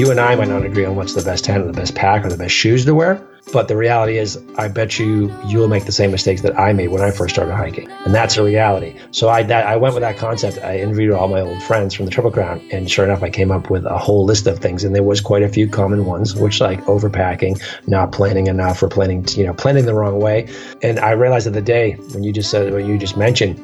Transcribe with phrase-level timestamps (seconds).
[0.00, 2.24] you and I might not agree on what's the best tent or the best pack
[2.24, 3.22] or the best shoes to wear.
[3.52, 6.88] But the reality is, I bet you you'll make the same mistakes that I made
[6.88, 8.96] when I first started hiking, and that's a reality.
[9.10, 10.56] So I that, I went with that concept.
[10.58, 13.50] I interviewed all my old friends from the Triple Crown, and sure enough, I came
[13.50, 16.34] up with a whole list of things, and there was quite a few common ones,
[16.34, 20.48] which like overpacking, not planning enough, or planning you know planning the wrong way.
[20.82, 23.58] And I realized that the day when you just said what you just mentioned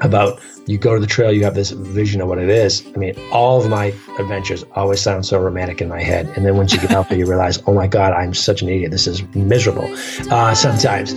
[0.00, 2.86] about you go to the trail, you have this vision of what it is.
[2.94, 3.86] I mean, all of my
[4.18, 6.26] adventures always sound so romantic in my head.
[6.36, 8.68] And then once you get out there, you realize, oh my God, I'm such an
[8.68, 8.90] idiot.
[8.90, 9.88] This is miserable
[10.30, 11.14] uh, sometimes.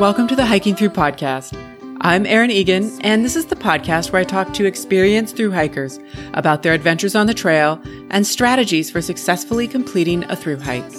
[0.00, 1.71] Welcome to the Hiking Through Podcast.
[2.04, 6.00] I'm Erin Egan, and this is the podcast where I talk to experienced through hikers
[6.34, 10.92] about their adventures on the trail and strategies for successfully completing a through hike.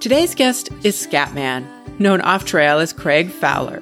[0.00, 1.68] Today's guest is Scatman,
[2.00, 3.80] known off trail as Craig Fowler.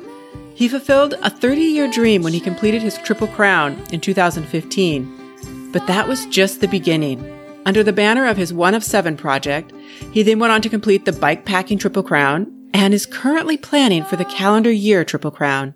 [0.54, 5.70] He fulfilled a 30 year dream when he completed his Triple Crown in 2015.
[5.72, 7.32] But that was just the beginning.
[7.64, 9.72] Under the banner of his One of Seven project,
[10.12, 14.04] he then went on to complete the Bike Packing Triple Crown and is currently planning
[14.04, 15.74] for the calendar year Triple Crown.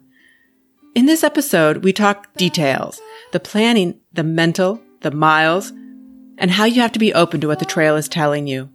[0.97, 3.02] In this episode, we talk details,
[3.33, 5.70] the planning, the mental, the miles,
[6.38, 8.70] and how you have to be open to what the trail is telling you.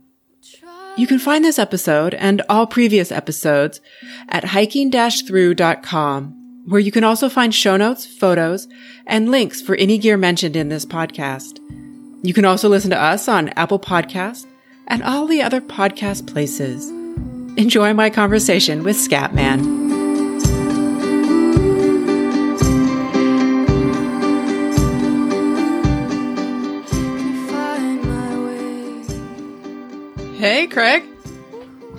[0.98, 3.82] You can find this episode and all previous episodes
[4.30, 8.68] at hiking-through.com, where you can also find show notes, photos,
[9.08, 11.58] and links for any gear mentioned in this podcast.
[12.22, 14.46] You can also listen to us on Apple Podcast
[14.86, 16.88] and all the other podcast places.
[17.58, 19.91] Enjoy my conversation with Scatman.
[30.42, 31.04] Hey, Craig.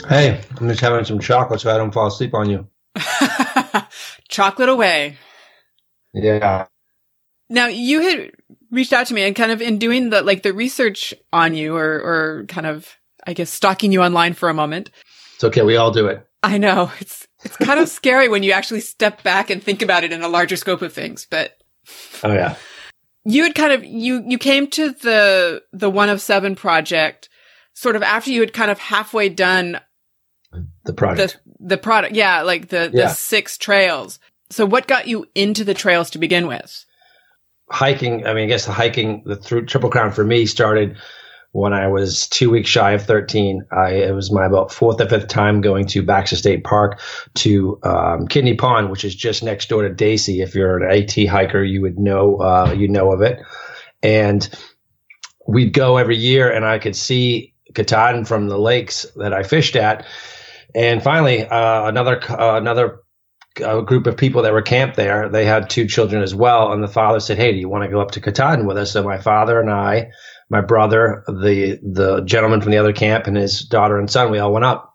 [0.08, 2.66] Hey, I'm just having some chocolate so I don't fall asleep on you.
[4.28, 5.16] chocolate away.
[6.12, 6.66] Yeah.
[7.48, 8.32] Now you had
[8.72, 11.76] reached out to me and kind of in doing the like the research on you
[11.76, 14.90] or or kind of I guess stalking you online for a moment.
[15.36, 16.26] It's okay, we all do it.
[16.42, 16.90] I know.
[16.98, 20.20] It's it's kind of scary when you actually step back and think about it in
[20.20, 21.58] a larger scope of things, but
[22.24, 22.56] Oh yeah.
[23.24, 27.28] You had kind of you you came to the the one of seven project
[27.74, 29.80] sort of after you had kind of halfway done
[30.84, 32.14] the product, The, the product.
[32.14, 32.42] Yeah.
[32.42, 33.08] Like the, yeah.
[33.08, 34.18] the six trails.
[34.50, 36.84] So what got you into the trails to begin with?
[37.70, 38.26] Hiking.
[38.26, 40.96] I mean, I guess the hiking, the through Triple Crown for me started
[41.52, 43.62] when I was two weeks shy of 13.
[43.70, 47.00] I, it was my about fourth or fifth time going to Baxter State Park
[47.36, 50.42] to um, Kidney Pond, which is just next door to Daicey.
[50.42, 53.38] If you're an AT hiker, you would know, uh, you know of it.
[54.02, 54.48] And
[55.46, 59.76] we'd go every year and I could see Katahdin from the lakes that I fished
[59.76, 60.06] at.
[60.74, 63.00] And finally, uh, another uh, another
[63.62, 66.72] uh, group of people that were camped there, they had two children as well.
[66.72, 68.92] And the father said, "Hey, do you want to go up to Katahdin with us?"
[68.92, 70.10] So my father and I,
[70.50, 74.38] my brother, the the gentleman from the other camp, and his daughter and son, we
[74.38, 74.92] all went up.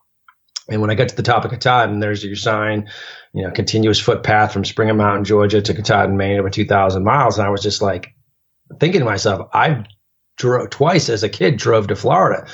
[0.70, 2.90] And when I got to the top of Katahdin, there's your sign,
[3.34, 7.38] you know, continuous footpath from Springer Mountain, Georgia to Katahdin, Maine, over 2,000 miles.
[7.38, 8.14] And I was just like
[8.80, 9.86] thinking to myself, I've
[10.38, 12.48] drove twice as a kid, drove to Florida.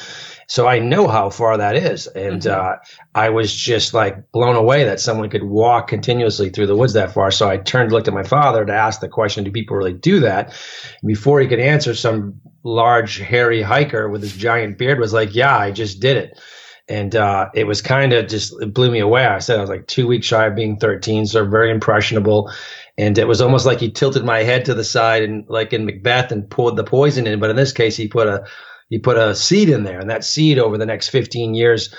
[0.47, 2.07] So I know how far that is.
[2.07, 2.61] And mm-hmm.
[2.61, 2.75] uh,
[3.15, 7.13] I was just like blown away that someone could walk continuously through the woods that
[7.13, 7.31] far.
[7.31, 10.19] So I turned, looked at my father to ask the question, do people really do
[10.21, 10.53] that?
[11.05, 15.57] before he could answer, some large, hairy hiker with his giant beard was like, yeah,
[15.57, 16.39] I just did it.
[16.89, 19.25] And uh, it was kind of just, it blew me away.
[19.25, 22.51] I said I was like two weeks shy of being 13, so very impressionable
[22.97, 25.85] and it was almost like he tilted my head to the side and like in
[25.85, 27.39] Macbeth and poured the poison in.
[27.39, 28.45] But in this case, he put a
[28.89, 31.93] he put a seed in there, and that seed over the next 15 years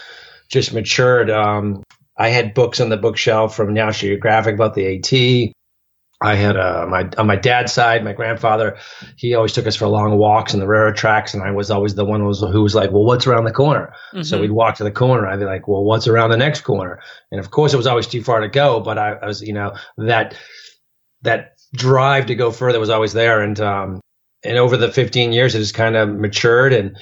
[0.49, 1.31] just matured.
[1.31, 1.82] Um,
[2.16, 5.55] I had books on the bookshelf from National Geographic about the AT.
[6.22, 8.78] I had uh, my on my dad's side, my grandfather.
[9.16, 11.96] He always took us for long walks in the railroad tracks, and I was always
[11.96, 14.23] the one who was, who was like, "Well, what's around the corner?" Mm-hmm.
[14.23, 15.26] So we'd walk to the corner.
[15.26, 17.00] I'd be like, "Well, what's around the next corner?"
[17.32, 18.81] And of course, it was always too far to go.
[18.81, 20.37] But I, I was, you know, that
[21.25, 23.43] that drive to go further was always there.
[23.43, 24.00] And um,
[24.44, 26.97] and over the 15 years, it has kind of matured and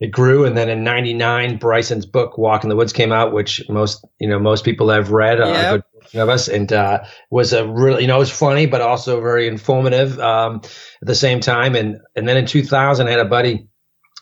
[0.00, 0.44] it grew.
[0.44, 4.28] And then in '99, Bryson's book "Walk in the Woods" came out, which most you
[4.28, 5.40] know most people have read.
[5.40, 5.80] Uh,
[6.14, 9.46] of us, and uh, was a really you know it was funny, but also very
[9.46, 10.62] informative um,
[11.02, 11.74] at the same time.
[11.74, 13.68] And and then in 2000, I had a buddy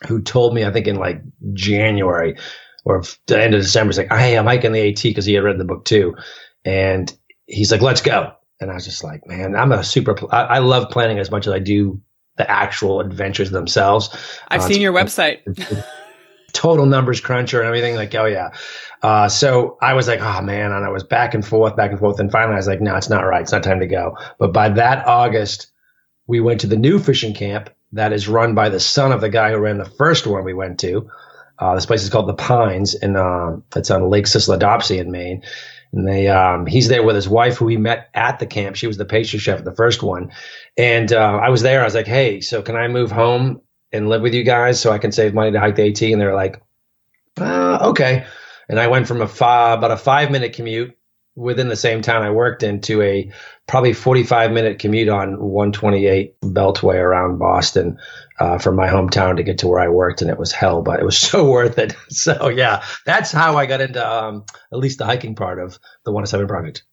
[0.05, 1.21] who told me, I think in like
[1.53, 2.35] January
[2.83, 5.43] or the end of December, he's like, "Hey, I'm hiking the AT" because he had
[5.43, 6.15] read the book too,
[6.65, 10.43] and he's like, "Let's go." And I was just like, man, I'm a super, I,
[10.43, 12.01] I love planning as much as I do
[12.37, 14.09] the actual adventures themselves.
[14.47, 15.41] I've uh, seen your website.
[16.53, 17.95] total numbers cruncher and everything.
[17.95, 18.49] Like, oh yeah.
[19.03, 21.99] Uh, so I was like, oh man, and I was back and forth, back and
[21.99, 23.41] forth, and finally I was like, no, it's not right.
[23.41, 24.17] It's not time to go.
[24.39, 25.67] But by that August,
[26.25, 29.29] we went to the new fishing camp that is run by the son of the
[29.29, 31.09] guy who ran the first one we went to.
[31.59, 35.43] Uh, this place is called the Pines, and uh, it's on Lake Sysladobsis in Maine.
[35.93, 38.75] And they, um, he's there with his wife, who he met at the camp.
[38.75, 40.31] She was the pastry chef the first one,
[40.77, 41.81] and uh, I was there.
[41.81, 43.61] I was like, "Hey, so can I move home
[43.91, 46.19] and live with you guys so I can save money to hike the AT?" And
[46.19, 46.61] they're like,
[47.39, 48.25] uh, "Okay."
[48.69, 50.96] And I went from a five, about a five minute commute
[51.37, 53.31] within the same town I worked in to a
[53.67, 57.99] probably 45 minute commute on 128 Beltway around Boston
[58.39, 60.23] uh, from my hometown to get to where I worked.
[60.23, 61.95] And it was hell, but it was so worth it.
[62.09, 66.11] So, yeah, that's how I got into um, at least the hiking part of the
[66.11, 66.83] 107 project.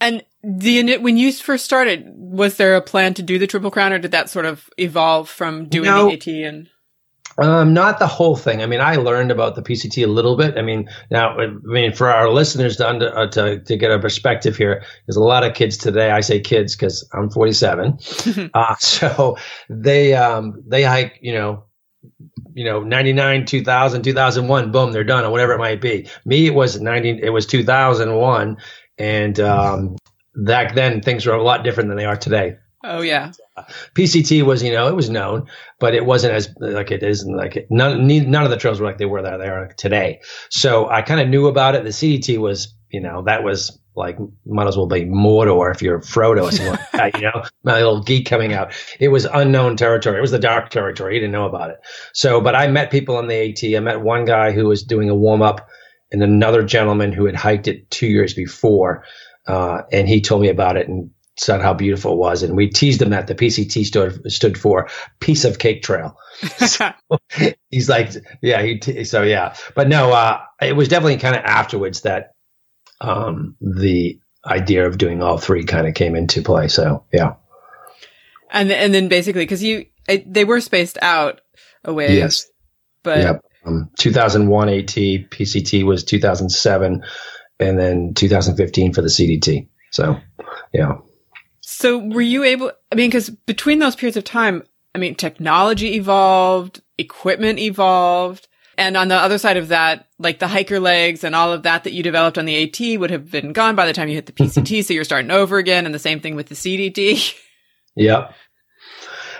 [0.00, 3.92] And the when you first started, was there a plan to do the Triple Crown,
[3.92, 6.68] or did that sort of evolve from doing the AT and?
[7.38, 8.62] Um, not the whole thing.
[8.62, 10.58] I mean, I learned about the PCT a little bit.
[10.58, 13.98] I mean, now, I mean, for our listeners to, under, uh, to, to get a
[13.98, 16.10] perspective here, there's a lot of kids today.
[16.10, 17.98] I say kids because I'm 47.
[18.54, 19.36] uh, so
[19.68, 21.64] they, um, they hike, you know,
[22.54, 26.08] you know, 99, 2000, 2001, boom, they're done or whatever it might be.
[26.24, 28.56] Me, it was 90, it was 2001.
[28.98, 29.96] And, um,
[30.34, 32.56] back then things were a lot different than they are today.
[32.84, 33.32] Oh yeah.
[33.94, 35.46] PCT was, you know, it was known,
[35.78, 38.98] but it wasn't as like it is like none none of the trails were like
[38.98, 40.20] they were that they are today.
[40.50, 41.84] So I kind of knew about it.
[41.84, 46.00] The CDT was, you know, that was like might as well be Mordor if you're
[46.00, 48.72] Frodo or something like that, you know, my little geek coming out.
[48.98, 50.18] It was unknown territory.
[50.18, 51.14] It was the dark territory.
[51.14, 51.78] You didn't know about it.
[52.12, 53.76] So, but I met people on the AT.
[53.76, 55.68] I met one guy who was doing a warm up
[56.12, 59.04] and another gentleman who had hiked it two years before.
[59.46, 61.10] Uh, and he told me about it and
[61.40, 64.88] said how beautiful it was, and we teased him that the PCT stood stood for
[65.20, 66.16] piece of cake trail.
[66.58, 66.92] so
[67.70, 71.42] he's like, yeah, he t- so yeah, but no, uh, it was definitely kind of
[71.44, 72.32] afterwards that
[73.00, 76.68] um, the idea of doing all three kind of came into play.
[76.68, 77.36] So yeah,
[78.50, 81.40] and and then basically because you they were spaced out
[81.84, 82.46] away, yes,
[83.02, 83.44] but yep.
[83.66, 87.02] Um, 2001 AT PCT was 2007,
[87.58, 89.68] and then 2015 for the CDT.
[89.90, 90.18] So
[90.72, 90.98] yeah.
[91.70, 95.94] So were you able, I mean, because between those periods of time, I mean, technology
[95.94, 98.48] evolved, equipment evolved.
[98.76, 101.84] And on the other side of that, like the hiker legs and all of that
[101.84, 104.26] that you developed on the AT would have been gone by the time you hit
[104.26, 104.84] the PCT.
[104.84, 105.86] so you're starting over again.
[105.86, 107.34] And the same thing with the CDT.
[107.94, 108.34] Yep.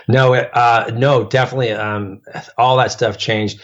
[0.09, 1.73] No, uh, no, definitely.
[1.73, 2.21] Um,
[2.57, 3.61] all that stuff changed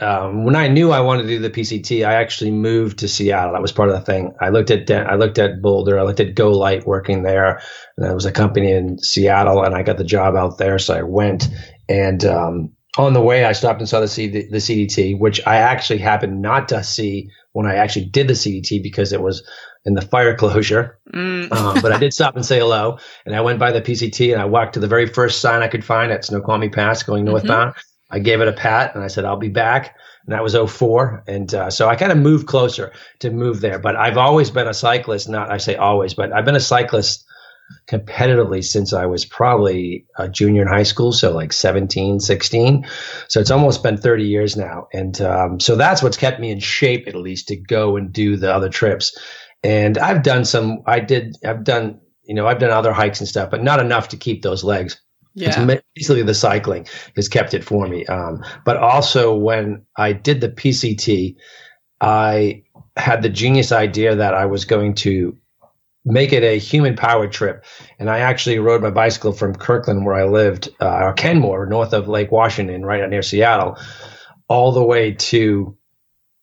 [0.00, 3.52] um, when I knew I wanted to do the PCT, I actually moved to Seattle.
[3.52, 4.34] That was part of the thing.
[4.40, 5.98] I looked at I looked at Boulder.
[5.98, 7.60] I looked at GoLite working there,
[8.00, 10.78] there was a company in Seattle, and I got the job out there.
[10.78, 11.48] So I went,
[11.88, 15.56] and um, on the way, I stopped and saw the, C- the CDT, which I
[15.56, 19.46] actually happened not to see when I actually did the CDT because it was
[19.84, 20.98] in the fire closure.
[21.14, 21.52] Mm.
[21.52, 24.40] um, but I did stop and say hello, and I went by the PCT, and
[24.40, 27.70] I walked to the very first sign I could find at Snoqualmie Pass, going northbound.
[27.70, 27.80] Mm-hmm
[28.10, 29.96] I gave it a pat and I said, I'll be back.
[30.26, 31.24] And that was 04.
[31.26, 33.78] And uh, so I kind of moved closer to move there.
[33.78, 37.24] But I've always been a cyclist, not I say always, but I've been a cyclist
[37.88, 41.12] competitively since I was probably a junior in high school.
[41.12, 42.86] So like 17, 16.
[43.28, 44.88] So it's almost been 30 years now.
[44.92, 48.36] And um, so that's what's kept me in shape, at least, to go and do
[48.36, 49.18] the other trips.
[49.62, 53.28] And I've done some, I did, I've done, you know, I've done other hikes and
[53.28, 55.00] stuff, but not enough to keep those legs.
[55.34, 55.48] Yeah.
[55.62, 58.04] It's basically the cycling has kept it for me.
[58.06, 61.36] Um, but also when I did the PCT,
[62.00, 62.64] I
[62.96, 65.36] had the genius idea that I was going to
[66.08, 67.64] make it a human powered trip.
[67.98, 71.92] And I actually rode my bicycle from Kirkland, where I lived, uh, or Kenmore, north
[71.92, 73.78] of Lake Washington, right near Seattle,
[74.48, 75.76] all the way to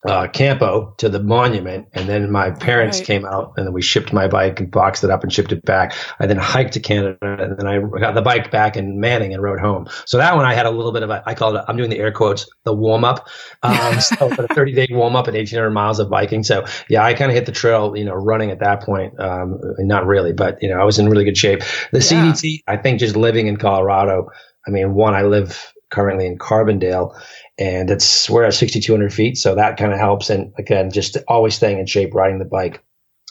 [0.06, 3.08] uh, Campo to the monument, and then my parents right.
[3.08, 5.66] came out, and then we shipped my bike and boxed it up and shipped it
[5.66, 5.94] back.
[6.20, 9.42] I then hiked to Canada, and then I got the bike back in Manning and
[9.42, 9.88] rode home.
[10.06, 11.90] So that one I had a little bit of a, I call it, I'm doing
[11.90, 13.28] the air quotes, the warm up.
[13.64, 16.44] Um, so for a 30 day warm up and 1,800 miles of biking.
[16.44, 19.20] So yeah, I kind of hit the trail, you know, running at that point.
[19.20, 21.62] Um, not really, but you know, I was in really good shape.
[21.92, 22.32] The yeah.
[22.32, 24.30] CDT, I think, just living in Colorado.
[24.68, 27.16] I mean, one, I live currently in Carbondale
[27.58, 30.30] and it's we're at 6,200 feet, so that kind of helps.
[30.30, 32.84] And again, just always staying in shape, riding the bike.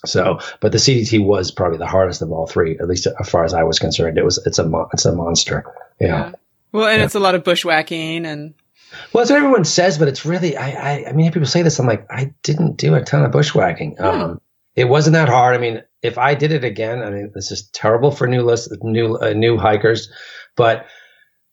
[0.06, 3.44] So, but the CDT was probably the hardest of all three, at least as far
[3.44, 4.18] as I was concerned.
[4.18, 5.64] It was it's a it's a monster.
[6.00, 6.06] Yeah.
[6.06, 6.32] yeah.
[6.72, 7.04] Well, and yeah.
[7.04, 8.54] it's a lot of bushwhacking and.
[9.12, 11.78] Well, that's what everyone says, but it's really I I, I mean, people say this.
[11.78, 13.96] I'm like, I didn't do a ton of bushwhacking.
[13.96, 14.04] Hmm.
[14.04, 14.40] Um,
[14.76, 15.54] it wasn't that hard.
[15.54, 18.72] I mean, if I did it again, I mean, this is terrible for new list
[18.82, 20.10] new uh, new hikers,
[20.56, 20.86] but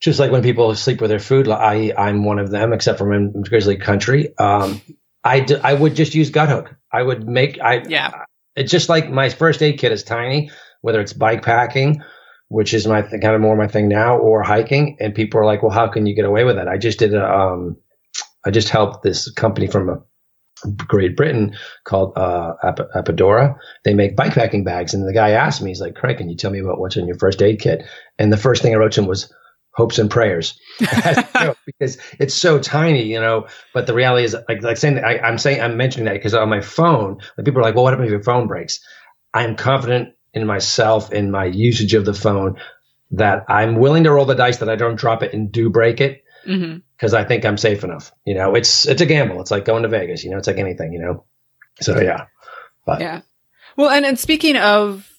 [0.01, 3.13] just like when people sleep with their food, I I'm one of them, except for
[3.13, 4.37] in grizzly country.
[4.37, 4.81] Um,
[5.23, 6.75] I d- I would just use Guthook.
[6.91, 8.25] I would make I yeah.
[8.55, 12.01] It's just like my first aid kit is tiny, whether it's bike packing,
[12.49, 14.97] which is my th- kind of more my thing now, or hiking.
[14.99, 16.67] And people are like, "Well, how can you get away with that?
[16.67, 17.77] I just did a um,
[18.43, 20.01] I just helped this company from a
[20.87, 21.55] Great Britain
[21.85, 23.55] called uh, Ap- Apidura.
[23.83, 26.51] They make bikepacking bags, and the guy asked me, he's like, "Craig, can you tell
[26.51, 27.85] me about what's in your first aid kit?"
[28.17, 29.31] And the first thing I wrote to him was
[29.73, 33.47] hopes and prayers because it's so tiny, you know.
[33.73, 36.49] But the reality is, like, like saying, I, am saying, I'm mentioning that because on
[36.49, 38.79] my phone, like people are like, "Well, what happens if your phone breaks?"
[39.33, 42.57] I'm confident in myself in my usage of the phone
[43.11, 45.99] that I'm willing to roll the dice that I don't drop it and do break
[46.01, 47.15] it because mm-hmm.
[47.15, 48.11] I think I'm safe enough.
[48.25, 49.41] You know, it's it's a gamble.
[49.41, 50.23] It's like going to Vegas.
[50.23, 50.93] You know, it's like anything.
[50.93, 51.25] You know,
[51.79, 52.25] so yeah,
[52.85, 53.21] but yeah.
[53.77, 55.09] Well, and and speaking of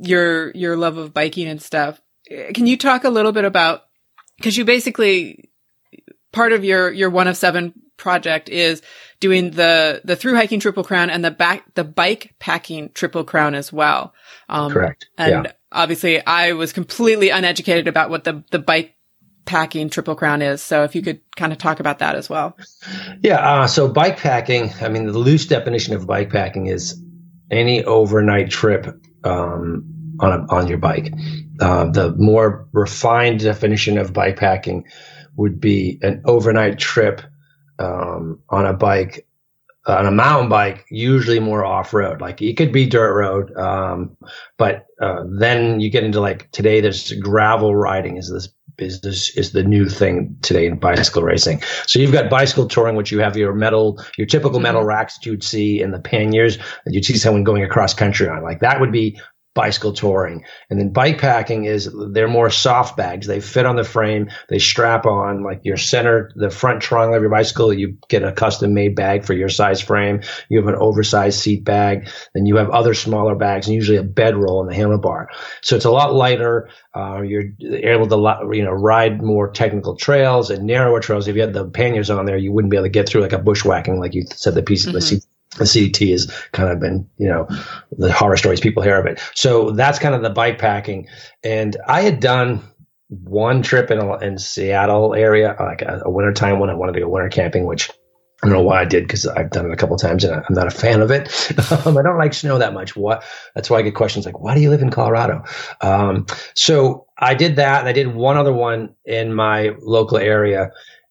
[0.00, 2.00] your your love of biking and stuff,
[2.54, 3.84] can you talk a little bit about
[4.36, 5.50] because you basically
[6.32, 8.82] part of your your one of seven project is
[9.20, 13.54] doing the the through hiking triple crown and the back the bike packing triple crown
[13.54, 14.12] as well.
[14.48, 15.08] Um, Correct.
[15.16, 15.52] And yeah.
[15.72, 18.94] obviously, I was completely uneducated about what the the bike
[19.44, 20.62] packing triple crown is.
[20.62, 22.56] So if you could kind of talk about that as well.
[23.22, 23.36] Yeah.
[23.36, 27.00] Uh, so bike packing, I mean, the loose definition of bike packing is
[27.50, 28.86] any overnight trip
[29.22, 31.12] um, on a, on your bike.
[31.60, 34.84] Uh, the more refined definition of bike packing
[35.36, 37.20] would be an overnight trip
[37.78, 39.26] um, on a bike
[39.86, 42.20] uh, on a mountain bike, usually more off road.
[42.20, 44.16] Like it could be dirt road, um,
[44.56, 46.80] but uh, then you get into like today.
[46.80, 51.60] There's gravel riding is this is this is the new thing today in bicycle racing.
[51.86, 54.88] So you've got bicycle touring, which you have your metal, your typical metal mm-hmm.
[54.88, 58.42] racks that you'd see in the panniers that you'd see someone going across country on.
[58.42, 59.20] Like that would be
[59.54, 60.44] bicycle touring.
[60.68, 63.26] And then bike packing is they're more soft bags.
[63.26, 64.30] They fit on the frame.
[64.48, 67.72] They strap on like your center, the front trunk of your bicycle.
[67.72, 70.22] You get a custom made bag for your size frame.
[70.48, 72.08] You have an oversized seat bag.
[72.34, 75.26] Then you have other smaller bags and usually a bedroll in the handlebar.
[75.62, 76.68] So it's a lot lighter.
[76.94, 81.28] Uh, you're able to, you know, ride more technical trails and narrower trails.
[81.28, 83.32] If you had the panniers on there, you wouldn't be able to get through like
[83.32, 84.90] a bushwhacking, like you said, the piece mm-hmm.
[84.90, 85.24] of the seat
[85.56, 87.48] the CDT has kind of been, you know,
[87.92, 89.20] the horror stories people hear of it.
[89.34, 91.08] So that's kind of the bike packing.
[91.42, 92.60] And I had done
[93.08, 97.00] one trip in, in Seattle area, like a, a winter time when I wanted to
[97.00, 97.90] go winter camping, which
[98.42, 100.54] I don't know why I did because I've done it a couple times and I'm
[100.54, 101.30] not a fan of it.
[101.86, 102.94] Um, I don't like snow that much.
[102.94, 103.24] What?
[103.54, 105.44] That's why I get questions like, "Why do you live in Colorado?"
[105.80, 110.70] Um, so I did that, and I did one other one in my local area,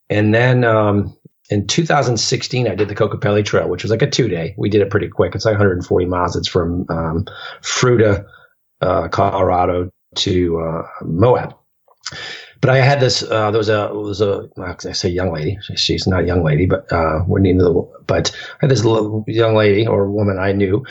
[0.09, 1.15] and then um,
[1.49, 4.55] in 2016, I did the Kokopelli Trail, which was like a two day.
[4.57, 5.35] We did it pretty quick.
[5.35, 6.35] It's like 140 miles.
[6.35, 7.25] It's from um,
[7.61, 8.25] Fruita,
[8.81, 11.55] uh, Colorado to uh, Moab.
[12.61, 13.23] But I had this.
[13.23, 15.57] Uh, there was a there was a I say young lady.
[15.75, 18.03] She's not a young lady, but uh, we're the.
[18.07, 20.85] But I had this little young lady or woman I knew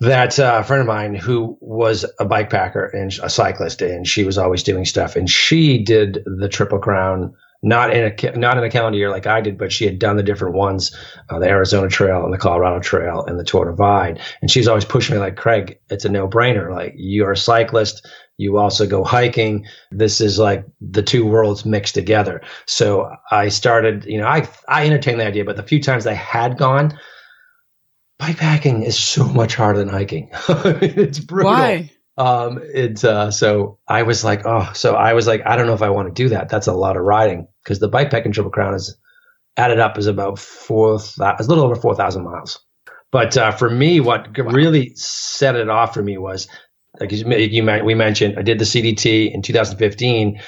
[0.00, 4.08] that uh, a friend of mine who was a bike packer and a cyclist, and
[4.08, 5.14] she was always doing stuff.
[5.14, 7.32] And she did the Triple Crown
[7.64, 10.16] not in a not in a calendar year like I did, but she had done
[10.16, 10.94] the different ones,
[11.30, 14.84] uh, the Arizona Trail and the Colorado Trail and the Tour Divide, and she's always
[14.84, 16.70] pushing me like, Craig, it's a no brainer.
[16.70, 18.06] Like you're a cyclist,
[18.36, 19.64] you also go hiking.
[19.90, 22.42] This is like the two worlds mixed together.
[22.66, 26.12] So I started, you know, I I entertained the idea, but the few times I
[26.12, 26.98] had gone,
[28.20, 30.28] bikepacking is so much harder than hiking.
[30.48, 31.50] it's brutal.
[31.50, 31.90] Why?
[32.18, 35.74] Um, it's uh, so I was like, oh, so I was like, I don't know
[35.74, 36.50] if I want to do that.
[36.50, 38.96] That's a lot of riding because the bike pack and triple crown is
[39.56, 42.60] added up is about four, a little over four thousand miles.
[43.10, 44.46] But uh, for me, what wow.
[44.46, 46.48] really set it off for me was
[47.00, 50.40] like you, you we mentioned, I did the CDT in 2015,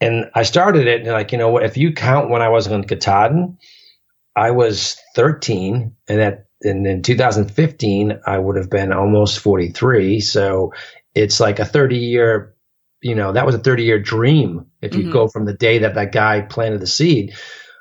[0.00, 2.68] and I started it and like you know what, if you count when I was
[2.68, 3.58] on Katahdin,
[4.34, 10.20] I was 13, and that and in 2015 I would have been almost 43.
[10.20, 10.72] So
[11.14, 12.54] it's like a 30 year,
[13.02, 15.12] you know, that was a 30 year dream if you mm-hmm.
[15.12, 17.34] go from the day that that guy planted the seed.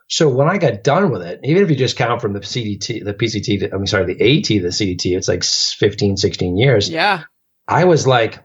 [0.07, 3.03] So when I got done with it, even if you just count from the CDT,
[3.03, 6.89] the PCT, I'm sorry, the AT, the CDT, it's like 15, 16 years.
[6.89, 7.24] Yeah.
[7.67, 8.45] I was like,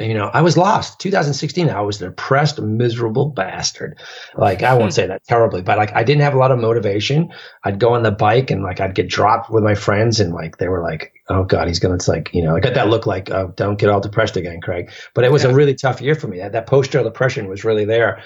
[0.00, 0.98] you know, I was lost.
[1.00, 3.98] 2016, I was a depressed, miserable bastard.
[4.36, 7.32] Like, I won't say that terribly, but like, I didn't have a lot of motivation.
[7.64, 10.58] I'd go on the bike and like, I'd get dropped with my friends and like,
[10.58, 13.06] they were like, oh God, he's going to, like, you know, I got that look
[13.06, 14.90] like, oh, don't get all depressed again, Craig.
[15.14, 15.50] But it was yeah.
[15.50, 16.38] a really tough year for me.
[16.38, 18.22] That, that post depression was really there.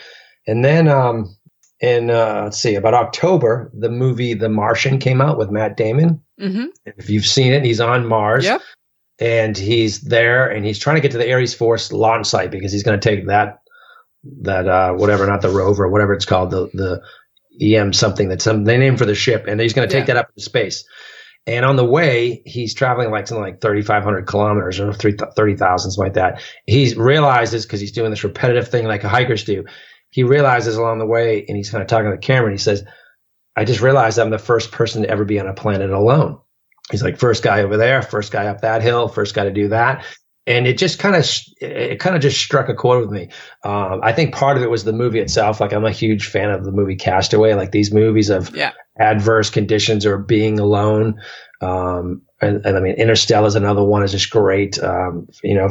[0.46, 1.36] And then, um,
[1.80, 6.22] in, uh, let's see, about October, the movie The Martian came out with Matt Damon.
[6.38, 6.66] Mm-hmm.
[6.84, 8.44] If you've seen it, he's on Mars.
[8.44, 8.62] Yep
[9.20, 12.72] and he's there and he's trying to get to the Ares IV launch site because
[12.72, 13.60] he's going to take that
[14.42, 18.64] that uh, whatever, not the rover, whatever it's called, the the EM something that's some
[18.64, 20.14] they name for the ship, and he's going to take yeah.
[20.14, 20.84] that up into space.
[21.46, 26.14] And on the way, he's traveling like something like 3,500 kilometers or 30,000, something like
[26.14, 26.42] that.
[26.66, 29.64] He realizes because he's doing this repetitive thing like hikers do.
[30.10, 32.62] He realizes along the way, and he's kind of talking to the camera, and he
[32.62, 32.84] says,
[33.56, 36.38] I just realized I'm the first person to ever be on a planet alone.
[36.90, 39.68] He's like, first guy over there, first guy up that hill, first guy to do
[39.68, 40.04] that
[40.50, 41.24] and it just kind of
[41.60, 43.28] it kind of just struck a chord with me.
[43.64, 45.60] Um, I think part of it was the movie itself.
[45.60, 47.54] Like I'm a huge fan of the movie Castaway.
[47.54, 48.72] Like these movies of yeah.
[48.98, 51.20] adverse conditions or being alone.
[51.60, 54.02] Um, and, and, I mean, Interstellar is another one.
[54.02, 54.82] is just great.
[54.82, 55.68] Um, you know,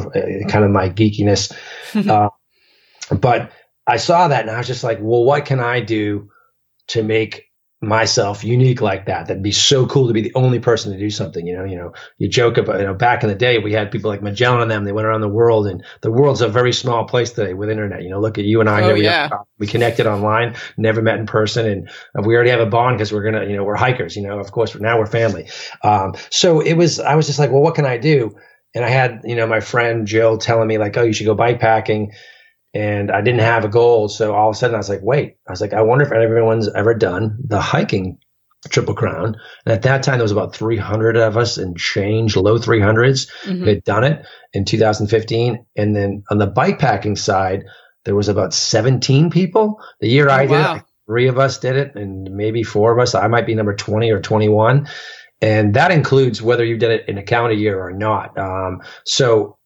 [0.48, 1.52] kind of my geekiness.
[2.08, 2.30] uh,
[3.14, 3.50] but
[3.88, 6.30] I saw that and I was just like, well, what can I do
[6.88, 7.49] to make
[7.82, 9.26] myself unique like that.
[9.26, 11.46] That'd be so cool to be the only person to do something.
[11.46, 13.90] You know, you know, you joke about, you know, back in the day, we had
[13.90, 14.84] people like Magellan and them.
[14.84, 18.02] They went around the world, and the world's a very small place today with internet.
[18.02, 18.82] You know, look at you and I.
[18.82, 19.30] Oh, yeah.
[19.58, 23.24] we connected online, never met in person, and we already have a bond because we're
[23.24, 24.14] gonna, you know, we're hikers.
[24.14, 25.48] You know, of course, now we're family.
[25.82, 27.00] Um, so it was.
[27.00, 28.36] I was just like, well, what can I do?
[28.74, 31.34] And I had, you know, my friend Jill telling me like, oh, you should go
[31.34, 32.12] bike packing
[32.72, 34.08] and I didn't have a goal.
[34.08, 36.12] So all of a sudden I was like, wait, I was like, I wonder if
[36.12, 38.18] everyone's ever done the hiking
[38.68, 39.36] Triple Crown.
[39.64, 43.66] And at that time, there was about 300 of us and change, low 300s mm-hmm.
[43.66, 45.64] had done it in 2015.
[45.76, 47.64] And then on the bike packing side,
[48.04, 49.80] there was about 17 people.
[50.00, 50.76] The year oh, I did wow.
[50.76, 53.14] it, three of us did it and maybe four of us.
[53.14, 54.88] I might be number 20 or 21.
[55.42, 58.36] And that includes whether you did it in a calendar year or not.
[58.38, 59.56] Um, so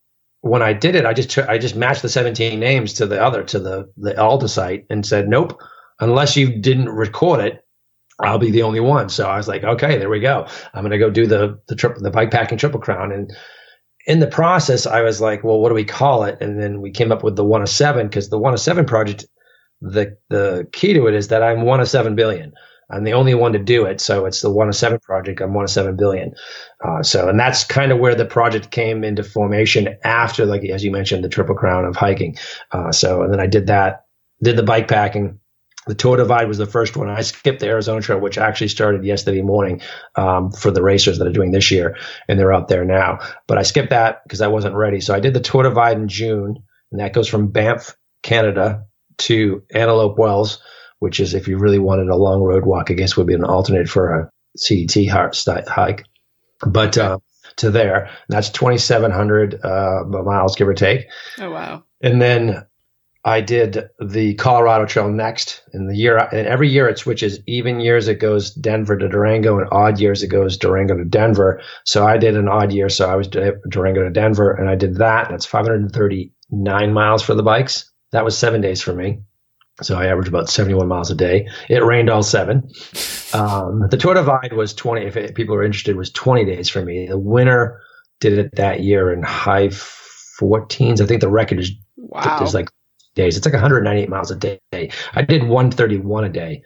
[0.44, 3.42] when I did it, I just I just matched the 17 names to the other
[3.44, 5.58] to the the ALDHA site and said, nope,
[6.00, 7.64] unless you didn't record it,
[8.20, 9.08] I'll be the only one.
[9.08, 10.46] So I was like, okay, there we go.
[10.74, 13.10] I'm gonna go do the the trip the bike packing triple crown.
[13.10, 13.34] And
[14.06, 16.36] in the process, I was like, well, what do we call it?
[16.42, 18.84] And then we came up with the one of seven because the one of seven
[18.84, 19.24] project,
[19.80, 22.52] the the key to it is that I'm one of seven billion.
[22.90, 24.00] I'm the only one to do it.
[24.00, 25.40] So it's the one of seven project.
[25.40, 26.34] I'm one of seven billion.
[26.84, 30.84] Uh, so, and that's kind of where the project came into formation after, like, as
[30.84, 32.36] you mentioned, the triple crown of hiking.
[32.70, 34.04] Uh, so, and then I did that,
[34.42, 35.40] did the bike packing.
[35.86, 37.10] The Tour Divide was the first one.
[37.10, 39.82] I skipped the Arizona Trail, which actually started yesterday morning
[40.16, 43.18] um, for the racers that are doing this year, and they're out there now.
[43.46, 45.00] But I skipped that because I wasn't ready.
[45.00, 46.56] So I did the Tour Divide in June,
[46.90, 48.86] and that goes from Banff, Canada,
[49.18, 50.60] to Antelope Wells
[51.04, 53.44] which is if you really wanted a long road walk, I guess would be an
[53.44, 55.06] alternate for a CDT
[55.68, 56.06] hike.
[56.66, 57.18] But uh,
[57.56, 61.06] to there, that's 2,700 uh, miles, give or take.
[61.38, 61.84] Oh, wow.
[62.00, 62.64] And then
[63.22, 65.62] I did the Colorado Trail next.
[65.74, 67.38] In the year, and every year it switches.
[67.46, 71.60] Even years it goes Denver to Durango, and odd years it goes Durango to Denver.
[71.84, 74.96] So I did an odd year, so I was Durango to Denver, and I did
[74.96, 75.28] that.
[75.28, 77.90] That's 539 miles for the bikes.
[78.12, 79.20] That was seven days for me.
[79.82, 81.48] So I averaged about 71 miles a day.
[81.68, 82.70] It rained all seven.
[83.32, 87.08] Um, the Tour Divide was 20, if people are interested, was 20 days for me.
[87.08, 87.80] The winner
[88.20, 91.00] did it that year in high 14s.
[91.00, 92.48] I think the record is, wow.
[92.54, 92.68] like
[93.16, 93.36] days.
[93.36, 94.60] It's like 198 miles a day.
[94.72, 96.62] I did 131 a day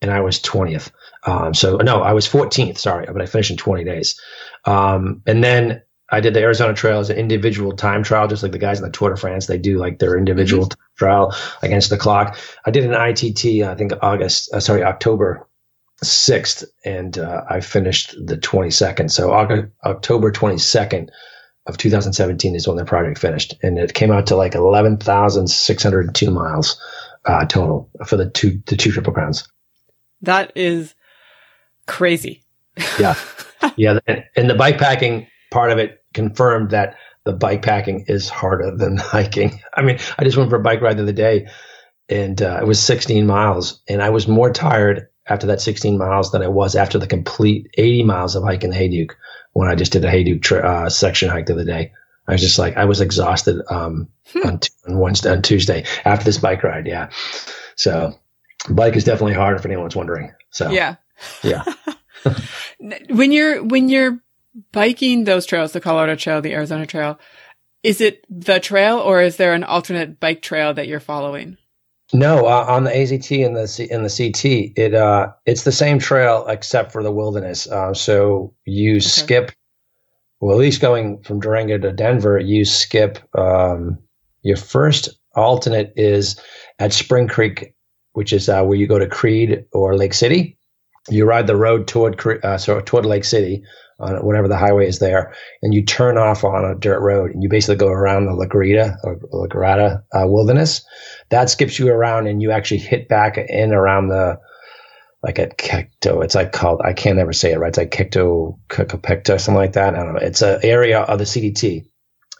[0.00, 0.90] and I was 20th.
[1.24, 2.78] Um, so no, I was 14th.
[2.78, 4.20] Sorry, but I finished in 20 days.
[4.64, 8.52] Um, and then I did the Arizona Trail as an individual time trial, just like
[8.52, 9.46] the guys in the Tour de France.
[9.46, 10.96] They do like their individual mm-hmm.
[10.96, 12.38] trial against the clock.
[12.66, 15.48] I did an ITT, I think August, uh, sorry, October
[16.02, 19.10] 6th, and uh, I finished the 22nd.
[19.10, 21.08] So August, October 22nd
[21.66, 26.80] of 2017 is when the project finished, and it came out to like 11,602 miles
[27.24, 29.48] uh, total for the two the two triple crowns.
[30.20, 30.94] That is
[31.86, 32.42] crazy.
[32.98, 33.14] yeah,
[33.76, 38.28] yeah, and, and the bike packing part of it confirmed that the bike packing is
[38.28, 39.60] harder than hiking.
[39.72, 41.46] I mean, I just went for a bike ride the other day
[42.08, 46.32] and uh, it was 16 miles and I was more tired after that 16 miles
[46.32, 49.12] than I was after the complete 80 miles of hiking the Hayduke
[49.52, 51.92] when I just did a Hayduke tra- uh, section hike the other day.
[52.26, 54.48] I was just like, I was exhausted um, hmm.
[54.48, 56.88] on, t- on Wednesday, on Tuesday after this bike ride.
[56.88, 57.10] Yeah.
[57.76, 58.18] So
[58.68, 60.32] bike is definitely harder if anyone's wondering.
[60.50, 60.96] So yeah.
[61.44, 61.62] Yeah.
[63.08, 64.18] when you're, when you're
[64.72, 67.18] biking those trails, the Colorado Trail, the Arizona Trail,
[67.82, 71.58] is it the trail or is there an alternate bike trail that you're following?
[72.12, 75.72] No, uh, on the AZT and the C- and the CT, it uh, it's the
[75.72, 77.66] same trail except for the wilderness.
[77.66, 79.00] Uh, so you okay.
[79.00, 79.52] skip,
[80.40, 83.18] well, at least going from Durango to Denver, you skip.
[83.36, 83.98] Um,
[84.42, 86.38] your first alternate is
[86.78, 87.74] at Spring Creek,
[88.12, 90.58] which is uh, where you go to Creede or Lake City.
[91.08, 93.62] You ride the road toward uh, so toward Lake City
[94.00, 97.42] on whatever the highway is there, and you turn off on a dirt road, and
[97.42, 100.84] you basically go around the La Grita or La Grata uh, wilderness.
[101.30, 104.38] That skips you around, and you actually hit back in around the
[105.22, 106.22] like at Kekto.
[106.22, 107.68] It's like called I can't ever say it right.
[107.68, 109.94] It's like Kekto Kakapekta, something like that.
[109.94, 110.20] I don't know.
[110.20, 111.84] It's an area of the CDT,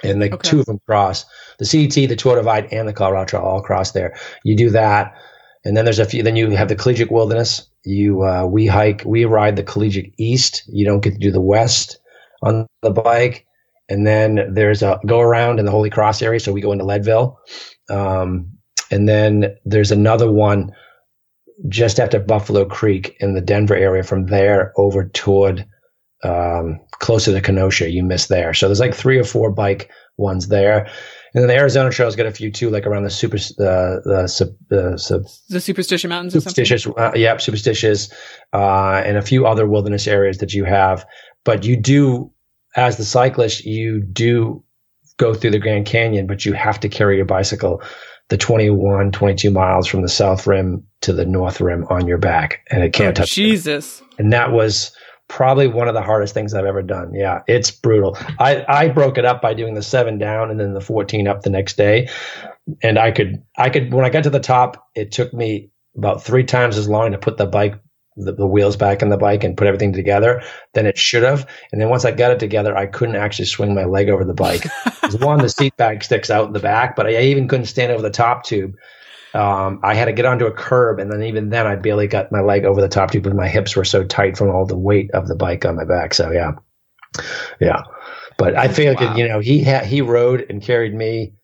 [0.02, 0.48] and the okay.
[0.48, 1.24] two of them cross
[1.58, 4.16] the CDT, the Tour Divide, and the Colorado Trail all cross there.
[4.44, 5.14] You do that,
[5.64, 6.22] and then there's a few.
[6.22, 7.68] Then you have the Collegiate Wilderness.
[7.84, 10.62] You uh, we hike, we ride the Collegiate East.
[10.66, 11.98] You don't get to do the West
[12.42, 13.46] on the bike.
[13.88, 16.40] And then there's a go around in the Holy Cross area.
[16.40, 17.38] So we go into Leadville.
[17.90, 18.50] Um,
[18.90, 20.72] and then there's another one
[21.68, 24.02] just after Buffalo Creek in the Denver area.
[24.02, 25.66] From there over toward
[26.22, 28.54] um, closer to Kenosha, you miss there.
[28.54, 30.88] So there's like three or four bike ones there.
[31.34, 34.56] And then the Arizona Trail's got a few too, like around the super uh, the
[34.68, 36.32] the, sub, the Superstition Mountains.
[36.32, 38.12] Superstitious, uh, yeah, Superstitious,
[38.52, 41.04] uh, and a few other wilderness areas that you have.
[41.44, 42.30] But you do,
[42.76, 44.62] as the cyclist, you do
[45.16, 47.82] go through the Grand Canyon, but you have to carry your bicycle
[48.28, 52.60] the 21, 22 miles from the south rim to the north rim on your back,
[52.70, 53.32] and it can't oh, touch.
[53.32, 54.02] Jesus.
[54.18, 54.92] And that was
[55.28, 57.14] probably one of the hardest things I've ever done.
[57.14, 58.16] Yeah, it's brutal.
[58.38, 61.42] I, I broke it up by doing the seven down and then the 14 up
[61.42, 62.08] the next day.
[62.82, 66.22] And I could, I could, when I got to the top, it took me about
[66.22, 67.80] three times as long to put the bike,
[68.16, 71.48] the, the wheels back in the bike and put everything together than it should have.
[71.72, 74.34] And then once I got it together, I couldn't actually swing my leg over the
[74.34, 74.66] bike.
[75.20, 78.02] one, the seat bag sticks out in the back, but I even couldn't stand over
[78.02, 78.76] the top tube
[79.34, 82.30] um, I had to get onto a curb, and then even then, I barely got
[82.30, 84.78] my leg over the top tube because my hips were so tight from all the
[84.78, 86.14] weight of the bike on my back.
[86.14, 86.52] So yeah,
[87.60, 87.82] yeah.
[88.38, 89.16] But I figured, wow.
[89.16, 91.34] you know, he had he rode and carried me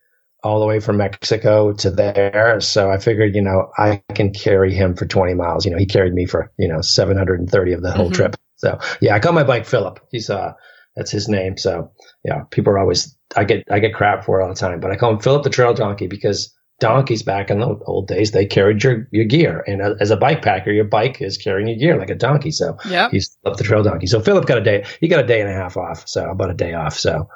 [0.43, 2.59] all the way from Mexico to there.
[2.61, 5.65] So I figured, you know, I can carry him for 20 miles.
[5.65, 8.13] You know, he carried me for you know 730 of the whole mm-hmm.
[8.13, 8.35] trip.
[8.55, 9.99] So yeah, I call my bike Philip.
[10.11, 10.53] He's uh
[10.95, 11.57] that's his name.
[11.57, 11.91] So
[12.23, 14.91] yeah, people are always I get I get crap for it all the time, but
[14.91, 18.45] I call him Philip the Trail Donkey because donkeys back in the old days, they
[18.45, 19.63] carried your, your gear.
[19.65, 22.51] And as a bike packer, your bike is carrying your gear like a donkey.
[22.51, 23.11] So yep.
[23.11, 24.07] he's up the trail donkey.
[24.07, 26.05] So Philip got a day, he got a day and a half off.
[26.07, 26.99] So about a day off.
[26.99, 27.29] So,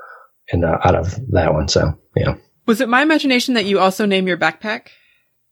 [0.52, 1.70] and uh, out of that one.
[1.70, 2.36] So, yeah.
[2.66, 4.88] Was it my imagination that you also name your backpack?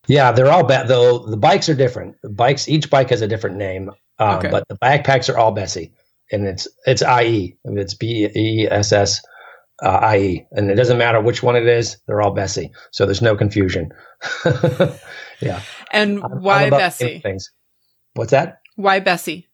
[0.07, 0.87] Yeah, they're all bad.
[0.87, 2.15] Though the bikes are different.
[2.23, 3.91] The bikes, each bike has a different name.
[4.19, 4.49] Um, okay.
[4.49, 5.93] But the backpacks are all Bessie.
[6.31, 7.57] And it's, it's IE.
[7.63, 9.21] It's B E S S
[9.83, 12.71] uh, IE, and it doesn't matter which one it is; they're all Bessie.
[12.91, 13.89] So there's no confusion.
[15.41, 15.61] yeah.
[15.91, 17.19] And why Bessie?
[17.19, 17.51] Things.
[18.13, 18.59] What's that?
[18.75, 19.49] Why Bessie?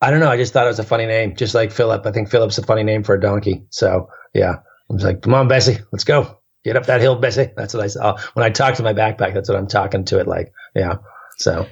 [0.00, 0.30] I don't know.
[0.30, 2.06] I just thought it was a funny name, just like Philip.
[2.06, 3.66] I think Philip's a funny name for a donkey.
[3.70, 6.38] So yeah, I was like, "Come on, Bessie, let's go.
[6.64, 9.34] Get up that hill, Bessie." That's what I saw when I talk to my backpack.
[9.34, 10.52] That's what I'm talking to it like.
[10.74, 10.96] Yeah.
[11.36, 11.66] So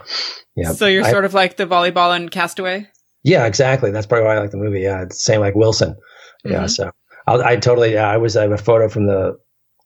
[0.55, 0.72] yeah.
[0.72, 2.88] So you're I, sort of like the volleyball and Castaway.
[3.22, 3.90] Yeah, exactly.
[3.90, 4.81] That's probably why I like the movie.
[4.81, 5.96] Yeah, it's the same like Wilson.
[6.44, 6.59] Yeah.
[6.59, 6.66] Mm-hmm.
[6.68, 6.90] So
[7.28, 7.98] I'll, i totally.
[7.98, 8.36] I was.
[8.36, 9.38] I have a photo from the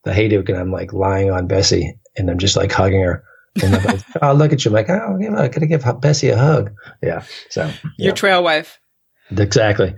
[0.04, 3.24] the Hayduke, and I'm like lying on Bessie, and I'm just like hugging her.
[3.62, 4.70] And I'm like, oh, look at you!
[4.70, 6.70] I'm like, oh, you know, I gotta give Bessie a hug.
[7.02, 7.24] Yeah.
[7.50, 7.64] So
[7.98, 8.12] your yeah.
[8.12, 8.78] trail wife.
[9.36, 9.94] Exactly.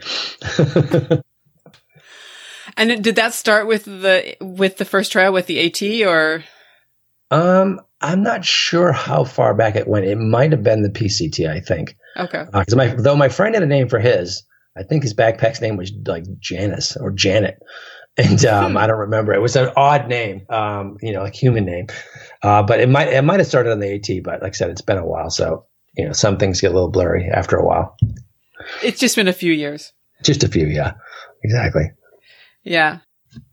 [2.77, 6.45] and did that start with the with the first trail with the AT or?
[7.31, 10.07] Um, I'm not sure how far back it went.
[10.07, 11.97] It might have been the PCT, I think.
[12.17, 12.45] Okay.
[12.53, 14.45] Because uh, my though my friend had a name for his,
[14.77, 17.63] I think his backpack's name was like Janice or Janet.
[18.17, 18.77] And um, hmm.
[18.77, 19.35] I don't remember.
[19.35, 21.89] It was an odd name, um, you know, like human name.
[22.43, 24.71] Uh, but it might it might have started on the AT, but like I said,
[24.71, 25.31] it's been a while.
[25.31, 27.97] So, you know, some things get a little blurry after a while.
[28.83, 29.93] It's just been a few years.
[30.23, 30.95] Just a few, yeah.
[31.43, 31.91] Exactly.
[32.63, 33.01] Yeah.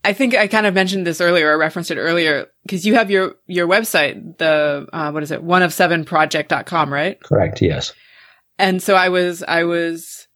[0.03, 3.10] I think I kind of mentioned this earlier, I referenced it earlier, because you have
[3.10, 7.21] your, your website, the, uh, what is it, one of seven project.com, right?
[7.21, 7.62] Correct.
[7.62, 7.93] Yes.
[8.60, 10.27] And so I was, I was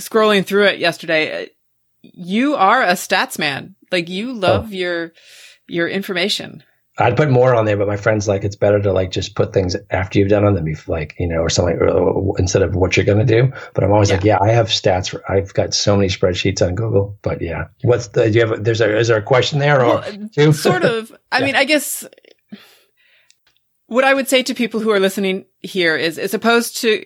[0.00, 1.46] scrolling through it yesterday, uh,
[2.02, 3.76] you are a stats man.
[3.90, 4.34] Like you oh.
[4.34, 4.74] love oh.
[4.74, 5.12] your
[5.68, 6.62] your information.
[6.98, 9.54] I'd put more on there, but my friends like it's better to like just put
[9.54, 12.96] things after you've done them, before, like you know, or something, or, instead of what
[12.96, 13.52] you're going to do.
[13.74, 14.16] But I'm always yeah.
[14.16, 15.08] like, yeah, I have stats.
[15.08, 17.16] For, I've got so many spreadsheets on Google.
[17.22, 18.30] But yeah, what's the?
[18.30, 18.64] Do you have?
[18.64, 18.98] There's a.
[18.98, 20.04] Is there a question there or
[20.36, 21.10] well, sort of?
[21.32, 21.46] I yeah.
[21.46, 22.06] mean, I guess
[23.90, 27.04] what I would say to people who are listening here is, as opposed to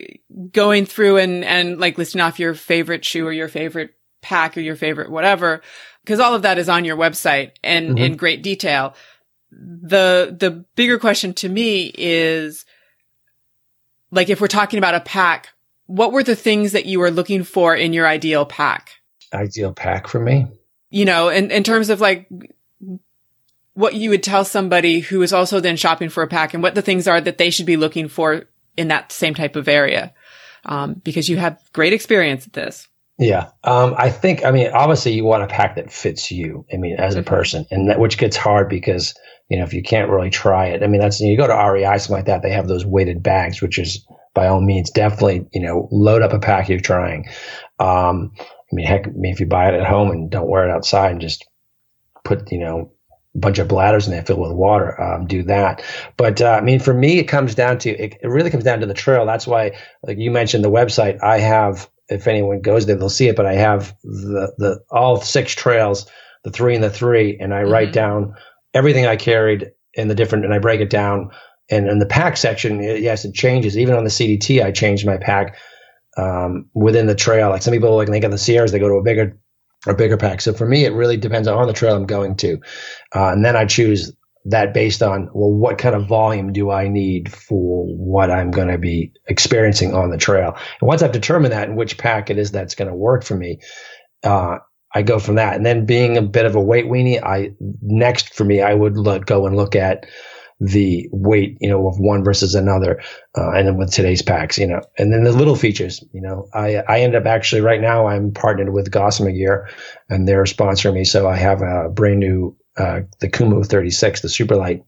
[0.51, 4.59] going through and, and like listing off your favorite shoe or your favorite pack or
[4.59, 5.63] your favorite whatever,
[6.03, 7.97] because all of that is on your website and mm-hmm.
[7.97, 8.93] in great detail.
[9.51, 12.65] The, the bigger question to me is
[14.11, 15.49] like, if we're talking about a pack,
[15.87, 18.91] what were the things that you were looking for in your ideal pack?
[19.33, 20.45] Ideal pack for me?
[20.91, 22.29] You know, in, in terms of like
[23.75, 26.75] what you would tell somebody who is also then shopping for a pack and what
[26.75, 30.13] the things are that they should be looking for in that same type of area.
[30.65, 32.87] Um, because you have great experience at this.
[33.19, 33.49] Yeah.
[33.63, 36.97] Um, I think, I mean, obviously you want a pack that fits you, I mean,
[36.97, 39.13] as a person, and that, which gets hard because,
[39.47, 41.97] you know, if you can't really try it, I mean, that's, you go to REI,
[41.97, 45.61] something like that, they have those weighted bags, which is by all means, definitely, you
[45.61, 47.25] know, load up a pack you're trying.
[47.79, 50.67] Um, I mean, heck, I mean, if you buy it at home and don't wear
[50.67, 51.47] it outside and just
[52.25, 52.91] put, you know,
[53.35, 55.83] bunch of bladders in there filled with water, um, do that.
[56.17, 58.79] But, uh, I mean, for me, it comes down to, it, it really comes down
[58.79, 59.25] to the trail.
[59.25, 63.27] That's why, like you mentioned the website, I have, if anyone goes there, they'll see
[63.27, 63.35] it.
[63.35, 66.09] But I have the the all six trails,
[66.43, 67.71] the three and the three, and I mm-hmm.
[67.71, 68.35] write down
[68.73, 71.31] everything I carried in the different, and I break it down.
[71.69, 73.77] And in the pack section, yes, it changes.
[73.77, 75.57] Even on the CDT, I changed my pack
[76.15, 77.49] um, within the trail.
[77.49, 79.39] Like some people, like they get the Sierras, they go to a bigger
[79.85, 80.41] or bigger pack.
[80.41, 82.59] So for me, it really depends on the trail I'm going to,
[83.15, 84.11] uh, and then I choose
[84.45, 88.67] that based on well what kind of volume do i need for what i'm going
[88.67, 90.55] to be experiencing on the trail?
[90.79, 93.35] And once i've determined that and which pack it is that's going to work for
[93.35, 93.59] me
[94.23, 94.59] uh,
[94.93, 95.55] i go from that.
[95.55, 98.97] And then being a bit of a weight weenie i next for me i would
[98.97, 100.05] look, go and look at
[100.61, 103.01] the weight you know of one versus another
[103.37, 106.47] uh, and then with today's packs you know and then the little features you know
[106.53, 109.69] i i end up actually right now i'm partnered with gossamer gear
[110.09, 114.27] and they're sponsoring me so i have a brand new uh, the Kumo 36, the
[114.27, 114.83] Superlight.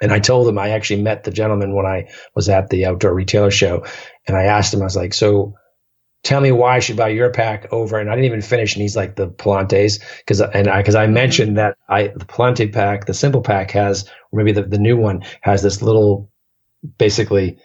[0.00, 3.14] And I told him I actually met the gentleman when I was at the outdoor
[3.14, 3.84] retailer show,
[4.26, 5.54] and I asked him, I was like, "So,
[6.22, 8.82] tell me why I should buy your pack over?" And I didn't even finish, and
[8.82, 13.06] he's like, "The Palantes," because and I because I mentioned that I the Palante pack,
[13.06, 16.30] the simple pack has, or maybe the the new one has this little,
[16.98, 17.58] basically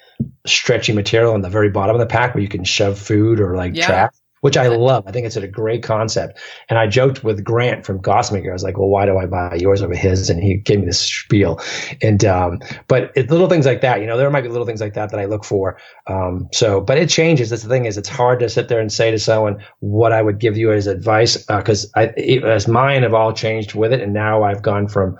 [0.46, 3.56] stretchy material on the very bottom of the pack where you can shove food or
[3.56, 3.86] like yeah.
[3.86, 5.04] traps which I love.
[5.08, 6.39] I think it's a great concept.
[6.69, 8.50] And I joked with Grant from Gossamer.
[8.50, 10.30] I was like, well, why do I buy yours over his?
[10.30, 11.60] And he gave me this spiel.
[12.02, 14.82] And, um, but it, little things like that, you know, there might be little things
[14.82, 15.80] like that that I look for.
[16.08, 17.50] Um, so, but it changes.
[17.50, 20.21] That's the thing is it's hard to sit there and say to someone what I
[20.21, 21.50] would give you as advice.
[21.50, 24.02] Uh, cause I, it, as mine have all changed with it.
[24.02, 25.17] And now I've gone from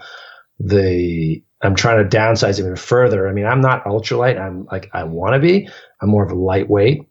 [0.60, 3.28] the, I'm trying to downsize even further.
[3.28, 4.40] I mean, I'm not ultralight.
[4.40, 5.68] I'm like, I want to be.
[6.02, 7.08] I'm more of a lightweight.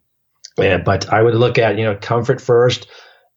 [0.57, 2.87] Yeah, but I would look at you know comfort first,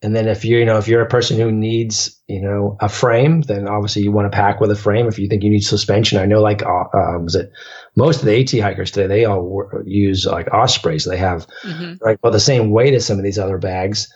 [0.02, 2.88] and then if you you know if you're a person who needs you know a
[2.88, 5.06] frame, then obviously you want to pack with a frame.
[5.06, 7.52] If you think you need suspension, I know like uh, uh was it
[7.96, 11.04] most of the AT hikers today they all use like Ospreys.
[11.04, 11.94] They have mm-hmm.
[12.00, 14.10] like well the same weight as some of these other bags.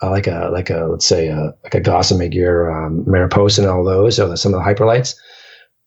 [0.00, 3.70] Uh, like a like a let's say a, like a Gossamer Gear, um, Mariposa, and
[3.70, 5.14] all those, or some of the hyperlights.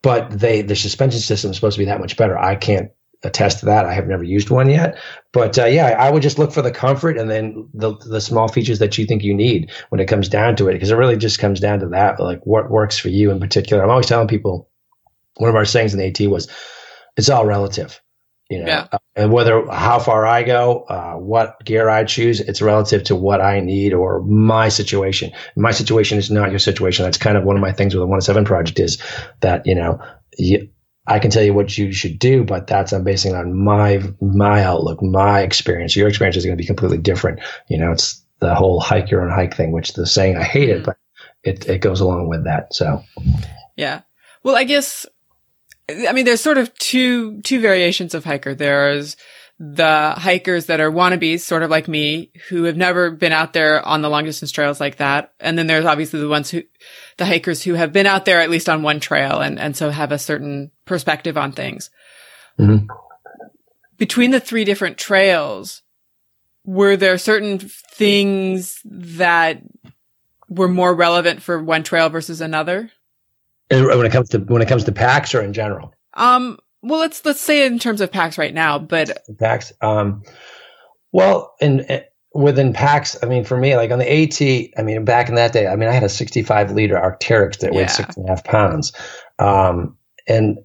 [0.04, 2.38] But they the suspension system is supposed to be that much better.
[2.38, 2.92] I can't
[3.24, 3.86] attest to that.
[3.86, 4.98] I have never used one yet,
[5.32, 8.48] but uh, yeah, I would just look for the comfort and then the the small
[8.48, 11.18] features that you think you need when it comes down to it, because it really
[11.18, 13.84] just comes down to that, like what works for you in particular.
[13.84, 14.70] I'm always telling people
[15.38, 16.48] one of our sayings in the AT was,
[17.18, 18.02] "It's all relative."
[18.52, 18.88] You know, yeah.
[18.92, 23.16] uh, and whether how far I go, uh, what gear I choose, it's relative to
[23.16, 25.32] what I need or my situation.
[25.56, 27.06] My situation is not your situation.
[27.06, 29.02] That's kind of one of my things with the 107 project is
[29.40, 30.02] that, you know,
[30.38, 30.68] you,
[31.08, 34.64] I can tell you what you should do, but that's I'm basing on my my
[34.64, 35.96] outlook, my experience.
[35.96, 37.40] Your experience is going to be completely different.
[37.68, 40.70] You know, it's the whole hike your own hike thing, which the saying I hate
[40.70, 40.86] it, mm-hmm.
[40.86, 40.98] but
[41.44, 42.74] it it goes along with that.
[42.74, 43.04] So,
[43.76, 44.02] yeah.
[44.44, 45.06] Well, I guess
[45.90, 48.54] I mean there's sort of two two variations of hiker.
[48.54, 49.18] There's
[49.64, 53.86] the hikers that are wannabes, sort of like me, who have never been out there
[53.86, 55.34] on the long distance trails like that.
[55.40, 56.64] And then there's obviously the ones who,
[57.22, 59.92] the hikers who have been out there at least on one trail and, and so
[59.92, 61.92] have a certain perspective on things.
[62.58, 62.88] Mm-hmm.
[63.98, 65.84] Between the three different trails,
[66.66, 69.62] were there certain things that
[70.50, 72.90] were more relevant for one trail versus another?
[73.70, 75.94] When it comes to when it comes to packs or in general?
[76.16, 79.72] Um, well, let's let's say in terms of packs right now, but packs.
[79.80, 80.24] Um,
[81.12, 82.02] well, in, in
[82.34, 84.42] within packs, I mean, for me, like on the AT,
[84.80, 87.72] I mean, back in that day, I mean, I had a 65 liter Arc'teryx that
[87.72, 87.88] weighed yeah.
[87.88, 88.94] six and a half pounds,
[89.40, 90.58] um, and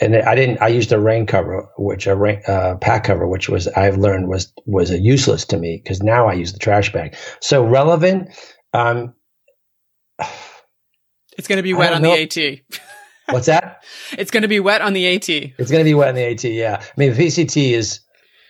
[0.00, 0.62] and I didn't.
[0.62, 4.28] I used a rain cover, which a rain, uh, pack cover, which was I've learned
[4.28, 7.16] was was useless to me because now I use the trash bag.
[7.40, 8.30] So relevant.
[8.72, 9.14] Um,
[11.36, 12.14] it's going to be wet on know.
[12.14, 12.60] the AT.
[13.30, 13.84] What's that?
[14.12, 15.28] it's going to be wet on the AT.
[15.28, 16.44] It's going to be wet on the AT.
[16.44, 16.80] Yeah.
[16.80, 18.00] I mean, the PCT is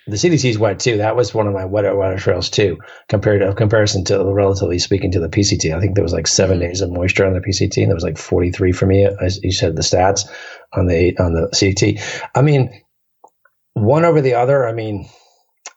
[0.08, 0.96] the CDT is wet too.
[0.96, 5.12] That was one of my wetter wetter trails too, compared to comparison to relatively speaking
[5.12, 5.74] to the PCT.
[5.74, 6.68] I think there was like seven mm-hmm.
[6.68, 9.52] days of moisture on the PCT, and there was like 43 for me, as you
[9.52, 10.28] said, the stats
[10.72, 12.02] on the on the CDT.
[12.34, 12.82] I mean,
[13.74, 14.66] one over the other.
[14.66, 15.08] I mean,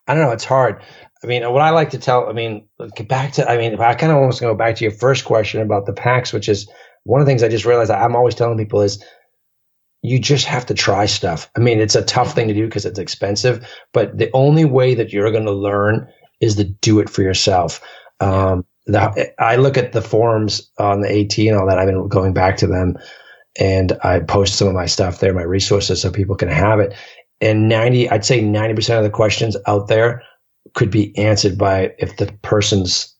[0.08, 0.32] I don't know.
[0.32, 0.82] It's hard.
[1.22, 2.28] I mean, what I like to tell.
[2.28, 2.66] I mean,
[2.96, 3.48] get back to.
[3.48, 6.32] I mean, I kind of almost go back to your first question about the packs,
[6.32, 6.68] which is
[7.04, 9.04] one of the things I just realized I'm always telling people is
[10.02, 11.50] you just have to try stuff.
[11.56, 14.94] I mean, it's a tough thing to do because it's expensive, but the only way
[14.94, 16.08] that you're going to learn
[16.40, 17.80] is to do it for yourself.
[18.20, 21.78] Um, the, I look at the forums on the AT and all that.
[21.78, 22.96] I've been going back to them
[23.58, 26.94] and I post some of my stuff there, my resources so people can have it.
[27.40, 30.22] And 90, I'd say 90% of the questions out there
[30.74, 33.14] could be answered by if the person's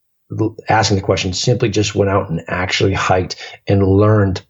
[0.69, 4.45] asking the question simply just went out and actually hiked and learned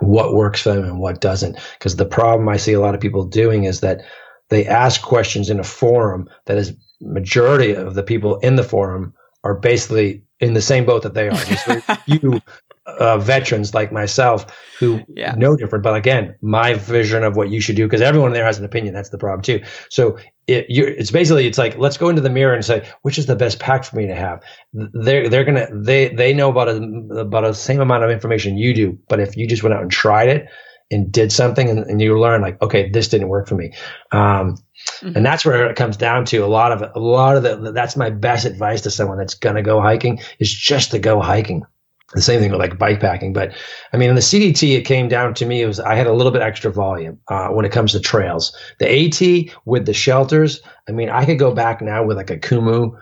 [0.00, 1.58] what works for them and what doesn't.
[1.78, 4.02] Because the problem I see a lot of people doing is that
[4.48, 9.14] they ask questions in a forum that is majority of the people in the forum
[9.44, 11.36] are basically in the same boat that they are.
[11.44, 11.68] Just
[12.06, 12.40] you
[12.86, 14.46] uh, veterans like myself
[14.78, 15.34] who yeah.
[15.36, 15.82] know different.
[15.82, 18.94] But again, my vision of what you should do, because everyone there has an opinion.
[18.94, 19.60] That's the problem too.
[19.90, 23.26] So it, it's basically it's like let's go into the mirror and say which is
[23.26, 24.42] the best pack for me to have.
[24.72, 26.76] They're they're gonna they they know about a,
[27.18, 28.98] about the same amount of information you do.
[29.08, 30.48] But if you just went out and tried it
[30.90, 33.72] and did something and, and you learn like okay this didn't work for me.
[34.12, 34.56] Um,
[35.00, 35.16] Mm-hmm.
[35.16, 37.96] And that's where it comes down to a lot of a lot of the that's
[37.96, 41.64] my best advice to someone that's gonna go hiking is just to go hiking.
[42.14, 43.52] The same thing with like bike packing, but
[43.92, 45.62] I mean, in the CDT, it came down to me.
[45.62, 48.56] It was I had a little bit extra volume uh, when it comes to trails.
[48.78, 52.38] The AT with the shelters, I mean, I could go back now with like a
[52.38, 52.96] Kumo,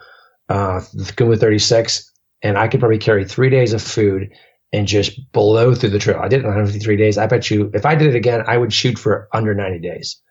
[0.48, 2.10] uh, the Kumo 36,
[2.42, 4.30] and I could probably carry three days of food
[4.72, 6.20] and just blow through the trail.
[6.22, 7.18] I did it in 153 days.
[7.18, 10.16] I bet you, if I did it again, I would shoot for under 90 days
[10.18, 10.24] oh,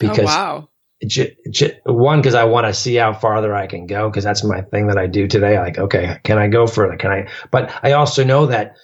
[0.00, 0.68] because oh, wow
[1.04, 4.44] j- j- one because I want to see how farther I can go because that's
[4.44, 5.58] my thing that I do today.
[5.58, 6.96] Like, okay, can I go further?
[6.96, 7.28] Can I?
[7.50, 8.76] But I also know that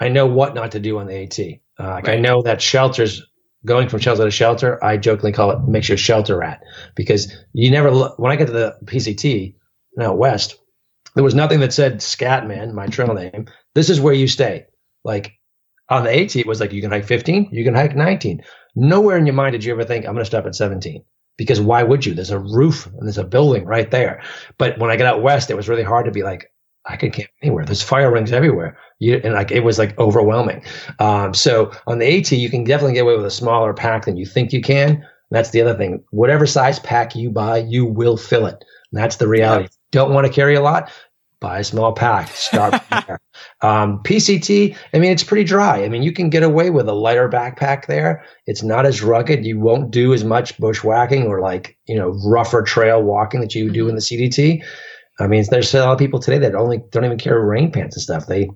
[0.00, 1.38] I know what not to do on the AT.
[1.78, 2.18] Uh, like right.
[2.18, 3.22] I know that shelters
[3.64, 4.82] going from shelter to shelter.
[4.82, 6.62] I jokingly call it makes you a shelter rat
[6.94, 8.18] because you never look.
[8.18, 9.54] When I get to the PCT
[9.96, 10.56] now West,
[11.14, 13.46] there was nothing that said Scatman, my trail name.
[13.74, 14.66] This is where you stay.
[15.04, 15.32] Like
[15.88, 18.42] on the AT, it was like you can hike 15, you can hike 19.
[18.76, 21.02] Nowhere in your mind did you ever think I'm going to stop at 17
[21.38, 22.12] because why would you?
[22.12, 24.22] There's a roof and there's a building right there.
[24.58, 26.52] But when I got out west, it was really hard to be like,
[26.84, 27.64] I could camp anywhere.
[27.64, 28.78] There's fire rings everywhere.
[28.98, 30.64] You, and like it was like overwhelming.
[30.98, 34.18] Um, so on the AT, you can definitely get away with a smaller pack than
[34.18, 34.90] you think you can.
[34.90, 36.04] And that's the other thing.
[36.10, 38.62] Whatever size pack you buy, you will fill it.
[38.92, 39.64] And that's the reality.
[39.64, 39.68] Yeah.
[39.90, 40.90] Don't want to carry a lot?
[41.40, 43.20] buy a small pack, start there.
[43.60, 45.84] Um, PCT, I mean, it's pretty dry.
[45.84, 48.24] I mean, you can get away with a lighter backpack there.
[48.46, 49.44] It's not as rugged.
[49.44, 53.70] You won't do as much bushwhacking or like, you know, rougher trail walking that you
[53.70, 54.64] do in the CDT.
[55.20, 57.96] I mean, there's a lot of people today that only don't even carry rain pants
[57.96, 58.26] and stuff.
[58.26, 58.50] They,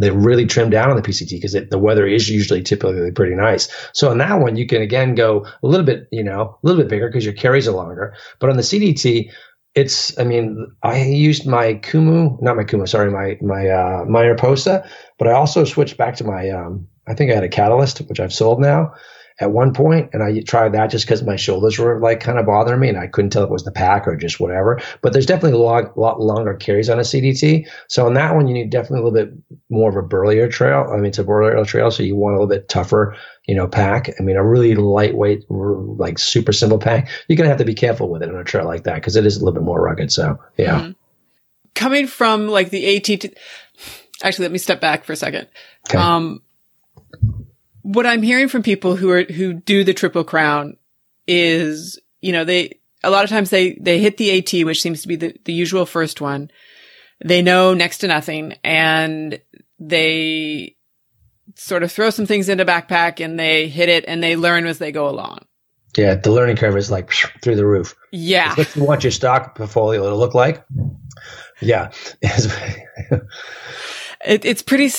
[0.00, 3.68] they really trim down on the PCT because the weather is usually typically pretty nice.
[3.92, 6.82] So on that one, you can again go a little bit, you know, a little
[6.82, 8.14] bit bigger because your carries are longer.
[8.38, 9.30] But on the CDT,
[9.78, 14.88] it's i mean i used my Kumo not my Kumo sorry my my uh Mariposa
[15.18, 18.20] but i also switched back to my um i think i had a catalyst which
[18.20, 18.92] i've sold now
[19.40, 22.46] at one point, and I tried that just because my shoulders were like kind of
[22.46, 24.80] bothering me, and I couldn't tell if it was the pack or just whatever.
[25.00, 27.68] But there's definitely a lot, lot longer carries on a CDT.
[27.88, 30.88] So on that one, you need definitely a little bit more of a burlier trail.
[30.92, 33.16] I mean, it's a burlier trail, so you want a little bit tougher,
[33.48, 34.10] you know, pack.
[34.20, 37.08] I mean, a really lightweight, like super simple pack.
[37.26, 39.24] You're gonna have to be careful with it on a trail like that because it
[39.24, 40.12] is a little bit more rugged.
[40.12, 40.80] So yeah.
[40.80, 40.90] Mm-hmm.
[41.74, 43.30] Coming from like the AT, to,
[44.22, 45.48] actually, let me step back for a second.
[45.88, 45.96] Okay.
[45.96, 46.42] Um,
[47.82, 50.76] what I'm hearing from people who are, who do the triple crown
[51.26, 55.02] is, you know, they, a lot of times they, they hit the AT, which seems
[55.02, 56.50] to be the, the usual first one.
[57.24, 59.40] They know next to nothing and
[59.78, 60.76] they
[61.58, 64.78] sort of throw some things into backpack and they hit it and they learn as
[64.78, 65.40] they go along.
[65.96, 67.10] Yeah, the learning curve is like
[67.42, 67.94] through the roof.
[68.12, 68.54] Yeah.
[68.54, 70.64] what you want your stock portfolio to look like.
[71.60, 71.90] Yeah.
[72.22, 73.24] it,
[74.44, 74.90] it's pretty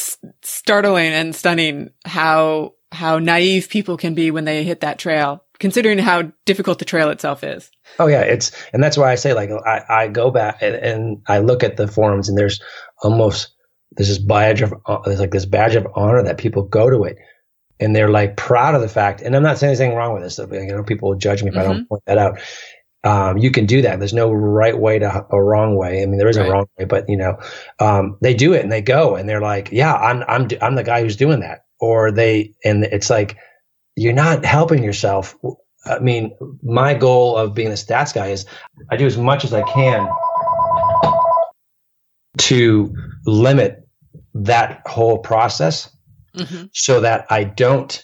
[0.41, 5.99] startling and stunning how how naive people can be when they hit that trail, considering
[5.99, 7.69] how difficult the trail itself is.
[7.99, 11.21] Oh yeah, it's and that's why I say like I, I go back and, and
[11.27, 12.61] I look at the forums and there's
[13.03, 13.53] almost
[13.91, 14.73] there's this badge of
[15.05, 17.17] there's like this badge of honor that people go to it
[17.79, 19.21] and they're like proud of the fact.
[19.21, 20.37] And I'm not saying anything wrong with this.
[20.37, 21.61] You know, people will judge me if mm-hmm.
[21.61, 21.85] I don't mm-hmm.
[21.85, 22.39] point that out.
[23.01, 23.99] Um, you can do that.
[23.99, 26.03] There's no right way to a wrong way.
[26.03, 26.47] I mean, there is right.
[26.47, 27.37] a wrong way, but you know,
[27.79, 30.83] um, they do it and they go and they're like, yeah, I'm, I'm, I'm the
[30.83, 31.65] guy who's doing that.
[31.79, 33.37] Or they, and it's like,
[33.95, 35.35] you're not helping yourself.
[35.85, 38.45] I mean, my goal of being a stats guy is
[38.91, 40.09] I do as much as I can
[42.39, 42.93] to
[43.25, 43.87] limit
[44.33, 45.89] that whole process
[46.35, 46.65] mm-hmm.
[46.73, 48.03] so that I don't,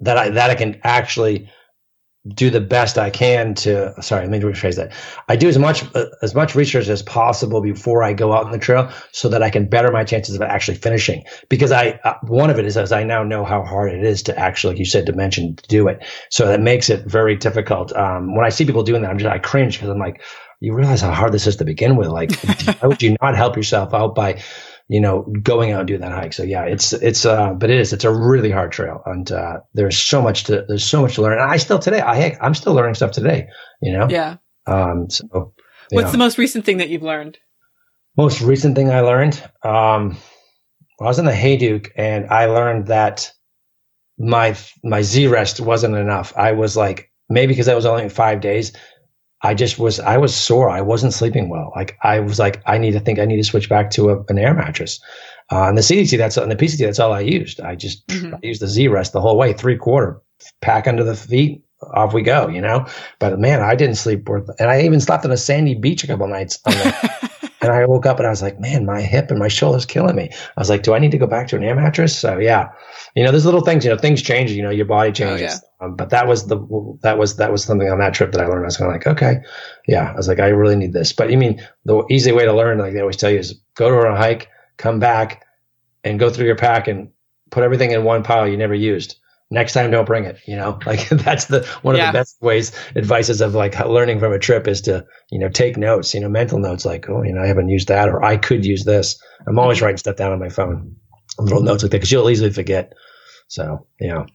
[0.00, 1.48] that I, that I can actually
[2.28, 4.92] do the best I can to sorry, let me rephrase that.
[5.28, 8.52] I do as much uh, as much research as possible before I go out on
[8.52, 11.24] the trail so that I can better my chances of actually finishing.
[11.48, 14.22] Because I uh, one of it is as I now know how hard it is
[14.24, 16.04] to actually, like you said, to mention to do it.
[16.30, 17.90] So that makes it very difficult.
[17.96, 20.22] Um, when I see people doing that, I'm just I cringe because I'm like,
[20.60, 22.08] you realize how hard this is to begin with.
[22.08, 22.32] Like,
[22.80, 24.42] why would you not help yourself out by
[24.90, 26.32] you know, going out and doing that hike.
[26.32, 29.60] So yeah, it's it's uh, but it is it's a really hard trail, and uh,
[29.72, 31.34] there's so much to there's so much to learn.
[31.34, 33.46] And I still today, I I'm still learning stuff today.
[33.80, 34.08] You know.
[34.10, 34.38] Yeah.
[34.66, 35.08] Um.
[35.08, 35.54] So.
[35.90, 36.12] What's know.
[36.12, 37.38] the most recent thing that you've learned?
[38.16, 39.40] Most recent thing I learned.
[39.62, 40.16] Um,
[41.00, 43.30] I was in the Hayduke, and I learned that
[44.18, 46.32] my my Z rest wasn't enough.
[46.36, 48.72] I was like maybe because I was only in five days.
[49.42, 50.68] I just was, I was sore.
[50.68, 51.72] I wasn't sleeping well.
[51.74, 54.22] Like I was like, I need to think I need to switch back to a,
[54.24, 55.00] an air mattress.
[55.50, 57.60] Uh, and the CDT, that's on the PCT, that's all I used.
[57.60, 58.34] I just mm-hmm.
[58.34, 60.20] I used the Z rest the whole way, three quarter,
[60.60, 62.86] pack under the feet, off we go, you know?
[63.18, 66.06] But man, I didn't sleep worth, and I even slept on a sandy beach a
[66.06, 66.58] couple nights.
[67.62, 70.16] and I woke up and I was like, man, my hip and my shoulder's killing
[70.16, 70.30] me.
[70.32, 72.18] I was like, do I need to go back to an air mattress?
[72.18, 72.70] So yeah,
[73.14, 75.60] you know, there's little things, you know, things change, you know, your body changes.
[75.60, 75.86] Oh, yeah.
[75.86, 76.58] um, but that was the,
[77.02, 78.64] that was, that was something on that trip that I learned.
[78.64, 79.40] I was kind of like, okay,
[79.86, 80.12] yeah.
[80.12, 81.12] I was like, I really need this.
[81.12, 83.90] But you mean the easy way to learn, like they always tell you is go
[83.90, 85.46] to a hike, come back
[86.02, 87.10] and go through your pack and
[87.50, 89.16] put everything in one pile you never used.
[89.52, 90.38] Next time, don't bring it.
[90.46, 92.12] You know, like that's the one of yeah.
[92.12, 95.76] the best ways advices of like learning from a trip is to you know take
[95.76, 96.14] notes.
[96.14, 98.64] You know, mental notes like oh you know I haven't used that or I could
[98.64, 99.20] use this.
[99.46, 99.86] I'm always mm-hmm.
[99.86, 100.96] writing stuff down on my phone
[101.38, 102.92] little notes like that because you'll easily forget.
[103.48, 104.26] So, yeah.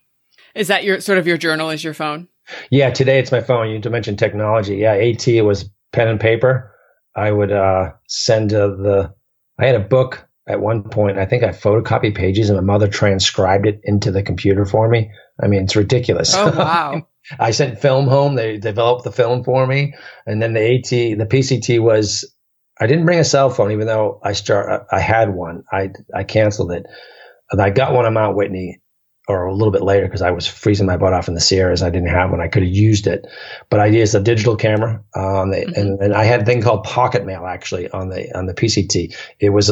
[0.54, 2.28] Is that your sort of your journal is your phone?
[2.70, 3.70] Yeah, today it's my phone.
[3.70, 4.78] You mentioned technology.
[4.78, 6.72] Yeah, AT it was pen and paper.
[7.16, 9.14] I would uh, send uh, the.
[9.60, 11.18] I had a book at one point.
[11.18, 15.12] I think I photocopied pages, and my mother transcribed it into the computer for me.
[15.42, 16.34] I mean, it's ridiculous.
[16.36, 17.08] Oh wow!
[17.40, 18.36] I sent film home.
[18.36, 22.32] They developed the film for me, and then the AT, the PCT was
[22.80, 24.86] I didn't bring a cell phone, even though I start.
[24.92, 25.64] I had one.
[25.72, 26.86] I I canceled it.
[27.52, 28.82] And I got one on Mount Whitney,
[29.28, 31.82] or a little bit later because I was freezing my butt off in the Sierras.
[31.82, 32.42] I didn't have one.
[32.42, 33.26] I could have used it,
[33.70, 35.80] but I used a digital camera on the, mm-hmm.
[35.80, 39.16] and, and I had a thing called Pocket Mail actually on the on the PCT.
[39.40, 39.72] It was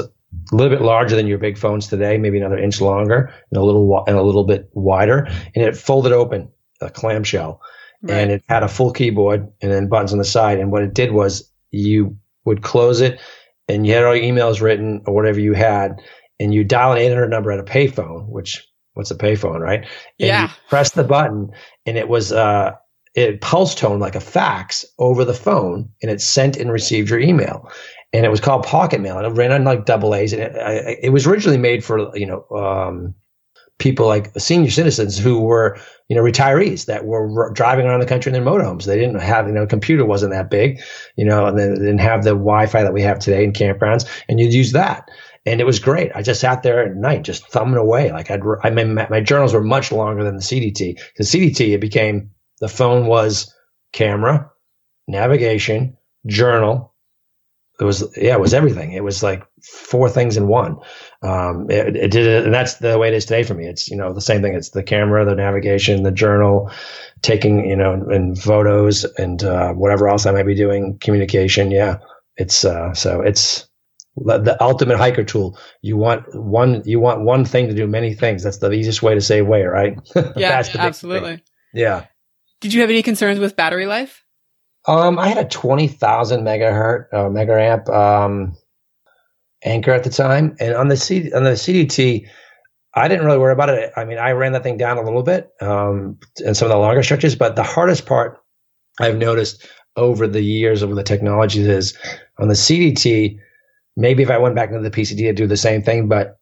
[0.51, 3.63] a little bit larger than your big phones today, maybe another inch longer and a
[3.63, 6.49] little and a little bit wider, and it folded open
[6.81, 7.61] a clamshell,
[8.01, 8.15] right.
[8.15, 10.59] and it had a full keyboard and then buttons on the side.
[10.59, 13.19] And what it did was you would close it
[13.67, 16.01] and you had all your emails written or whatever you had,
[16.39, 19.81] and you dial an 800 number at a payphone, which what's a payphone, right?
[20.19, 20.51] And yeah.
[20.69, 21.51] press the button,
[21.85, 22.71] and it was uh,
[23.15, 27.19] it pulse tone like a fax over the phone, and it sent and received your
[27.19, 27.69] email.
[28.13, 30.33] And it was called Pocket Mail, and it ran on like double A's.
[30.33, 33.15] And it, it was originally made for you know um,
[33.79, 38.05] people like senior citizens who were, you know, retirees that were r- driving around the
[38.05, 38.85] country in their motorhomes.
[38.85, 40.81] They didn't have, you know, computer wasn't that big,
[41.15, 44.39] you know, and they didn't have the Wi-Fi that we have today in campgrounds, and
[44.39, 45.09] you'd use that.
[45.45, 46.11] And it was great.
[46.15, 48.11] I just sat there at night, just thumbing away.
[48.11, 50.99] Like I'd, I mean, my, my journals were much longer than the CDT.
[51.17, 53.53] The CDT, it became the phone was
[53.91, 54.49] camera,
[55.07, 56.92] navigation, journal,
[57.79, 58.93] it was yeah, it was everything.
[58.93, 60.77] It was like four things in one.
[61.23, 63.65] Um, it, it, did it, and that's the way it is today for me.
[63.65, 64.53] It's you know the same thing.
[64.53, 66.71] It's the camera, the navigation, the journal,
[67.21, 71.71] taking you know and photos and uh, whatever else I might be doing, communication.
[71.71, 71.97] Yeah,
[72.37, 73.67] it's uh, so it's
[74.15, 75.57] the ultimate hiker tool.
[75.81, 76.83] You want one.
[76.85, 78.43] You want one thing to do many things.
[78.43, 79.97] That's the easiest way to save weight, right?
[80.35, 81.37] Yeah, absolutely.
[81.37, 81.41] Thing.
[81.73, 82.05] Yeah.
[82.61, 84.22] Did you have any concerns with battery life?
[84.85, 88.57] Um, I had a twenty thousand megahertz uh, mega amp um,
[89.63, 92.27] Anker at the time, and on the C on the CDT,
[92.95, 93.93] I didn't really worry about it.
[93.95, 96.77] I mean, I ran that thing down a little bit um, in some of the
[96.77, 98.41] longer stretches, but the hardest part
[98.99, 99.65] I've noticed
[99.95, 101.97] over the years over the technologies is
[102.39, 103.39] on the CDT.
[103.95, 106.39] Maybe if I went back into the PCT, I'd do the same thing, but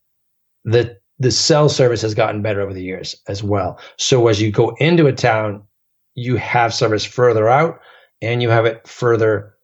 [0.63, 3.79] the the cell service has gotten better over the years as well.
[3.97, 5.61] So as you go into a town,
[6.15, 7.79] you have service further out
[8.21, 9.55] and you have it further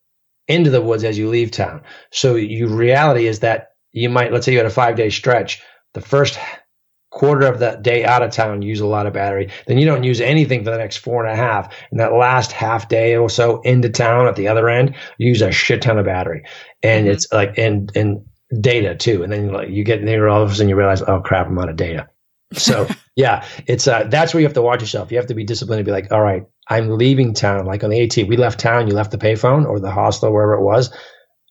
[0.48, 1.82] into the woods as you leave town.
[2.12, 5.62] So you reality is that you might let's say you had a five day stretch.
[5.94, 6.40] The first
[7.10, 9.50] quarter of that day out of town use a lot of battery.
[9.66, 11.74] Then you don't use anything for the next four and a half.
[11.90, 15.52] And that last half day or so into town at the other end, use a
[15.52, 16.44] shit ton of battery.
[16.84, 17.14] And mm-hmm.
[17.14, 18.26] it's like and and
[18.62, 19.24] data too.
[19.24, 21.60] And then like you get there all of a sudden you realize, oh crap, I'm
[21.60, 22.08] out of data.
[22.54, 25.12] So yeah, it's uh that's where you have to watch yourself.
[25.12, 27.66] You have to be disciplined and be like, all right, I'm leaving town.
[27.66, 30.54] Like on the AT, we left town, you left the payphone or the hostel, wherever
[30.54, 30.92] it was.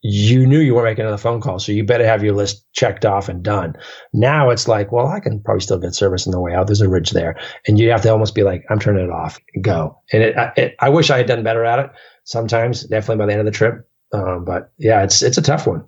[0.03, 3.03] you knew you weren't making another phone call, so you better have your list checked
[3.03, 3.75] off and done.
[4.13, 6.67] Now it's like, well, I can probably still get service on the way out.
[6.67, 9.39] There's a ridge there, and you have to almost be like, I'm turning it off,
[9.61, 9.99] go.
[10.13, 11.91] And it, it, I wish I had done better at it.
[12.25, 15.65] Sometimes, definitely by the end of the trip, um, but yeah, it's it's a tough
[15.65, 15.85] one.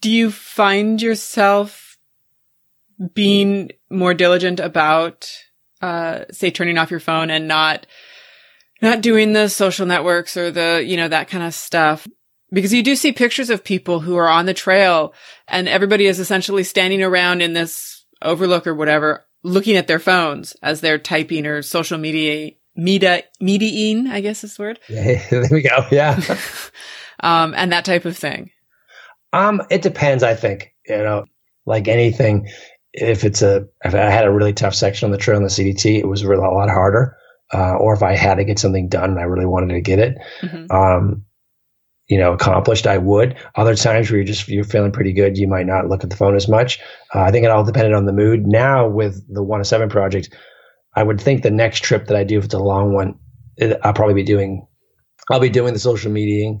[0.00, 1.81] Do you find yourself
[3.14, 5.30] being more diligent about,
[5.80, 7.86] uh, say, turning off your phone and not
[8.80, 12.06] not doing the social networks or the you know that kind of stuff?
[12.52, 15.14] because you do see pictures of people who are on the trail
[15.48, 20.54] and everybody is essentially standing around in this overlook or whatever, looking at their phones
[20.62, 24.80] as they're typing or social media, media, mediaing, I guess is the word.
[24.88, 25.86] Yeah, there we go.
[25.90, 26.20] Yeah.
[27.20, 28.50] um, and that type of thing.
[29.32, 31.24] Um, it depends, I think, you know,
[31.64, 32.48] like anything,
[32.92, 35.48] if it's a, if I had a really tough section on the trail in the
[35.48, 37.16] CDT, it was really a lot harder.
[37.54, 39.98] Uh, or if I had to get something done and I really wanted to get
[39.98, 40.16] it.
[40.40, 40.74] Mm-hmm.
[40.74, 41.24] Um,
[42.08, 45.48] you know accomplished i would other times where you're just you're feeling pretty good you
[45.48, 46.78] might not look at the phone as much
[47.14, 49.88] uh, i think it all depended on the mood now with the one of seven
[49.88, 50.28] project
[50.94, 53.14] i would think the next trip that i do if it's a long one
[53.56, 54.66] it, i'll probably be doing
[55.30, 56.52] i'll be doing the social media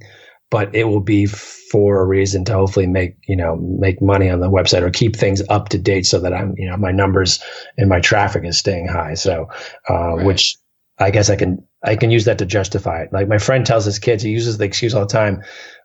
[0.52, 4.38] but it will be for a reason to hopefully make you know make money on
[4.38, 7.42] the website or keep things up to date so that i'm you know my numbers
[7.78, 9.48] and my traffic is staying high so
[9.90, 10.26] uh, right.
[10.26, 10.54] which
[10.98, 13.12] I guess I can I can use that to justify it.
[13.12, 15.42] Like my friend tells his kids, he uses the excuse all the time,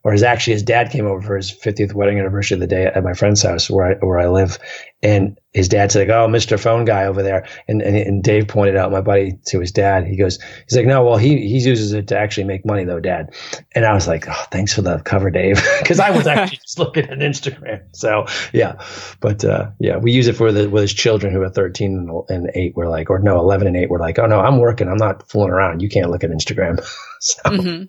[0.08, 2.86] or his actually his dad came over for his 50th wedding anniversary of the day
[2.86, 4.58] at my friend's house where I where I live,
[5.04, 6.58] and his dad said, "Oh, Mr.
[6.58, 10.08] Phone Guy over there," and, and and Dave pointed out my buddy to his dad.
[10.08, 13.02] He goes, he's like, "No, well he he uses it to actually make money though,
[13.02, 13.36] Dad."
[13.74, 16.80] And I was like, "Oh, thanks for the cover, Dave," because I was actually just
[16.80, 17.84] looking at Instagram.
[17.92, 18.82] So yeah,
[19.20, 22.50] but uh, yeah, we use it for the with his children who are 13 and
[22.56, 22.78] eight.
[22.78, 23.90] We're like, or no, 11 and eight.
[23.90, 24.88] We're like, oh no, I'm working.
[24.88, 25.82] I'm not fooling around.
[25.82, 26.80] You can't look at Instagram.
[27.20, 27.42] so.
[27.44, 27.84] Mm-hmm.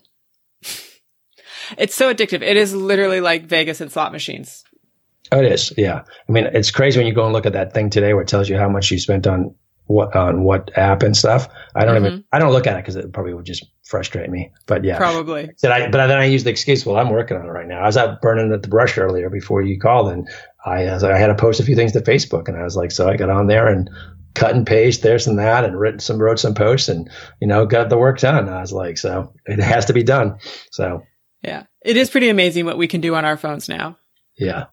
[1.77, 2.43] It's so addictive.
[2.43, 4.65] It is literally like Vegas and slot machines.
[5.31, 5.73] Oh, it is.
[5.77, 6.03] Yeah.
[6.29, 8.29] I mean, it's crazy when you go and look at that thing today where it
[8.29, 9.55] tells you how much you spent on
[9.89, 11.49] what on what app and stuff.
[11.75, 12.07] I don't mm-hmm.
[12.07, 14.53] even I don't look at it because it probably would just frustrate me.
[14.67, 15.51] But yeah, probably.
[15.65, 15.89] I?
[15.89, 16.87] But then I use the excuse.
[16.87, 17.81] Well, I'm working on it right now.
[17.81, 20.29] I was out burning at the brush earlier before you called, and
[20.65, 23.09] I I had to post a few things to Facebook, and I was like, so
[23.09, 23.91] I got on there and
[24.35, 27.11] cut and paste this and that, and written some wrote some posts, and
[27.41, 28.49] you know got the work done.
[28.49, 30.39] I was like, so it has to be done.
[30.71, 31.03] So
[31.43, 33.97] yeah, it is pretty amazing what we can do on our phones now.
[34.37, 34.67] Yeah,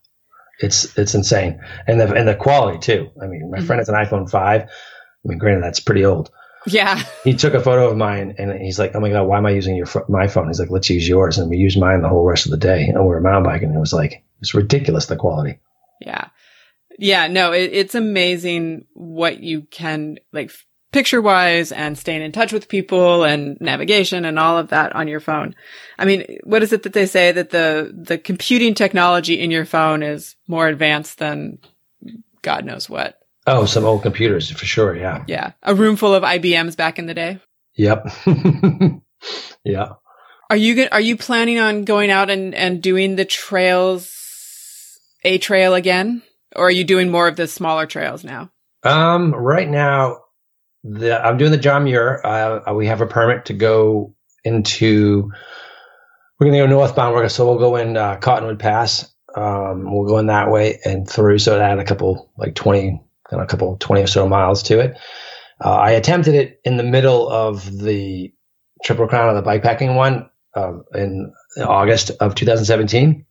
[0.59, 3.09] it's it's insane, and the and the quality too.
[3.22, 3.68] I mean, my mm-hmm.
[3.68, 4.63] friend has an iPhone five.
[4.63, 6.32] I mean, granted, that's pretty old.
[6.68, 7.03] Yeah.
[7.24, 9.51] He took a photo of mine, and he's like, "Oh my god, why am I
[9.51, 12.26] using your my phone?" He's like, "Let's use yours," and we used mine the whole
[12.26, 12.86] rest of the day.
[12.86, 15.59] And we were mountain biking, and it was like it's ridiculous the quality.
[16.01, 16.30] Yeah,
[16.97, 17.28] yeah.
[17.28, 20.51] No, it, it's amazing what you can like
[20.96, 25.10] picture wise and staying in touch with people and navigation and all of that on
[25.10, 25.54] your phone.
[26.00, 29.66] I mean, what is it that they say that the, the computing technology in your
[29.66, 31.60] phone is more advanced than
[32.41, 33.20] God knows what?
[33.46, 34.96] Oh, some old computers for sure.
[34.96, 35.26] Yeah.
[35.28, 35.52] Yeah.
[35.64, 37.39] A room full of IBMs back in the day.
[37.76, 38.08] Yep.
[39.66, 39.89] yeah.
[40.50, 45.74] Are you are you planning on going out and, and doing the trails, a trail
[45.74, 46.24] again?
[46.56, 48.50] Or are you doing more of the smaller trails now?
[48.84, 50.20] Um, right now,
[50.86, 52.26] the, I'm doing the John Muir.
[52.26, 54.14] Uh, we have a permit to go
[54.44, 55.32] into.
[56.40, 57.16] We're going to go northbound.
[57.16, 59.12] We're so we'll go in uh, Cottonwood Pass.
[59.36, 61.40] Um, we'll go in that way and through.
[61.40, 64.98] So it add a couple, like 20, a couple 20 or so miles to it.
[65.64, 68.34] Uh, I attempted it in the middle of the
[68.84, 73.26] Triple Crown of the bikepacking one uh, in August of 2017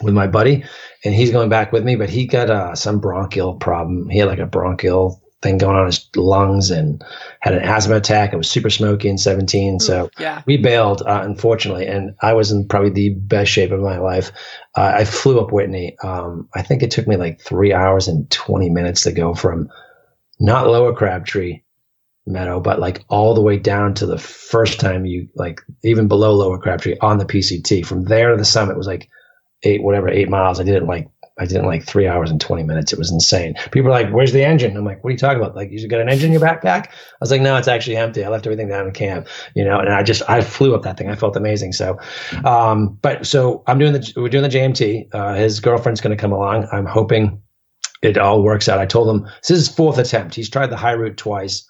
[0.00, 0.64] with my buddy,
[1.04, 4.08] and he's going back with me, but he got uh, some bronchial problem.
[4.08, 7.04] He had like a bronchial thing going on his lungs and
[7.40, 8.32] had an asthma attack.
[8.32, 9.78] It was super smoky in 17.
[9.78, 10.42] So yeah.
[10.44, 11.86] we bailed, uh, unfortunately.
[11.86, 14.32] And I was in probably the best shape of my life.
[14.76, 15.96] Uh, I flew up Whitney.
[16.02, 19.70] Um, I think it took me like three hours and 20 minutes to go from
[20.40, 21.62] not lower Crabtree
[22.26, 26.34] Meadow, but like all the way down to the first time you like even below
[26.34, 27.86] lower Crabtree on the PCT.
[27.86, 29.08] From there to the summit was like
[29.62, 30.58] eight, whatever, eight miles.
[30.58, 32.92] I did it in like I did it in like three hours and 20 minutes.
[32.92, 33.54] It was insane.
[33.70, 34.74] People are like, where's the engine?
[34.76, 35.54] I'm like, what are you talking about?
[35.54, 36.86] Like, you got an engine in your backpack?
[36.86, 38.24] I was like, no, it's actually empty.
[38.24, 40.96] I left everything down in camp, you know, and I just, I flew up that
[40.96, 41.10] thing.
[41.10, 41.72] I felt amazing.
[41.72, 41.98] So,
[42.44, 45.14] um, but so I'm doing the, we're doing the JMT.
[45.14, 46.68] Uh, his girlfriend's going to come along.
[46.72, 47.42] I'm hoping
[48.02, 48.78] it all works out.
[48.78, 50.34] I told him this is his fourth attempt.
[50.34, 51.68] He's tried the high route twice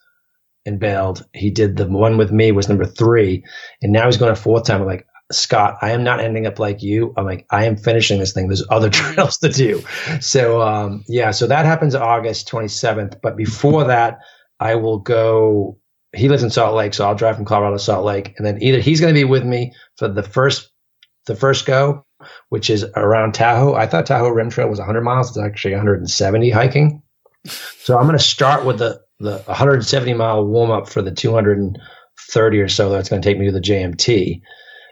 [0.64, 1.24] and bailed.
[1.32, 3.44] He did the one with me was number three.
[3.82, 4.80] And now he's going a fourth time.
[4.80, 7.12] I'm like, Scott, I am not ending up like you.
[7.16, 8.48] I'm like, I am finishing this thing.
[8.48, 9.82] There's other trails to do.
[10.20, 13.20] So, um, yeah, so that happens August 27th.
[13.22, 14.18] But before that,
[14.60, 15.78] I will go.
[16.14, 18.62] He lives in Salt Lake, so I'll drive from Colorado to Salt Lake, and then
[18.62, 20.70] either he's going to be with me for the first,
[21.26, 22.06] the first go,
[22.48, 23.74] which is around Tahoe.
[23.74, 25.28] I thought Tahoe Rim Trail was 100 miles.
[25.28, 27.02] It's actually 170 hiking.
[27.46, 32.60] So I'm going to start with the the 170 mile warm up for the 230
[32.60, 34.42] or so that's going to take me to the JMT,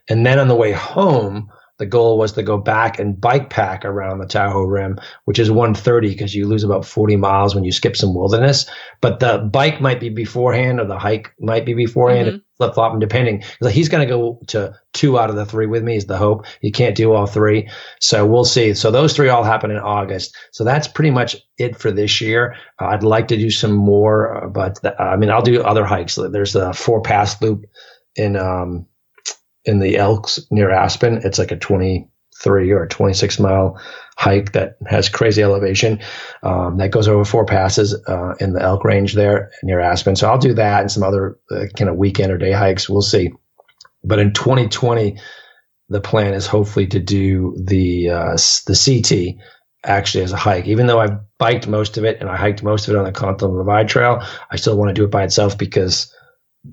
[0.08, 3.84] and then on the way home, the goal was to go back and bike pack
[3.84, 7.72] around the Tahoe Rim, which is 130 because you lose about 40 miles when you
[7.72, 8.66] skip some wilderness.
[9.00, 12.38] But the bike might be beforehand or the hike might be beforehand, mm-hmm.
[12.58, 13.42] flip flopping depending.
[13.68, 16.46] He's going to go to two out of the three with me is the hope.
[16.60, 17.68] He can't do all three.
[18.00, 18.74] So we'll see.
[18.74, 20.36] So those three all happen in August.
[20.52, 22.54] So that's pretty much it for this year.
[22.80, 25.84] Uh, I'd like to do some more, uh, but the, I mean, I'll do other
[25.84, 26.14] hikes.
[26.14, 27.64] There's a four pass loop
[28.14, 28.86] in, um,
[29.64, 31.20] in the Elks near Aspen.
[31.24, 33.80] It's like a 23 or 26 mile
[34.16, 36.00] hike that has crazy elevation
[36.42, 40.16] um, that goes over four passes uh, in the Elk Range there near Aspen.
[40.16, 42.88] So I'll do that and some other uh, kind of weekend or day hikes.
[42.88, 43.32] We'll see.
[44.04, 45.18] But in 2020,
[45.88, 48.36] the plan is hopefully to do the uh,
[48.66, 49.42] the CT
[49.84, 50.66] actually as a hike.
[50.66, 53.12] Even though I've biked most of it and I hiked most of it on the
[53.12, 56.13] Continental Divide Trail, I still want to do it by itself because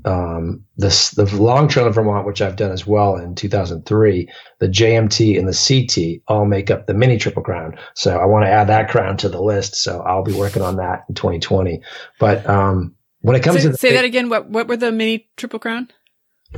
[0.06, 4.30] um, this the long trail in Vermont, which I've done as well in 2003,
[4.60, 7.78] the JMT and the CT all make up the mini Triple Crown.
[7.94, 9.76] So I want to add that crown to the list.
[9.76, 11.82] So I'll be working on that in 2020.
[12.20, 15.30] But um, when it comes say, to say that again, what what were the mini
[15.38, 15.90] Triple Crown?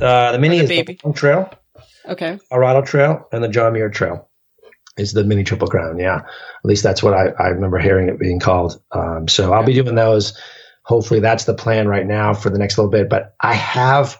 [0.00, 0.94] Uh, the mini the is baby?
[0.94, 1.50] the long trail.
[2.06, 2.38] Okay.
[2.50, 4.28] Colorado Trail and the John Muir Trail
[4.96, 5.98] is the mini Triple Crown.
[5.98, 8.80] Yeah, at least that's what I, I remember hearing it being called.
[8.92, 10.38] Um, so I'll be doing those
[10.84, 13.08] hopefully that's the plan right now for the next little bit.
[13.08, 14.18] But I have,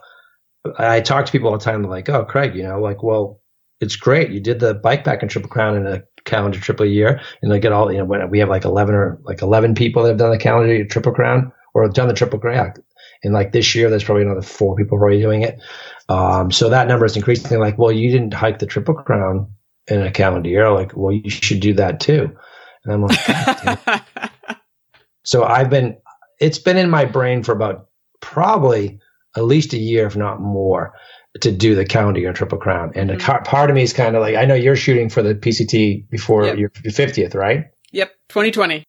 [0.79, 3.41] I talk to people all the time, like, oh, Craig, you know, like, well,
[3.81, 4.31] it's great.
[4.31, 7.21] You did the bike pack and triple crown in a calendar triple year.
[7.43, 10.03] And they get all, you know, when we have like 11 or like 11 people
[10.03, 12.73] that have done the calendar triple crown or done the triple crown.
[13.23, 15.61] And like this year, there's probably another four people already doing it.
[16.09, 17.59] Um, so that number is increasing.
[17.59, 19.53] Like, well, you didn't hike the triple crown
[19.87, 20.71] in a calendar year.
[20.71, 22.37] Like, well, you should do that too.
[22.85, 24.03] And I'm like,
[25.25, 25.97] so I've been,
[26.41, 27.89] it's been in my brain for about
[28.21, 29.01] probably
[29.37, 30.95] at least a year, if not more,
[31.41, 32.93] to do the calendar triple crown.
[32.95, 33.31] And mm-hmm.
[33.31, 36.09] a part of me is kind of like, I know you're shooting for the PCT
[36.09, 36.59] before yep.
[36.59, 37.67] your 50th, right?
[37.93, 38.85] Yep, 2020.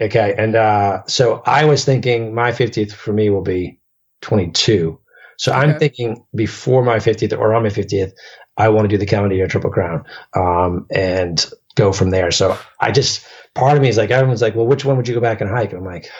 [0.00, 0.34] Okay.
[0.36, 3.80] And uh, so I was thinking my 50th for me will be
[4.22, 4.98] 22.
[5.36, 5.60] So okay.
[5.60, 8.12] I'm thinking before my 50th or on my 50th,
[8.56, 12.30] I want to do the calendar triple crown um, and go from there.
[12.30, 15.14] So I just, part of me is like, everyone's like, well, which one would you
[15.14, 15.72] go back and hike?
[15.72, 16.10] And I'm like,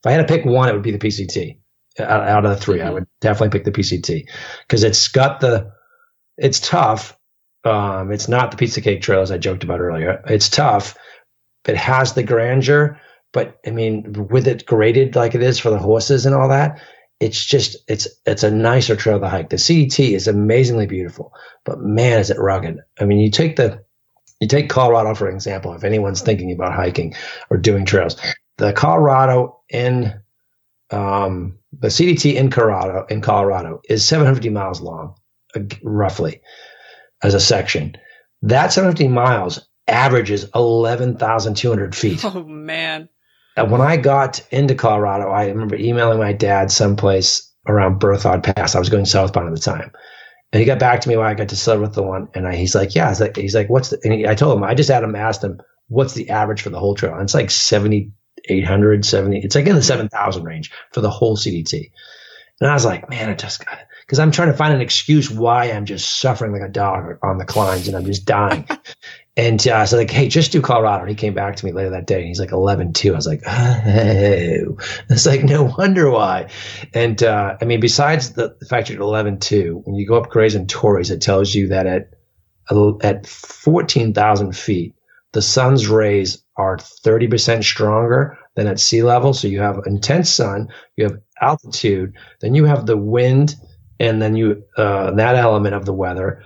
[0.00, 1.58] if I had to pick one, it would be the PCT.
[2.00, 2.86] Out, of the 3 mm-hmm.
[2.86, 4.28] I would definitely pick the PCT
[4.62, 5.72] because it's got the,
[6.36, 7.18] it's tough.
[7.64, 10.22] Um, it's not the pizza cake trail as I joked about earlier.
[10.28, 10.96] It's tough.
[11.66, 13.00] It has the grandeur,
[13.32, 16.80] but I mean, with it graded like it is for the horses and all that,
[17.20, 19.50] it's just it's it's a nicer trail to hike.
[19.50, 21.32] The CDT is amazingly beautiful,
[21.64, 22.78] but man, is it rugged.
[22.98, 23.84] I mean, you take the
[24.40, 25.74] you take Colorado for example.
[25.74, 27.14] If anyone's thinking about hiking
[27.50, 28.16] or doing trails,
[28.58, 30.20] the Colorado in
[30.90, 35.14] um, the CDT in Colorado in Colorado is 750 miles long,
[35.56, 36.42] uh, roughly,
[37.22, 37.96] as a section.
[38.42, 42.24] That 750 miles averages 11,200 feet.
[42.24, 43.08] Oh man!
[43.56, 48.74] And when I got into Colorado, I remember emailing my dad someplace around Berthoud Pass.
[48.74, 49.90] I was going southbound at the time.
[50.52, 52.94] And he got back to me when I got to Silverthorne, and I, he's like,
[52.94, 55.02] "Yeah." He's like, "He's like, what's the?" And he, I told him, I just had
[55.02, 58.12] him asked him, "What's the average for the whole trail?" And it's like seventy
[58.48, 59.40] 800, 70.
[59.40, 61.90] It's like in the 7,000 range for the whole CDT.
[62.60, 63.86] And I was like, man, I just got it.
[64.00, 67.38] Because I'm trying to find an excuse why I'm just suffering like a dog on
[67.38, 68.66] the climbs and I'm just dying.
[69.36, 71.02] and uh, so like, hey, just do Colorado.
[71.02, 73.12] And he came back to me later that day and he's like 11 2.
[73.12, 74.78] I was like, oh.
[75.10, 76.48] It's like, no wonder why.
[76.94, 80.30] And uh, I mean, besides the, the fact you're 11 2, when you go up
[80.30, 82.14] Gray's and Torreys, it tells you that at,
[83.02, 84.94] at 14,000 feet,
[85.32, 89.32] the sun's rays are 30% stronger than at sea level.
[89.32, 93.54] So you have intense sun, you have altitude, then you have the wind,
[94.00, 96.42] and then you uh, that element of the weather,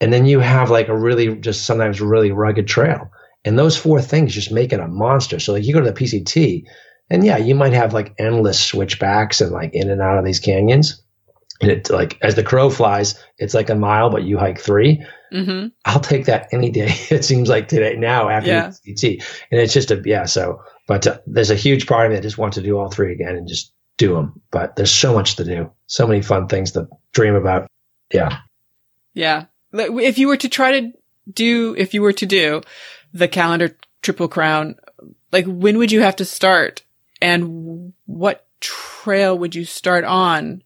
[0.00, 3.10] and then you have like a really just sometimes really rugged trail.
[3.44, 5.38] And those four things just make it a monster.
[5.38, 6.64] So like you go to the PCT,
[7.10, 10.40] and yeah, you might have like endless switchbacks and like in and out of these
[10.40, 11.02] canyons.
[11.60, 15.04] And it like as the crow flies, it's like a mile, but you hike 3
[15.32, 15.68] Mm-hmm.
[15.84, 16.94] I'll take that any day.
[17.10, 18.72] It seems like today now after yeah.
[18.86, 20.26] CT, and it's just a yeah.
[20.26, 22.90] So, but uh, there's a huge part of me that just wants to do all
[22.90, 24.40] three again and just do them.
[24.50, 27.68] But there's so much to do, so many fun things to dream about.
[28.12, 28.38] Yeah,
[29.14, 29.46] yeah.
[29.72, 30.92] If you were to try to
[31.32, 32.62] do, if you were to do
[33.14, 34.76] the calendar triple crown,
[35.32, 36.84] like when would you have to start,
[37.20, 40.62] and what trail would you start on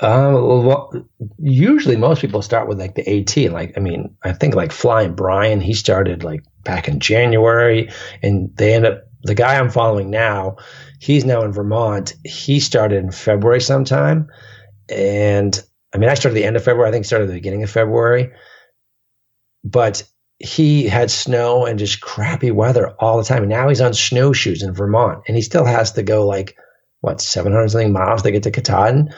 [0.00, 0.92] Um, well,
[1.38, 3.52] usually most people start with like the AT.
[3.52, 7.90] Like, I mean, I think like Flying Brian, he started like back in January,
[8.22, 10.56] and they end up the guy I'm following now.
[11.00, 12.14] He's now in Vermont.
[12.24, 14.28] He started in February sometime,
[14.88, 15.62] and
[15.94, 16.88] I mean, I started the end of February.
[16.88, 18.32] I think started the beginning of February,
[19.62, 20.02] but
[20.38, 23.42] he had snow and just crappy weather all the time.
[23.44, 26.56] And now he's on snowshoes in Vermont, and he still has to go like
[27.00, 29.14] what 700 something miles to get to Katahdin.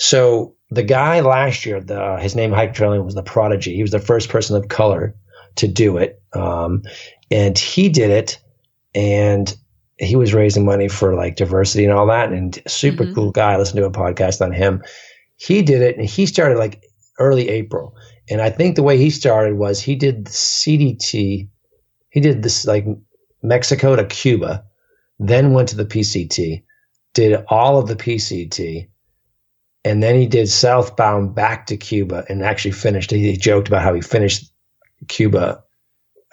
[0.00, 3.76] So the guy last year, the, his name hike trailing was the Prodigy.
[3.76, 5.14] He was the first person of color
[5.56, 6.84] to do it, um,
[7.30, 8.38] and he did it,
[8.94, 9.54] and
[9.98, 12.32] he was raising money for like diversity and all that.
[12.32, 13.14] And super mm-hmm.
[13.14, 13.52] cool guy.
[13.52, 14.82] I listened to a podcast on him.
[15.36, 16.82] He did it, and he started like
[17.18, 17.94] early April.
[18.30, 21.46] And I think the way he started was he did the CDT.
[22.08, 22.86] He did this like
[23.42, 24.64] Mexico to Cuba,
[25.18, 26.62] then went to the PCT,
[27.12, 28.88] did all of the PCT,
[29.84, 33.10] and then he did southbound back to Cuba and actually finished.
[33.10, 34.52] He, he joked about how he finished
[35.08, 35.62] Cuba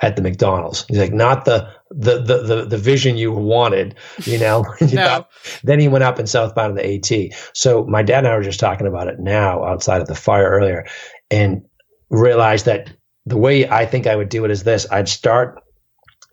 [0.02, 0.86] at the McDonald's.
[0.88, 3.96] He's like, not the the the the, the vision you wanted,
[4.26, 4.66] you know.
[4.94, 5.26] no.
[5.64, 7.38] Then he went up in southbound of the AT.
[7.54, 10.50] So my dad and I were just talking about it now outside of the fire
[10.50, 10.86] earlier,
[11.32, 11.64] and
[12.10, 12.92] realized that
[13.26, 15.62] the way I think I would do it is this: I'd start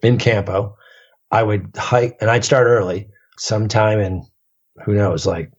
[0.03, 0.77] in Campo,
[1.31, 3.09] I would hike, and I'd start early,
[3.39, 4.27] sometime in
[4.85, 5.53] who knows, like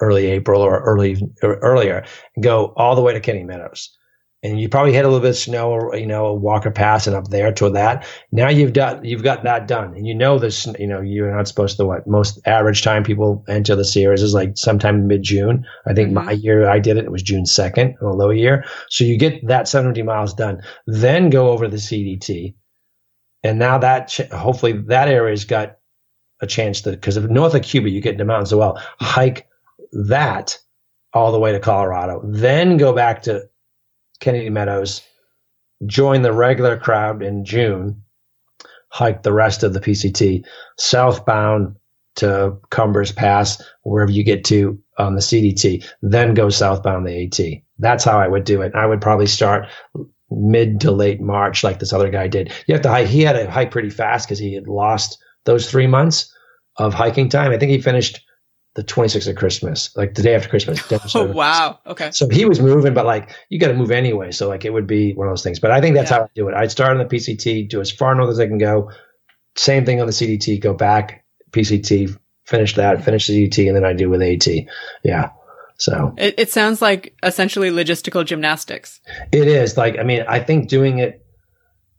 [0.00, 3.90] early April or early or earlier, and go all the way to Kennedy Meadows
[4.44, 7.06] and you probably hit a little bit of snow or you know a Walker Pass
[7.06, 8.06] and up there to that.
[8.30, 10.66] Now you've got you've got that done, and you know this.
[10.78, 14.34] You know you're not supposed to what most average time people enter the Sierras is
[14.34, 15.64] like sometime mid June.
[15.86, 16.26] I think mm-hmm.
[16.26, 18.64] my year I did it, it was June second, a low year.
[18.90, 22.54] So you get that 70 miles done, then go over the CDT,
[23.42, 25.78] and now that hopefully that area's got
[26.42, 28.78] a chance to because north of Cuba you get into mountains as well.
[29.00, 29.48] Hike
[29.94, 30.58] that
[31.12, 33.48] all the way to Colorado, then go back to
[34.20, 35.02] Kennedy Meadows,
[35.86, 38.02] join the regular crowd in June,
[38.88, 40.44] hike the rest of the PCT
[40.78, 41.76] southbound
[42.16, 47.62] to Cumbres Pass, wherever you get to on the CDT, then go southbound the AT.
[47.78, 48.72] That's how I would do it.
[48.74, 49.66] I would probably start
[50.30, 52.52] mid to late March, like this other guy did.
[52.66, 53.08] You have to hike.
[53.08, 56.32] He had to hike pretty fast because he had lost those three months
[56.76, 57.52] of hiking time.
[57.52, 58.23] I think he finished
[58.74, 60.82] the 26th of Christmas, like the day after Christmas.
[61.14, 61.78] oh, wow.
[61.86, 62.10] Okay.
[62.10, 64.32] So he was moving, but like you got to move anyway.
[64.32, 65.60] So like it would be one of those things.
[65.60, 66.18] But I think that's yeah.
[66.18, 66.54] how I do it.
[66.54, 68.90] I'd start on the PCT, do as far north as I can go.
[69.56, 73.84] Same thing on the CDT, go back, PCT, finish that, finish the CDT, and then
[73.84, 74.48] I do with AT.
[75.04, 75.30] Yeah.
[75.76, 79.00] So it, it sounds like essentially logistical gymnastics.
[79.30, 81.24] It is like, I mean, I think doing it,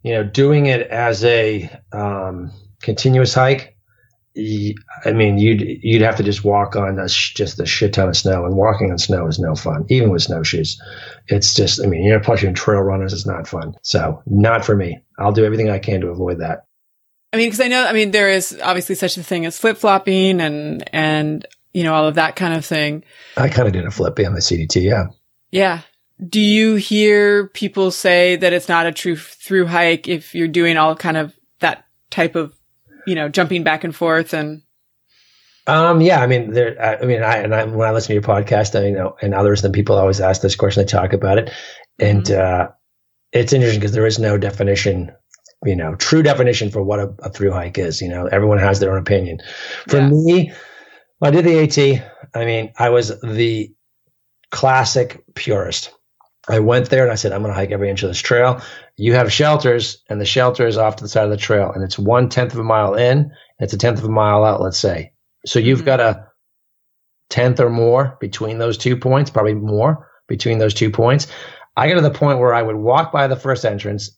[0.04, 2.52] you know, doing it as a um,
[2.82, 3.75] continuous hike
[4.38, 8.10] I mean, you'd you'd have to just walk on a sh- just a shit ton
[8.10, 10.82] of snow, and walking on snow is no fun, even with snowshoes.
[11.28, 13.76] It's just, I mean, you're pushing trail runners, it's not fun.
[13.82, 15.00] So, not for me.
[15.18, 16.66] I'll do everything I can to avoid that.
[17.32, 19.78] I mean, because I know, I mean, there is obviously such a thing as flip
[19.78, 23.04] flopping and and you know all of that kind of thing.
[23.38, 25.08] I kind of did a flippy on the CDT, yeah.
[25.52, 25.82] Yeah.
[26.28, 30.78] Do you hear people say that it's not a true through hike if you're doing
[30.78, 32.54] all kind of that type of
[33.06, 34.62] you know, jumping back and forth and.
[35.68, 38.22] Um, yeah, I mean, there, I mean, I, and I, when I listen to your
[38.22, 41.40] podcast, I you know, and others, and people always ask this question, they talk about
[41.40, 41.50] it.
[41.98, 42.68] And, mm-hmm.
[42.68, 42.72] uh,
[43.36, 45.12] it's interesting because there is no definition,
[45.64, 48.02] you know, true definition for what a, a, through hike is.
[48.02, 49.40] You know, everyone has their own opinion.
[49.90, 50.54] For me,
[51.22, 52.12] I did the AT.
[52.34, 53.74] I mean, I was the
[54.52, 55.94] classic purist.
[56.48, 58.62] I went there and I said, I'm going to hike every inch of this trail.
[58.98, 61.84] You have shelters, and the shelter is off to the side of the trail, and
[61.84, 64.62] it's one tenth of a mile in, and it's a tenth of a mile out,
[64.62, 65.14] let's say.
[65.46, 65.86] So you've mm-hmm.
[65.86, 66.28] got a
[67.30, 71.28] tenth or more between those two points, probably more between those two points.
[71.76, 74.18] I got to the point where I would walk by the first entrance,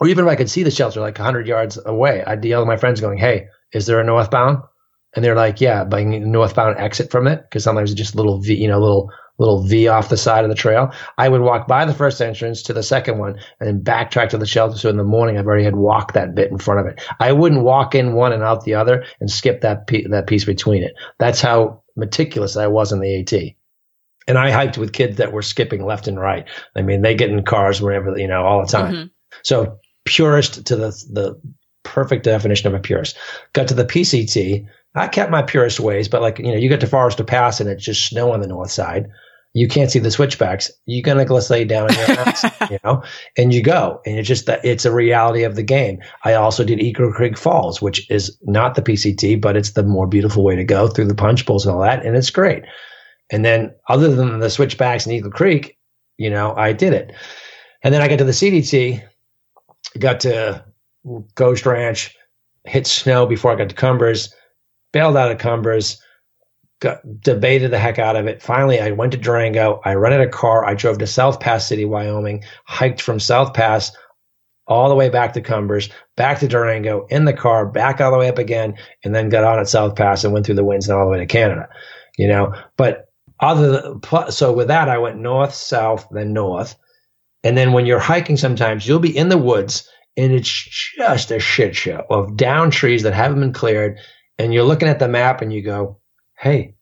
[0.00, 2.66] or even if I could see the shelter like 100 yards away, I'd yell at
[2.66, 4.58] my friends, going, Hey, is there a northbound?
[5.14, 8.44] And they're like, Yeah, by northbound exit from it, because sometimes it's just a little,
[8.44, 10.92] you know, little little V off the side of the trail.
[11.18, 14.38] I would walk by the first entrance to the second one and then backtrack to
[14.38, 14.78] the shelter.
[14.78, 17.02] So in the morning, I've already had walked that bit in front of it.
[17.20, 20.44] I wouldn't walk in one and out the other and skip that pe- that piece
[20.44, 20.94] between it.
[21.18, 23.32] That's how meticulous I was in the AT.
[24.28, 26.48] And I hiked with kids that were skipping left and right.
[26.74, 28.94] I mean, they get in cars wherever, you know, all the time.
[28.94, 29.06] Mm-hmm.
[29.44, 31.40] So purist to the, the
[31.84, 33.16] perfect definition of a purist.
[33.52, 34.66] Got to the PCT.
[34.96, 37.68] I kept my purist ways, but like, you know, you get to Forester Pass and
[37.68, 39.08] it's just snow on the north side
[39.56, 40.70] you can't see the switchbacks.
[40.84, 43.02] You're gonna go lay down in your ass, you know,
[43.38, 45.98] and you go, and it's just that it's a reality of the game.
[46.24, 50.06] I also did Eagle Creek Falls, which is not the PCT, but it's the more
[50.06, 52.64] beautiful way to go through the punch bowls and all that, and it's great.
[53.32, 55.78] And then other than the switchbacks in Eagle Creek,
[56.18, 57.14] you know, I did it.
[57.82, 59.02] And then I got to the CDT,
[59.98, 60.62] got to
[61.34, 62.14] Ghost Ranch,
[62.66, 64.34] hit snow before I got to Cumbres,
[64.92, 65.98] bailed out of Cumbres,
[66.86, 68.42] got, debated the heck out of it.
[68.42, 69.80] Finally, I went to Durango.
[69.84, 70.64] I rented a car.
[70.64, 73.92] I drove to South Pass City, Wyoming, hiked from South Pass
[74.66, 78.18] all the way back to Cumbres, back to Durango, in the car, back all the
[78.18, 78.74] way up again,
[79.04, 81.12] and then got on at South Pass and went through the winds and all the
[81.12, 81.68] way to Canada.
[82.18, 83.06] You know, but
[83.40, 86.76] other than, so with that, I went north, south, then north.
[87.44, 90.50] And then when you're hiking, sometimes you'll be in the woods and it's
[90.96, 93.98] just a shit show of down trees that haven't been cleared.
[94.38, 96.00] And you're looking at the map and you go,
[96.38, 96.75] Hey,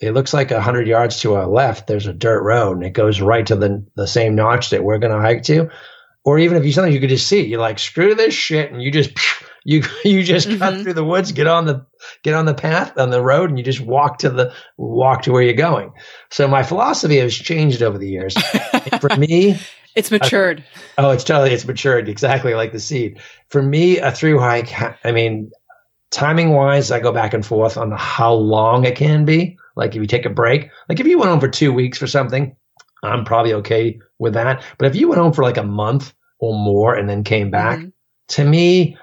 [0.00, 1.86] it looks like a hundred yards to our left.
[1.86, 4.98] There's a dirt road and it goes right to the, the same notch that we're
[4.98, 5.70] going to hike to
[6.24, 8.82] or even if you something you could just see, you're like, screw this shit, and
[8.82, 9.12] you just
[9.64, 10.58] you you just mm-hmm.
[10.58, 11.86] cut through the woods, get on the
[12.22, 15.32] get on the path on the road, and you just walk to the walk to
[15.32, 15.92] where you're going.
[16.30, 18.34] So my philosophy has changed over the years.
[19.00, 19.58] For me,
[19.96, 20.64] it's matured.
[20.98, 23.20] oh, it's totally it's matured exactly like the seed.
[23.48, 24.72] For me, a through hike,
[25.04, 25.50] I mean,
[26.10, 29.56] timing wise, I go back and forth on how long it can be.
[29.80, 32.06] Like if you take a break, like if you went home for two weeks for
[32.06, 32.54] something,
[33.02, 34.62] I'm probably okay with that.
[34.78, 37.78] But if you went home for like a month or more and then came back,
[37.78, 37.88] mm-hmm.
[38.28, 38.96] to me,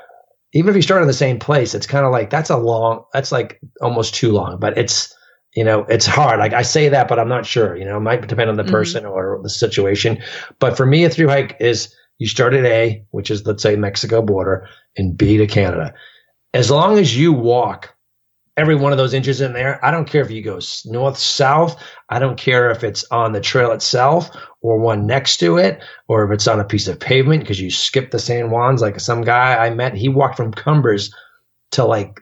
[0.54, 3.04] even if you start in the same place, it's kind of like that's a long,
[3.12, 4.60] that's like almost too long.
[4.60, 5.14] But it's,
[5.56, 6.40] you know, it's hard.
[6.40, 7.76] Like I say that, but I'm not sure.
[7.76, 8.72] You know, it might depend on the mm-hmm.
[8.72, 10.22] person or the situation.
[10.60, 13.76] But for me, a through hike is you start at A, which is let's say
[13.76, 15.94] Mexico border, and B to Canada.
[16.54, 17.97] As long as you walk
[18.58, 19.84] every one of those inches in there.
[19.86, 21.82] I don't care if you go north, south.
[22.10, 24.32] I don't care if it's on the trail itself
[24.62, 27.70] or one next to it, or if it's on a piece of pavement because you
[27.70, 28.82] skip the San Juans.
[28.82, 31.14] Like some guy I met, he walked from Cumbres
[31.72, 32.20] to like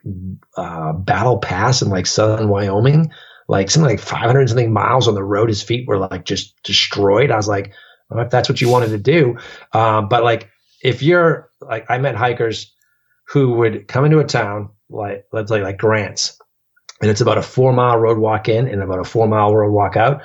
[0.58, 3.12] uh, Battle Pass in like southern Wyoming,
[3.48, 5.48] like something like 500 something miles on the road.
[5.48, 7.32] His feet were like just destroyed.
[7.32, 7.72] I was like,
[8.10, 9.38] well, if that's what you wanted to do.
[9.72, 10.50] Uh, but like,
[10.84, 12.74] if you're like, I met hikers
[13.28, 16.40] who would come into a town, like let's say like Grants,
[17.02, 19.72] and it's about a four mile road walk in and about a four mile road
[19.72, 20.22] walk out.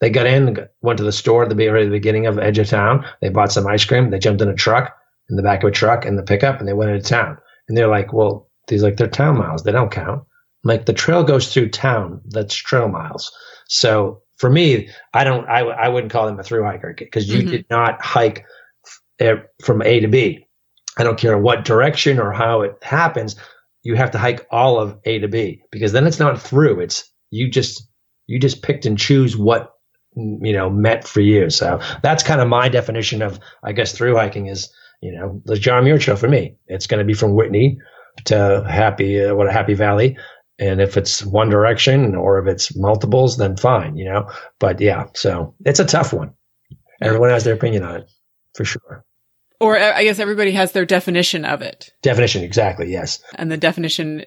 [0.00, 3.06] They got in, went to the store at the beginning of edge of town.
[3.20, 4.10] They bought some ice cream.
[4.10, 4.96] They jumped in a truck,
[5.30, 7.38] in the back of a truck, in the pickup, and they went into town.
[7.68, 9.62] And they're like, "Well, these like they're town miles.
[9.62, 10.24] They don't count."
[10.64, 12.20] Like the trail goes through town.
[12.26, 13.32] That's trail miles.
[13.68, 15.48] So for me, I don't.
[15.48, 17.50] I I wouldn't call them a through hiker because you mm-hmm.
[17.50, 18.44] did not hike
[19.62, 20.46] from A to B.
[20.98, 23.36] I don't care what direction or how it happens
[23.82, 26.80] you have to hike all of A to B because then it's not through.
[26.80, 27.88] It's you just
[28.26, 29.72] you just picked and choose what
[30.14, 31.50] you know meant for you.
[31.50, 35.56] So that's kind of my definition of I guess through hiking is you know the
[35.56, 36.56] John Muir Trail for me.
[36.66, 37.78] It's going to be from Whitney
[38.26, 40.16] to Happy uh, what a Happy Valley.
[40.58, 44.30] And if it's one direction or if it's multiples, then fine, you know.
[44.60, 46.34] But yeah, so it's a tough one.
[47.00, 48.10] Everyone has their opinion on it,
[48.54, 49.04] for sure.
[49.62, 51.92] Or uh, I guess everybody has their definition of it.
[52.02, 53.22] Definition, exactly, yes.
[53.36, 54.24] And the definition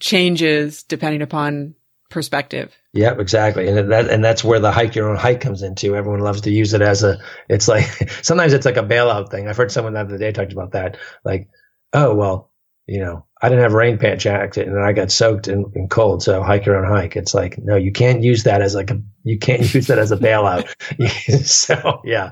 [0.00, 1.74] changes depending upon
[2.08, 2.74] perspective.
[2.94, 3.68] Yep, exactly.
[3.68, 5.94] And that and that's where the hike your own hike comes into.
[5.94, 7.18] Everyone loves to use it as a
[7.50, 7.84] it's like
[8.22, 9.46] sometimes it's like a bailout thing.
[9.46, 10.96] I've heard someone the other day talked about that.
[11.22, 11.50] Like,
[11.92, 12.50] oh well,
[12.86, 15.90] you know, I didn't have a rain pant jacket and I got soaked and, and,
[15.90, 17.14] cold, so hike your own hike.
[17.14, 20.12] It's like, no, you can't use that as like a you can't use that as
[20.12, 20.66] a bailout.
[21.44, 22.30] so yeah.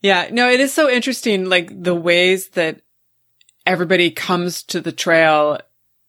[0.00, 2.82] Yeah, no, it is so interesting, like the ways that
[3.66, 5.58] everybody comes to the trail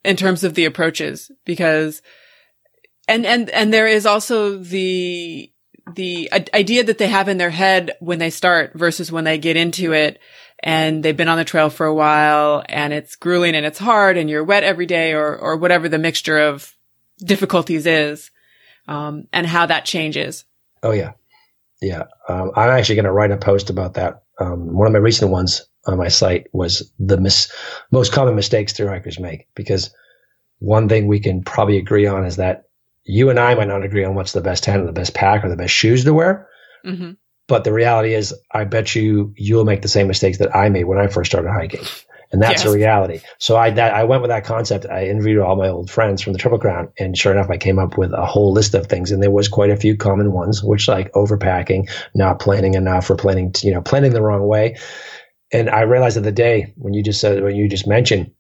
[0.04, 2.02] in terms of the approaches, because,
[3.08, 5.52] and, and, and there is also the,
[5.96, 9.58] the idea that they have in their head when they start versus when they get
[9.58, 10.20] into it
[10.62, 14.18] and they've been on the trail for a while and it's grueling and it's hard
[14.18, 16.76] and you're wet every day or, or whatever the mixture of
[17.18, 18.30] difficulties is,
[18.88, 20.46] um, and how that changes.
[20.84, 21.14] Oh, yeah.
[21.82, 24.24] Yeah, um, I'm actually going to write a post about that.
[24.40, 27.52] Um, one of my recent ones on my site was the mis-
[27.92, 29.94] most common mistakes through hikers make because
[30.60, 32.66] one thing we can probably agree on is that
[33.06, 35.44] you and I might not agree on what's the best tent or the best pack
[35.44, 36.48] or the best shoes to wear.
[36.86, 37.12] Mm-hmm.
[37.48, 40.84] But the reality is, I bet you you'll make the same mistakes that I made
[40.84, 41.86] when I first started hiking
[42.32, 42.72] and that's yes.
[42.72, 43.22] a reality.
[43.40, 44.86] So I that, I went with that concept.
[44.86, 47.80] I interviewed all my old friends from the Triple Crown, and sure enough, I came
[47.80, 50.64] up with a whole list of things, and there was quite a few common ones,
[50.64, 54.78] which like overpacking, not planning enough, or planning you know planning the wrong way.
[55.52, 58.32] And I realized that the day when you just said when you just mentioned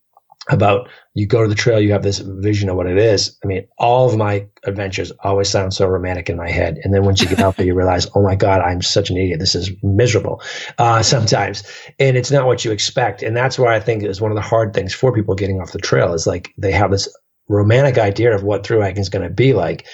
[0.49, 3.37] about you go to the trail, you have this vision of what it is.
[3.43, 6.77] I mean, all of my adventures always sound so romantic in my head.
[6.83, 9.17] And then once you get out there, you realize, oh my God, I'm such an
[9.17, 9.39] idiot.
[9.39, 10.41] This is miserable
[10.77, 11.63] uh, sometimes.
[11.99, 13.23] And it's not what you expect.
[13.23, 15.71] And that's why I think is one of the hard things for people getting off
[15.71, 17.07] the trail is like they have this
[17.47, 19.85] romantic idea of what through hiking is going to be like.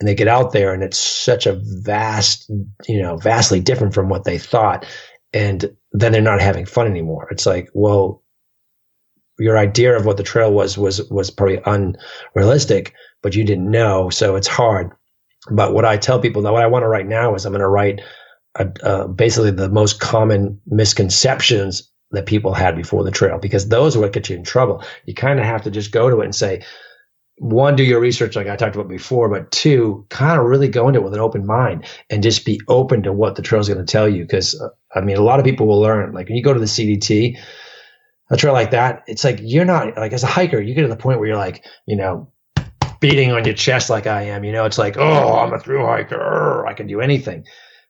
[0.00, 2.50] and they get out there and it's such a vast,
[2.88, 4.84] you know, vastly different from what they thought.
[5.32, 7.28] And then they're not having fun anymore.
[7.30, 8.21] It's like, well,
[9.42, 14.10] your idea of what the trail was was was probably unrealistic, but you didn't know,
[14.10, 14.92] so it's hard.
[15.50, 17.60] But what I tell people that what I want to write now is I'm going
[17.60, 18.00] to write
[18.54, 24.00] uh, basically the most common misconceptions that people had before the trail because those are
[24.00, 24.84] what get you in trouble.
[25.06, 26.62] You kind of have to just go to it and say,
[27.36, 30.86] one, do your research like I talked about before, but two, kind of really go
[30.86, 33.68] into it with an open mind and just be open to what the trail is
[33.68, 34.22] going to tell you.
[34.22, 36.12] Because uh, I mean, a lot of people will learn.
[36.12, 37.38] Like when you go to the CDT,
[38.32, 40.88] a trail like that, it's like you're not like as a hiker, you get to
[40.88, 42.32] the point where you're like, you know,
[42.98, 44.42] beating on your chest like I am.
[44.42, 47.44] You know, it's like, oh, I'm a through hiker, I can do anything.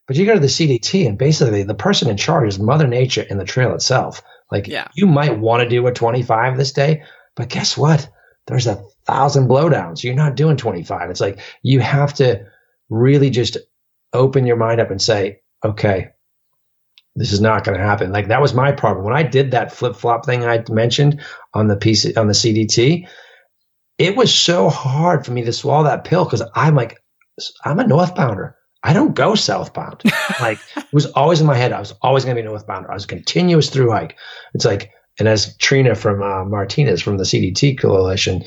[0.05, 3.25] But you go to the CDT, and basically the person in charge is Mother Nature
[3.29, 4.21] and the trail itself.
[4.51, 4.89] Like yeah.
[4.95, 7.03] you might want to do a 25 this day,
[7.35, 8.09] but guess what?
[8.45, 10.03] There's a thousand blowdowns.
[10.03, 11.09] You're not doing 25.
[11.09, 12.45] It's like you have to
[12.89, 13.57] really just
[14.11, 16.09] open your mind up and say, okay,
[17.15, 18.11] this is not going to happen.
[18.11, 21.21] Like that was my problem when I did that flip flop thing I mentioned
[21.53, 23.07] on the PC on the CDT.
[23.99, 26.97] It was so hard for me to swallow that pill because I'm like,
[27.63, 28.53] I'm a northbounder.
[28.83, 30.01] I don't go southbound.
[30.41, 31.71] like it was always in my head.
[31.71, 32.87] I was always going to be northbound.
[32.89, 34.17] I was a continuous through hike.
[34.53, 38.43] It's like, and as Trina from uh, Martinez from the CDT Coalition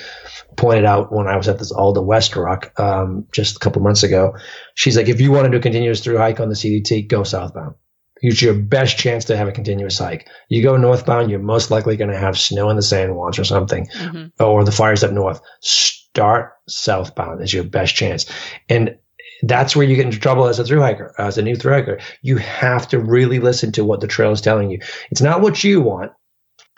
[0.56, 4.02] pointed out when I was at this ALDHA West Ruck um, just a couple months
[4.02, 4.36] ago,
[4.74, 7.22] she's like, if you want to do a continuous through hike on the CDT, go
[7.22, 7.76] southbound.
[8.22, 10.28] It's your best chance to have a continuous hike.
[10.48, 13.44] You go northbound, you're most likely going to have snow in the sand once or
[13.44, 14.42] something, mm-hmm.
[14.42, 15.40] or the fires up north.
[15.60, 18.26] Start southbound is your best chance.
[18.68, 18.96] And
[19.42, 22.00] that's where you get into trouble as a through hiker, as a new through hiker.
[22.22, 24.80] You have to really listen to what the trail is telling you.
[25.10, 26.12] It's not what you want.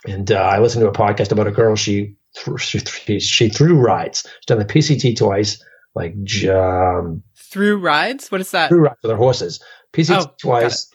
[0.06, 1.76] And uh, I listened to a podcast about a girl.
[1.76, 2.16] She
[2.58, 4.22] she, she threw rides.
[4.22, 5.62] She's done the PCT twice,
[5.94, 6.14] like
[6.48, 8.30] um, through rides.
[8.30, 8.68] What is that?
[8.68, 9.62] Through rides with her horses.
[9.92, 10.90] PCT oh, twice.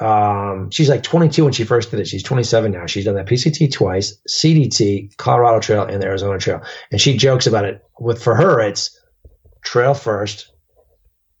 [0.00, 2.08] Um, she's like 22 when she first did it.
[2.08, 2.86] She's 27 now.
[2.86, 6.62] She's done that PCT twice, CDT, Colorado Trail, and the Arizona Trail.
[6.90, 7.84] And she jokes about it.
[7.98, 8.98] With for her, it's
[9.62, 10.50] trail first,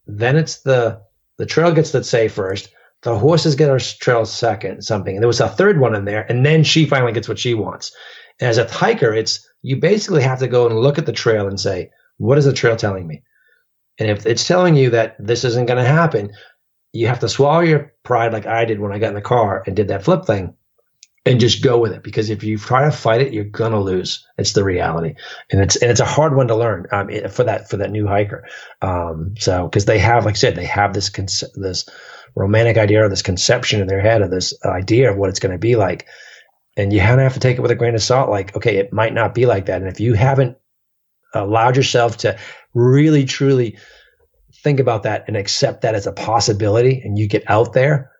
[0.06, 1.00] then it's the
[1.38, 2.70] the trail gets the say first.
[3.02, 5.16] The horses get our trail second, something.
[5.16, 7.54] And there was a third one in there, and then she finally gets what she
[7.54, 7.96] wants.
[8.40, 11.48] And as a hiker, it's you basically have to go and look at the trail
[11.48, 13.22] and say, what is the trail telling me?
[13.98, 16.30] And if it's telling you that this isn't going to happen,
[16.92, 19.62] you have to swallow your pride like I did when I got in the car
[19.66, 20.54] and did that flip thing
[21.26, 24.26] and just go with it because if you try to fight it, you're gonna lose.
[24.38, 25.16] It's the reality,
[25.50, 28.06] and it's and it's a hard one to learn um, for that for that new
[28.06, 28.48] hiker.
[28.80, 31.88] Um, so because they have, like I said, they have this conce- this
[32.34, 35.52] romantic idea or this conception in their head of this idea of what it's going
[35.52, 36.06] to be like,
[36.76, 38.30] and you kind of have to take it with a grain of salt.
[38.30, 40.56] Like, okay, it might not be like that, and if you haven't
[41.34, 42.38] allowed yourself to
[42.72, 43.78] really truly
[44.62, 48.10] think about that and accept that as a possibility, and you get out there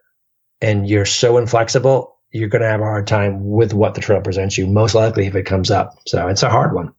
[0.60, 4.20] and you're so inflexible you're going to have a hard time with what the trail
[4.20, 5.98] presents you, most likely if it comes up.
[6.06, 6.92] So it's a hard one.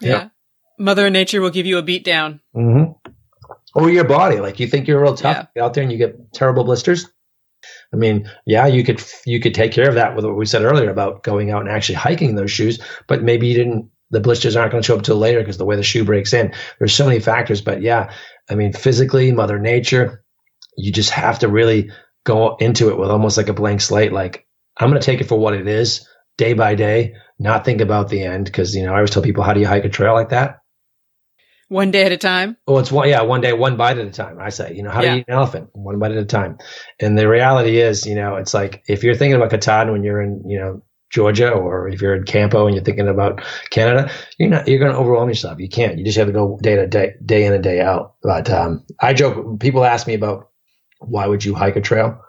[0.00, 0.28] Yeah.
[0.78, 2.40] Mother Nature will give you a beat down.
[2.56, 2.92] Mm-hmm.
[3.74, 4.40] Or your body.
[4.40, 5.64] Like you think you're real tough yeah.
[5.64, 7.06] out there and you get terrible blisters.
[7.92, 10.62] I mean, yeah, you could you could take care of that with what we said
[10.62, 13.90] earlier about going out and actually hiking those shoes, but maybe you didn't.
[14.10, 16.34] The blisters aren't going to show up till later because the way the shoe breaks
[16.34, 16.52] in.
[16.78, 18.12] There's so many factors, but yeah,
[18.50, 20.24] I mean, physically, Mother Nature,
[20.76, 21.90] you just have to really
[22.24, 24.12] go into it with almost like a blank slate.
[24.12, 27.80] Like I'm going to take it for what it is day by day, not think
[27.80, 28.52] about the end.
[28.52, 30.58] Cause, you know, I always tell people, how do you hike a trail like that?
[31.68, 32.58] One day at a time.
[32.66, 34.38] Oh, it's one, yeah, one day, one bite at a time.
[34.38, 35.08] I say, you know, how yeah.
[35.08, 35.70] do you eat an elephant?
[35.72, 36.58] One bite at a time.
[37.00, 40.20] And the reality is, you know, it's like if you're thinking about Katahdin when you're
[40.20, 40.82] in, you know,
[41.12, 44.92] Georgia, or if you're in Campo and you're thinking about Canada, you're not, you're going
[44.92, 45.60] to overwhelm yourself.
[45.60, 45.98] You can't.
[45.98, 48.14] You just have to go day to day, day in and day out.
[48.22, 49.60] But um, I joke.
[49.60, 50.48] People ask me about
[50.98, 52.22] why would you hike a trail?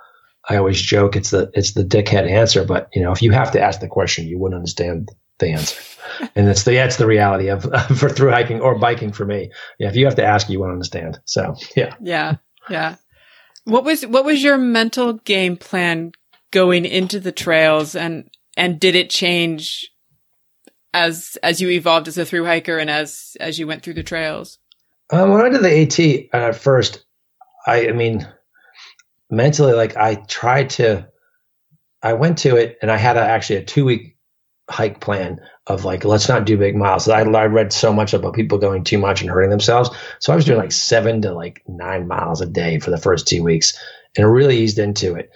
[0.48, 3.52] I always joke it's the it's the dickhead answer, but you know, if you have
[3.54, 5.10] to ask the question, you wouldn't understand
[5.40, 5.82] the answer.
[6.36, 7.64] and it's the that's the reality of
[7.98, 9.52] for through hiking or biking for me.
[9.80, 11.20] Yeah, if you have to ask, you won't understand.
[11.26, 11.96] So yeah.
[12.02, 12.36] Yeah.
[12.70, 12.96] Yeah.
[13.64, 16.12] What was what was your mental game plan
[16.52, 19.89] going into the trails and and did it change
[20.93, 24.04] as as you evolved as a through hiker and as as you went through the
[24.04, 24.60] trails?
[25.12, 27.06] Um, when I did the AT at first,
[27.66, 28.28] I I mean
[29.34, 31.08] mentally, like I tried to,
[32.01, 34.18] I went to it and I had a, actually a two week
[34.70, 37.08] hike plan of like, let's not do big miles.
[37.10, 39.89] I, I read so much about people going too much and hurting themselves.
[40.20, 43.28] So I was doing like seven to like nine miles a day for the first
[43.28, 43.78] two weeks
[44.16, 45.32] and really eased into it.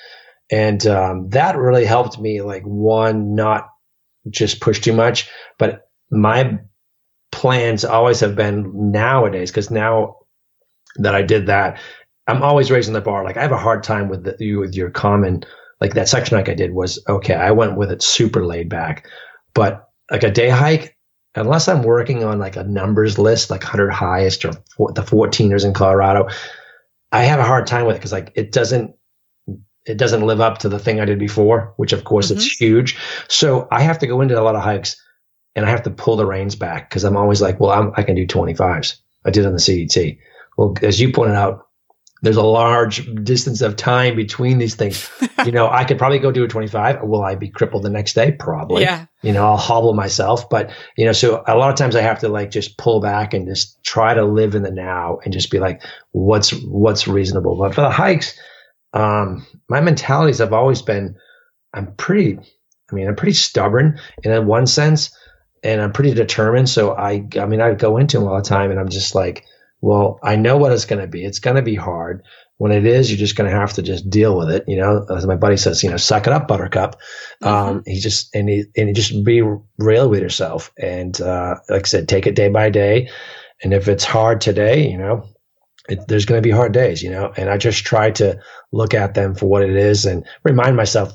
[0.52, 3.70] And um, that really helped me, like, one, not
[4.30, 6.60] just push too much, but my
[7.32, 10.18] plans always have been nowadays, because now
[10.98, 11.80] that I did that.
[12.28, 13.24] I'm always raising the bar.
[13.24, 15.43] Like I have a hard time with you with your common
[15.80, 17.36] like that section hike I did was okay.
[17.36, 19.08] I went with it super laid back,
[19.54, 20.98] but like a day hike,
[21.36, 25.74] unless I'm working on like a numbers list, like 100 highest or the 14ers in
[25.74, 26.30] Colorado,
[27.12, 28.95] I have a hard time with it because like it doesn't
[29.88, 32.38] it doesn't live up to the thing I did before, which of course mm-hmm.
[32.38, 32.98] it's huge.
[33.28, 35.02] So I have to go into a lot of hikes
[35.56, 38.04] and I have to pull the reins back because I'm always like, well, I'm, i
[38.04, 38.98] can do 25s.
[39.26, 40.20] I did on the CDT.
[40.58, 41.68] Well, as you pointed out,
[42.22, 45.10] there's a large distance of time between these things.
[45.46, 47.04] you know, I could probably go do a 25.
[47.04, 48.32] Will I be crippled the next day?
[48.32, 48.84] Probably.
[48.84, 49.06] Yeah.
[49.22, 50.50] You know, I'll hobble myself.
[50.50, 53.34] But, you know, so a lot of times I have to like just pull back
[53.34, 57.56] and just try to live in the now and just be like, what's, what's reasonable.
[57.56, 58.38] But for the hikes,
[58.98, 61.16] um, my mentalities have always been,
[61.74, 62.39] I'm pretty,
[62.91, 65.16] I mean, I'm pretty stubborn in one sense
[65.64, 66.70] and I'm pretty determined.
[66.70, 69.45] So I, I mean, I go into them all the time and I'm just like,
[69.82, 71.24] well, I know what it's going to be.
[71.24, 72.24] It's going to be hard.
[72.58, 74.64] When it is, you're just going to have to just deal with it.
[74.68, 77.00] You know, as my buddy says, you know, suck it up, Buttercup.
[77.43, 77.48] Mm-hmm.
[77.48, 79.43] Um, he just and he and he just be
[79.78, 83.12] real with yourself, and uh, like I said, take it day by day.
[83.62, 85.24] And if it's hard today, you know,
[85.88, 87.02] it, there's going to be hard days.
[87.02, 88.40] You know, and I just try to
[88.72, 91.14] look at them for what it is and remind myself.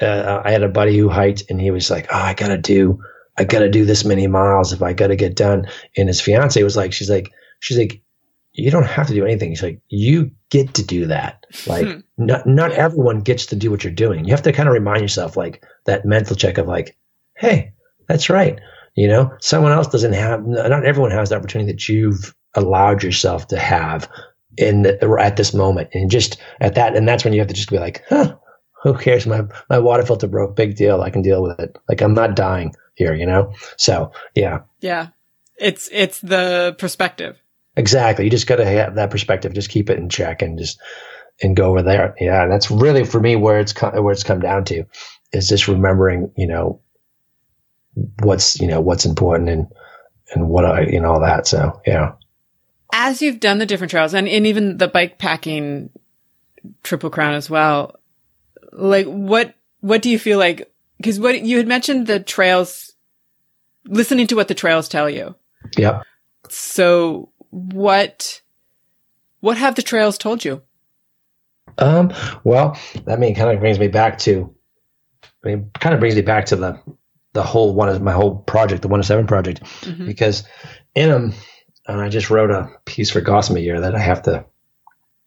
[0.00, 2.58] Uh, I had a buddy who hiked, and he was like, "Oh, I got to
[2.58, 3.00] do."
[3.38, 5.66] I got to do this many miles if I got to get done.
[5.96, 8.02] And his fiance was like, she's like, she's like,
[8.52, 9.54] you don't have to do anything.
[9.54, 11.46] She's like, you get to do that.
[11.66, 12.00] Like, hmm.
[12.18, 14.24] not not everyone gets to do what you're doing.
[14.24, 16.96] You have to kind of remind yourself, like that mental check of like,
[17.36, 17.72] hey,
[18.08, 18.60] that's right.
[18.94, 20.46] You know, someone else doesn't have.
[20.46, 24.08] Not everyone has the opportunity that you've allowed yourself to have
[24.56, 27.54] in the, at this moment, and just at that, and that's when you have to
[27.54, 28.36] just be like, huh,
[28.82, 29.26] who cares?
[29.26, 30.56] My my water filter broke.
[30.56, 31.00] Big deal.
[31.02, 31.78] I can deal with it.
[31.88, 33.14] Like I'm not dying here.
[33.14, 33.54] You know.
[33.76, 34.60] So yeah.
[34.80, 35.08] Yeah.
[35.58, 37.38] It's it's the perspective.
[37.76, 38.24] Exactly.
[38.24, 39.54] You just got to have that perspective.
[39.54, 40.78] Just keep it in check and just
[41.42, 42.14] and go over there.
[42.20, 44.84] Yeah, and that's really for me where it's come, where it's come down to
[45.32, 46.80] is just remembering, you know,
[48.20, 49.66] what's you know what's important and
[50.34, 51.46] and what I you know all that.
[51.46, 52.12] So yeah.
[52.92, 55.90] As you've done the different trails and, and even the bike packing
[56.82, 57.96] triple crown as well,
[58.72, 60.72] like what what do you feel like?
[60.98, 62.92] Because what you had mentioned the trails,
[63.86, 65.34] listening to what the trails tell you.
[65.76, 66.02] Yep.
[66.48, 68.42] So what
[69.40, 70.62] what have the trails told you?
[71.78, 72.12] Um,
[72.44, 74.54] well, that mean kind of brings me back to
[75.44, 76.80] I mean kind of brings me back to the
[77.32, 80.06] the whole one of my whole project, the one of seven project, mm-hmm.
[80.06, 80.44] because
[80.94, 81.34] in them,
[81.86, 84.44] and I just wrote a piece for Gossamer Gear that I have to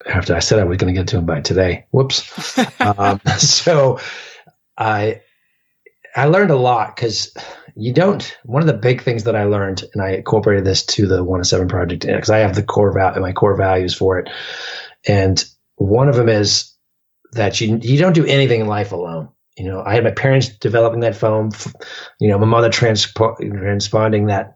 [0.06, 1.86] after I said I was going to get to him by today.
[1.91, 2.58] Whoops.
[2.80, 3.99] um, so
[4.78, 5.22] I
[6.16, 7.36] I learned a lot because
[7.76, 8.38] you don't.
[8.43, 11.39] One of the big things that I learned, and I incorporated this to the one
[11.39, 14.30] of seven project because I have the core value, my core values for it,
[15.08, 15.43] and
[15.76, 16.74] one of them is
[17.34, 19.30] that you you don't do anything in life alone.
[19.58, 21.51] You know, I had my parents developing that foam.
[22.20, 24.55] You know, my mother transpo- transponding that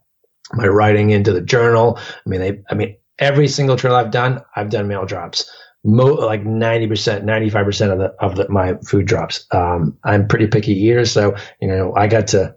[0.54, 1.98] my writing into the journal.
[1.98, 2.62] I mean, they.
[2.70, 5.50] I mean, every single trail I've done, I've done mail drops
[5.84, 9.46] mo- like 90%, 95% of the, of the, my food drops.
[9.52, 11.06] Um, I'm pretty picky eater.
[11.06, 12.56] So, you know, I got to,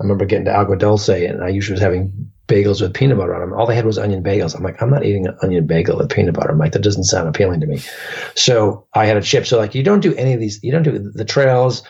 [0.00, 3.34] I remember getting to Agua Dulce and I usually was having bagels with peanut butter
[3.34, 3.52] on them.
[3.52, 4.56] All they had was onion bagels.
[4.56, 6.50] I'm like, I'm not eating an onion bagel with peanut butter.
[6.50, 7.80] I'm like, that doesn't sound appealing to me.
[8.34, 9.46] So I had a chip.
[9.46, 11.82] So like, you don't do any of these, you don't do the trails,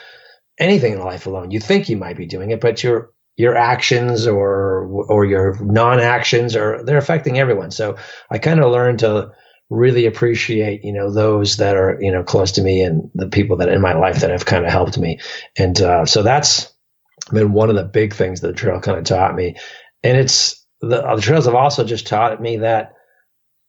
[0.59, 1.51] anything in life alone.
[1.51, 6.55] You think you might be doing it, but your, your actions or, or your non-actions
[6.55, 7.71] are, they're affecting everyone.
[7.71, 7.97] So
[8.31, 9.33] I kind of learned to,
[9.71, 13.57] really appreciate you know those that are you know close to me and the people
[13.57, 15.19] that in my life that have kind of helped me
[15.59, 16.73] and uh, so that's
[17.33, 19.57] been one of the big things that the trail kind of taught me
[20.03, 22.95] and it's the, the trails have also just taught me that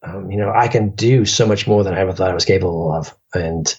[0.02, 2.46] um, you know i can do so much more than i ever thought i was
[2.46, 3.76] capable of and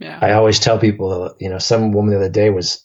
[0.00, 0.18] yeah.
[0.20, 2.84] i always tell people you know some woman the other day was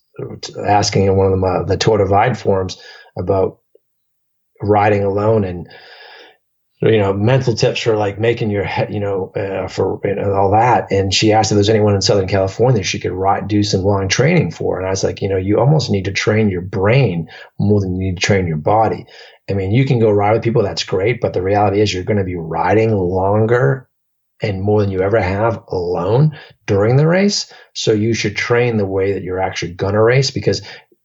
[0.65, 2.81] asking in one of the, uh, the tour divide forums
[3.18, 3.60] about
[4.61, 5.68] riding alone and
[6.81, 10.34] you know, mental tips for like making your head, you know, uh, for you know,
[10.34, 10.91] all that.
[10.91, 14.07] And she asked if there's anyone in Southern California she could ride, do some long
[14.07, 14.80] training for.
[14.80, 17.30] And I was like, you know, you almost need to train your brain
[17.60, 19.06] more than you need to train your body.
[19.48, 21.22] I mean, you can go ride with people, that's great.
[21.22, 23.88] But the reality is you're going to be riding longer
[24.41, 27.51] and more than you ever have alone during the race.
[27.73, 30.61] So you should train the way that you're actually to race because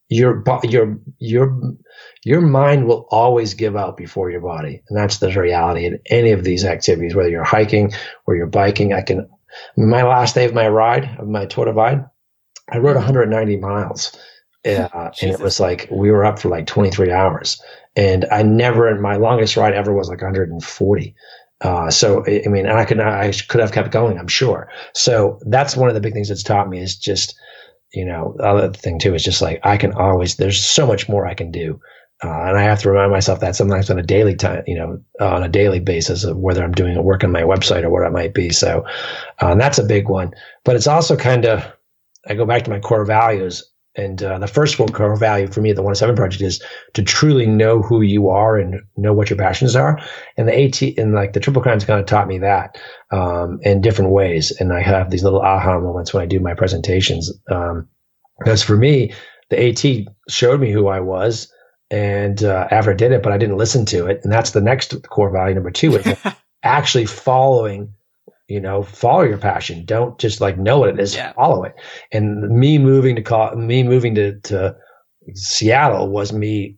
[0.09, 1.75] your, your, your,
[2.25, 4.83] your mind will always give out before your body.
[4.89, 7.93] And that's the reality in any of these activities, whether you're hiking
[8.27, 8.93] or you're biking.
[8.93, 9.29] I can,
[9.77, 12.05] my last day of my ride, of my Tour Divide,
[12.71, 14.17] I rode 190 miles.
[14.65, 17.61] Uh, and it was like, we were up for like 23 hours.
[17.97, 21.15] And I never, my longest ride ever was like 140.
[21.63, 24.69] Uh, so I mean, and I could I could have kept going, I'm sure.
[24.95, 27.35] So that's one of the big things that's taught me is just,
[27.93, 31.09] you know, the other thing too is just like I can always there's so much
[31.09, 31.81] more I can do.
[32.25, 34.99] Uh, and I have to remind myself that sometimes on a daily time, you know,
[35.21, 38.13] on a daily basis of whether I'm doing work on my website or what it
[38.13, 38.51] might be.
[38.51, 38.87] So
[39.41, 40.33] uh, that's a big one.
[40.65, 41.63] But it's also kind of,
[42.27, 43.71] I go back to my core values.
[43.97, 46.63] And uh, the first one core value for me at the 107 project is
[46.95, 49.99] to truly know who you are and know what your passions are.
[50.37, 52.79] And the AT and like the triple Crown, crimes kind of taught me that
[53.11, 54.53] um, in different ways.
[54.53, 57.33] And I have these little aha moments when I do my presentations.
[57.51, 57.89] Um,
[58.39, 59.15] because for me,
[59.49, 61.51] the AT showed me who I was
[61.91, 64.21] and uh, after I did it, but I didn't listen to it.
[64.25, 66.19] And that's the next core value number two is
[66.63, 67.95] actually following
[68.49, 69.85] you know follow your passion.
[69.85, 71.33] Don't just like know what it is yeah.
[71.33, 71.75] follow it.
[72.13, 74.77] And me moving to call me moving to, to
[75.35, 76.77] seattle was me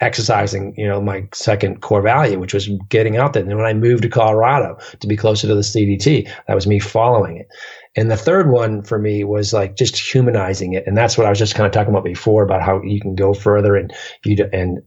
[0.00, 3.42] exercising you know my second core value which was getting out there.
[3.42, 6.78] And when i moved to colorado to be closer to the cdt that was me
[6.78, 7.46] following it.
[7.94, 10.86] And the third one for me was like just humanizing it.
[10.86, 13.14] And that's what i was just kind of talking about before about how you can
[13.14, 13.92] go further and
[14.24, 14.80] you and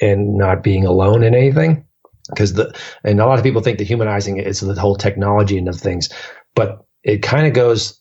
[0.00, 1.84] and not being alone in anything
[2.30, 2.74] because the
[3.04, 6.08] and a lot of people think that humanizing is the whole technology and of things,
[6.54, 7.98] but it kind of goes.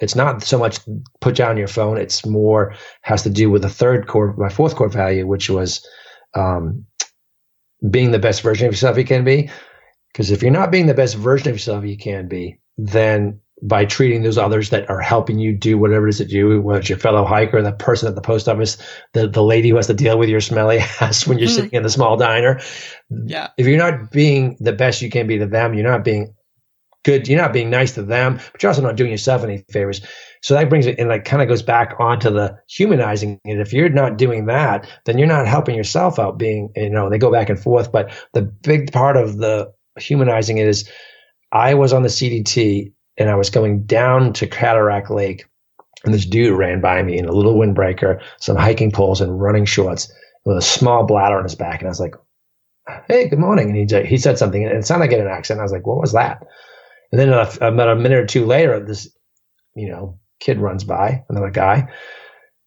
[0.00, 0.80] It's not so much
[1.20, 1.96] put down your phone.
[1.96, 5.86] It's more has to do with the third core, my fourth core value, which was
[6.34, 6.84] um,
[7.88, 9.48] being the best version of yourself you can be.
[10.12, 13.84] Because if you're not being the best version of yourself you can be, then by
[13.84, 16.80] treating those others that are helping you do whatever it is that you do, whether
[16.80, 18.76] it's your fellow hiker, the person at the post office,
[19.12, 21.54] the, the lady who has to deal with your smelly ass when you're mm.
[21.54, 22.60] sitting in the small diner.
[23.08, 23.48] Yeah.
[23.56, 26.34] If you're not being the best you can be to them, you're not being
[27.04, 30.00] good, you're not being nice to them, but you're also not doing yourself any favors.
[30.42, 33.72] So that brings it and like kind of goes back onto the humanizing And If
[33.72, 37.30] you're not doing that, then you're not helping yourself out being, you know, they go
[37.30, 37.92] back and forth.
[37.92, 40.90] But the big part of the humanizing it is
[41.52, 45.46] I was on the CDT and I was going down to Cataract Lake,
[46.04, 49.64] and this dude ran by me in a little windbreaker, some hiking poles, and running
[49.64, 50.12] shorts
[50.44, 51.80] with a small bladder on his back.
[51.80, 52.14] And I was like,
[53.08, 55.60] "Hey, good morning." And he he said something, and it sounded like an accent.
[55.60, 56.46] I was like, "What was that?"
[57.10, 59.08] And then about a minute or two later, this
[59.74, 61.88] you know kid runs by, another guy.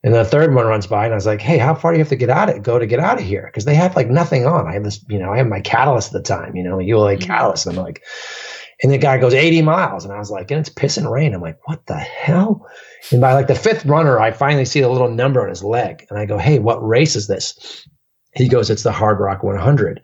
[0.03, 2.03] And the third one runs by, and I was like, "Hey, how far do you
[2.03, 4.07] have to get out of go to get out of here?" Because they had like
[4.07, 4.67] nothing on.
[4.67, 6.99] I have this, you know, I have my catalyst at the time, you know, you
[6.99, 7.31] like mm-hmm.
[7.31, 7.65] catalyst.
[7.65, 8.03] And I'm like,
[8.81, 10.03] and the guy goes 80 miles.
[10.03, 11.33] And I was like, and it's pissing rain.
[11.33, 12.67] I'm like, what the hell?
[13.11, 16.05] And by like the fifth runner, I finally see the little number on his leg.
[16.09, 17.87] And I go, hey, what race is this?
[18.33, 20.01] He goes, it's the Hardrock 100.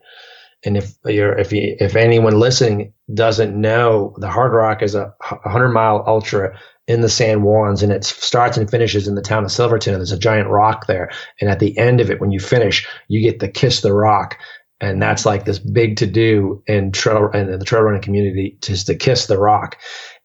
[0.64, 5.70] And if you're, if you, if anyone listening doesn't know, the Hardrock is a 100
[5.70, 6.58] mile ultra
[6.88, 9.94] in the San Juans, and it starts and finishes in the town of Silverton.
[9.94, 12.88] And There's a giant rock there, and at the end of it, when you finish,
[13.08, 14.38] you get to kiss the rock,
[14.82, 18.58] and that's like this big to do in trail and in the trail running community
[18.62, 19.78] just to kiss the rock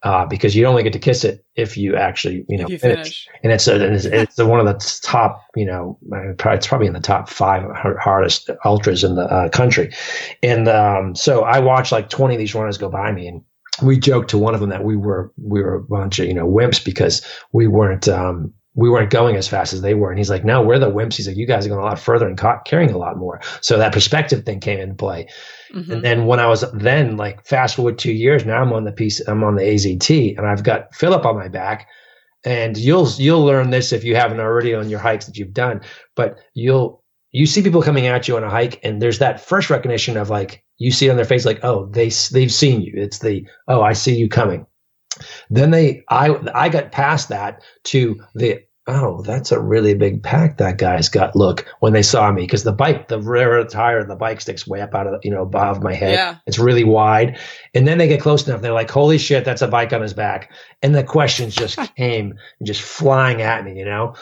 [0.02, 3.26] uh, because you only get to kiss it if you actually you know you finish.
[3.26, 3.28] finish.
[3.42, 6.92] and it's a, it's, it's a, one of the top you know it's probably in
[6.92, 7.62] the top five
[8.00, 9.92] hardest ultras in the uh, country
[10.42, 13.42] and um, so I watched like 20 of these runners go by me and
[13.82, 16.34] we joked to one of them that we were we were a bunch of you
[16.34, 20.10] know wimps because we weren't um, we weren't going as fast as they were.
[20.10, 21.14] And he's like, no, we're the wimps.
[21.14, 23.40] He's like, you guys are going a lot further and ca- carrying a lot more.
[23.62, 25.28] So that perspective thing came into play.
[25.72, 25.90] Mm-hmm.
[25.90, 28.92] And then when I was then like fast forward two years, now I'm on the
[28.92, 31.88] piece, I'm on the AZT and I've got Philip on my back.
[32.44, 35.80] And you'll you'll learn this if you haven't already on your hikes that you've done.
[36.14, 39.68] But you'll you see people coming at you on a hike, and there's that first
[39.68, 42.92] recognition of like you see on their face like, oh, they they've seen you.
[42.94, 44.64] It's the oh, I see you coming.
[45.50, 50.58] Then they, I, I got past that to the oh, that's a really big pack
[50.58, 51.34] that guy's got.
[51.34, 54.66] Look, when they saw me, because the bike, the rear tire of the bike sticks
[54.66, 56.14] way up out of, you know, above my head.
[56.14, 56.36] Yeah.
[56.46, 57.38] It's really wide.
[57.74, 58.62] And then they get close enough.
[58.62, 60.52] They're like, holy shit, that's a bike on his back.
[60.82, 64.14] And the questions just came just flying at me, you know?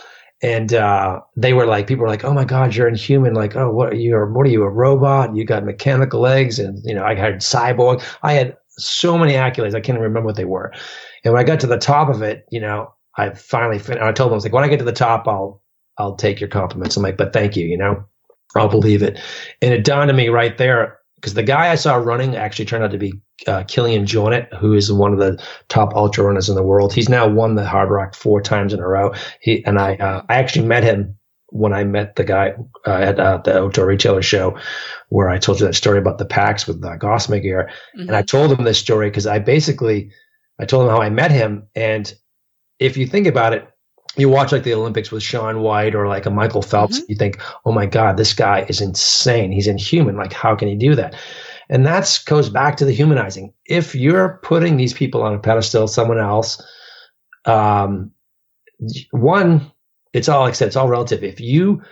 [0.43, 3.71] And uh, they were like, people were like, "Oh my God, you're inhuman!" Like, "Oh,
[3.71, 4.15] what are you?
[4.19, 4.62] What are you?
[4.65, 5.35] A robot?
[5.35, 8.05] You got mechanical legs?" And you know, I had cyborg.
[8.23, 9.75] I had so many accolades.
[9.75, 10.73] I can't remember what they were.
[11.25, 14.13] And when I got to the top of it, you know, I finally fin- I
[14.13, 15.63] told him I was like, when I get to the top, I'll
[15.99, 16.97] I'll take your compliments.
[16.97, 18.05] I'm like, but thank you, you know,
[18.57, 19.19] I'll believe it.
[19.63, 22.85] And it dawned on me right there because the guy I saw running actually turned
[22.85, 23.15] out to be
[23.47, 26.93] uh, Kilian Jornet, who is one of the top ultra runners in the world.
[26.93, 29.13] He's now won the Hardrock four times in a row.
[29.41, 31.17] He and I uh, I actually met him
[31.55, 32.53] when I met the guy
[32.85, 34.59] uh, at uh, the outdoor retailer show,
[35.09, 38.09] where I told you that story about the packs with uh, Gossamer gear, mm-hmm.
[38.09, 40.11] and I told him this story because I basically
[40.59, 42.13] I told him how I met him, and
[42.81, 43.69] if you think about it,
[44.17, 47.07] you watch like the Olympics with Shaun White or like a Michael Phelps, mm-hmm.
[47.13, 49.53] you think, oh my God, this guy is insane.
[49.53, 50.17] He's inhuman.
[50.17, 51.15] Like, how can he do that?
[51.69, 53.53] And that goes back to the humanizing.
[53.65, 56.61] If you're putting these people on a pedestal, someone else,
[57.45, 58.11] um,
[59.13, 59.71] one,
[60.15, 61.23] it's all like I said, it's all relative.
[61.23, 61.82] If you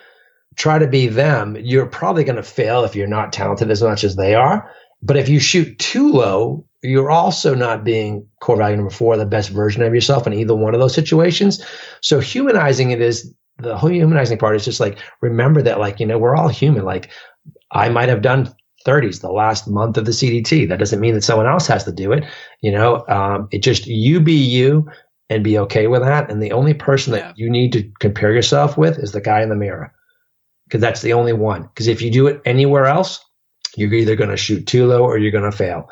[0.57, 4.05] try to be them, you're probably going to fail if you're not talented as much
[4.05, 4.71] as they are.
[5.03, 9.27] But if you shoot too low, you're also not being core value number four, the
[9.27, 11.65] best version of yourself in either one of those situations.
[12.01, 16.07] So humanizing it is the whole humanizing part is just like remember that like you
[16.07, 16.85] know we're all human.
[16.85, 17.11] Like
[17.71, 18.55] I might have done
[18.87, 20.69] 30s the last month of the CDT.
[20.69, 22.25] That doesn't mean that someone else has to do it.
[22.61, 24.89] You know, um, it just you be you
[25.31, 26.31] and be okay with that.
[26.31, 29.49] And the only person that you need to compare yourself with is the guy in
[29.49, 29.93] the mirror
[30.67, 31.63] because that's the only one.
[31.63, 33.25] Because if you do it anywhere else,
[33.77, 35.89] you're either going to shoot too low or you're going to fail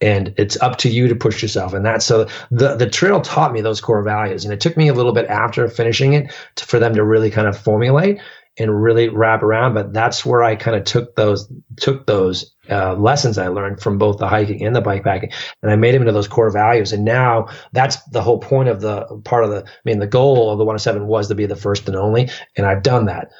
[0.00, 3.52] and it's up to you to push yourself and that's so the the trail taught
[3.52, 6.64] me those core values and it took me a little bit after finishing it to,
[6.66, 8.20] for them to really kind of formulate
[8.58, 12.94] and really wrap around but that's where i kind of took those took those uh,
[12.94, 15.30] lessons i learned from both the hiking and the bike packing
[15.62, 18.80] and i made them into those core values and now that's the whole point of
[18.80, 21.56] the part of the i mean the goal of the 107 was to be the
[21.56, 23.30] first and only and i've done that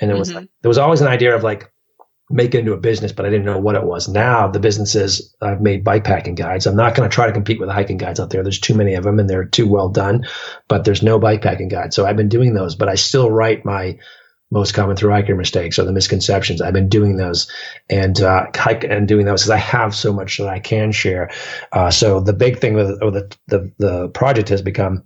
[0.00, 0.44] and it was mm-hmm.
[0.62, 1.70] there was always an idea of like
[2.30, 4.08] make it into a business, but I didn't know what it was.
[4.08, 6.66] Now the business is I've made bikepacking guides.
[6.66, 8.42] I'm not going to try to compete with the hiking guides out there.
[8.42, 10.26] There's too many of them and they're too well done,
[10.68, 11.92] but there's no bikepacking guide.
[11.92, 13.98] So I've been doing those, but I still write my
[14.50, 16.60] most common through hiker mistakes or the misconceptions.
[16.60, 17.50] I've been doing those
[17.88, 21.30] and uh, and doing those because I have so much that I can share.
[21.72, 25.04] Uh, so the big thing with the, the the project has become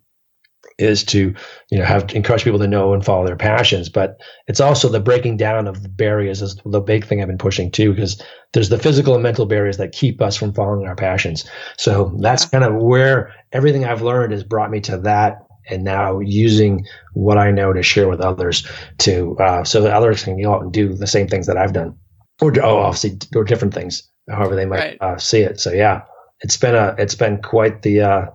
[0.78, 1.34] is to
[1.70, 5.00] you know have encourage people to know and follow their passions but it's also the
[5.00, 8.20] breaking down of the barriers is the big thing i've been pushing too because
[8.52, 11.44] there's the physical and mental barriers that keep us from following our passions
[11.76, 16.20] so that's kind of where everything i've learned has brought me to that and now
[16.20, 18.66] using what i know to share with others
[18.98, 21.72] to uh, so that others can go out and do the same things that i've
[21.72, 21.96] done
[22.40, 24.98] or oh, obviously or different things however they might right.
[25.00, 26.02] uh, see it so yeah
[26.40, 28.26] it's been a it's been quite the uh,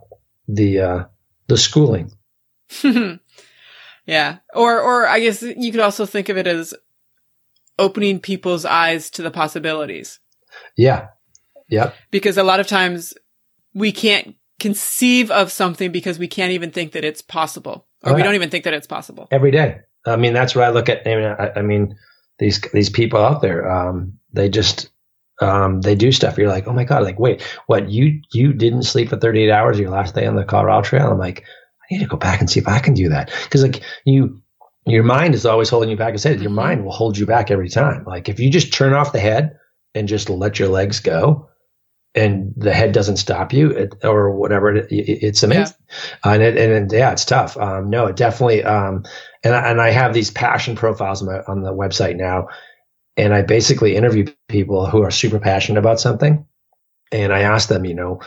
[0.47, 1.03] the uh,
[1.47, 2.11] the schooling
[4.05, 4.37] yeah.
[4.53, 6.73] Or or I guess you could also think of it as
[7.77, 10.19] opening people's eyes to the possibilities.
[10.77, 11.07] Yeah.
[11.69, 11.91] Yeah.
[12.11, 13.13] Because a lot of times
[13.73, 18.23] we can't conceive of something because we can't even think that it's possible or we
[18.23, 19.79] don't even think that it's possible every day.
[20.05, 21.05] I mean, that's what I look at.
[21.07, 21.95] I mean, I, I mean
[22.37, 24.89] these, these people out there, um, they just,
[25.41, 26.37] um, they do stuff.
[26.37, 29.79] You're like, oh my God, like, wait, what you, you didn't sleep for 38 hours
[29.79, 31.11] your last day on the Colorado trail?
[31.11, 33.31] I'm like, I need to go back and see if I can do that.
[33.49, 34.41] Cause like you,
[34.85, 36.13] your mind is always holding you back.
[36.13, 36.55] I said, your mm-hmm.
[36.55, 38.05] mind will hold you back every time.
[38.05, 39.57] Like if you just turn off the head
[39.93, 41.48] and just let your legs go
[42.15, 45.75] and the head doesn't stop you it, or whatever, it, it, it's amazing.
[46.23, 46.31] Yeah.
[46.31, 47.55] Uh, and, and, yeah, it's tough.
[47.57, 49.03] Um, no, it definitely, um,
[49.43, 52.47] and, and I have these passion profiles on, my, on the website now.
[53.17, 56.45] And I basically interview people who are super passionate about something.
[57.11, 58.21] And I ask them, you know,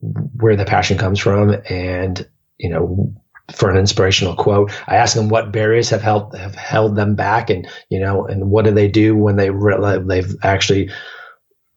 [0.00, 2.26] where the passion comes from and
[2.58, 3.12] you know,
[3.52, 4.72] for an inspirational quote.
[4.88, 8.50] I ask them what barriers have held have held them back, and you know, and
[8.50, 10.90] what do they do when they re- they've actually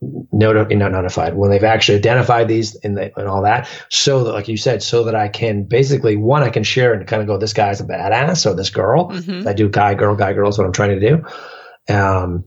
[0.01, 3.67] noti- not notified when they've actually identified these and, they, and all that.
[3.89, 7.05] So that, like you said, so that I can basically one I can share and
[7.07, 9.11] kind of go, this guy's a badass or this girl.
[9.11, 9.47] Mm-hmm.
[9.47, 11.93] I do guy girl guy girl is what I'm trying to do.
[11.93, 12.45] Um,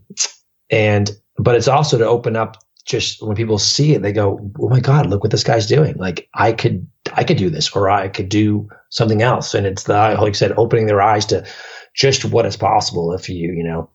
[0.71, 4.69] and but it's also to open up just when people see it, they go, "Oh
[4.69, 5.97] my God, look what this guy's doing!
[5.97, 9.85] Like I could, I could do this, or I could do something else." And it's
[9.85, 11.47] the, like I said, opening their eyes to
[11.95, 13.91] just what is possible if you, you know,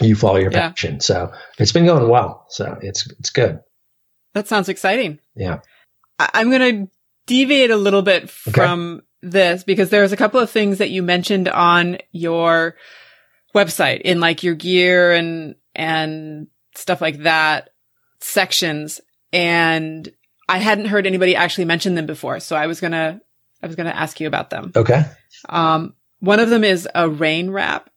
[0.00, 0.70] you follow your yeah.
[0.70, 1.00] passion.
[1.00, 2.46] So it's been going well.
[2.48, 3.60] So it's it's good.
[4.34, 5.18] That sounds exciting.
[5.34, 5.60] Yeah,
[6.18, 6.92] I- am going to
[7.26, 8.52] deviate a little bit okay.
[8.52, 12.76] from this because there's a couple of things that you mentioned on your
[13.54, 17.70] website in like your gear and and stuff like that
[18.20, 19.00] sections
[19.32, 20.10] and
[20.50, 22.40] I hadn't heard anybody actually mention them before.
[22.40, 23.20] So I was going to,
[23.62, 24.72] I was going to ask you about them.
[24.74, 25.04] Okay.
[25.48, 27.88] Um, one of them is a rain wrap.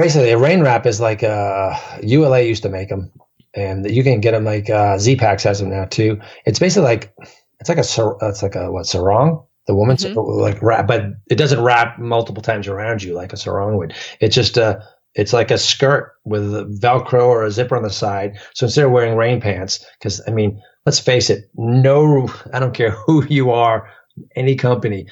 [0.00, 3.12] Basically, a rain wrap is like, uh, ULA used to make them
[3.54, 6.20] and you can get them like, uh, Zpacks has them now too.
[6.46, 7.14] It's basically like,
[7.58, 9.44] it's like a, it's like a, what, sarong?
[9.66, 10.18] The woman's mm-hmm.
[10.18, 13.94] like wrap, but it doesn't wrap multiple times around you like a sarong would.
[14.20, 14.82] It's just, a
[15.14, 18.38] it's like a skirt with a Velcro or a zipper on the side.
[18.54, 22.74] So instead of wearing rain pants, because I mean, let's face it, no, I don't
[22.74, 23.90] care who you are,
[24.36, 25.08] any company.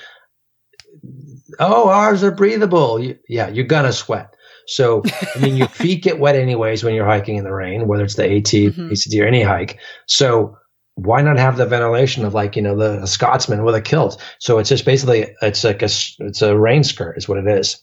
[1.59, 3.01] Oh, ours are breathable.
[3.01, 4.35] You, yeah, you're gonna sweat.
[4.69, 5.03] So
[5.35, 8.15] I mean, your feet get wet anyways when you're hiking in the rain, whether it's
[8.17, 8.91] the AT, mm-hmm.
[8.91, 9.79] ACT, or any hike.
[10.07, 10.57] So
[10.95, 14.23] why not have the ventilation of like you know the Scotsman with a kilt?
[14.39, 15.89] So it's just basically it's like a
[16.21, 17.83] it's a rain skirt is what it is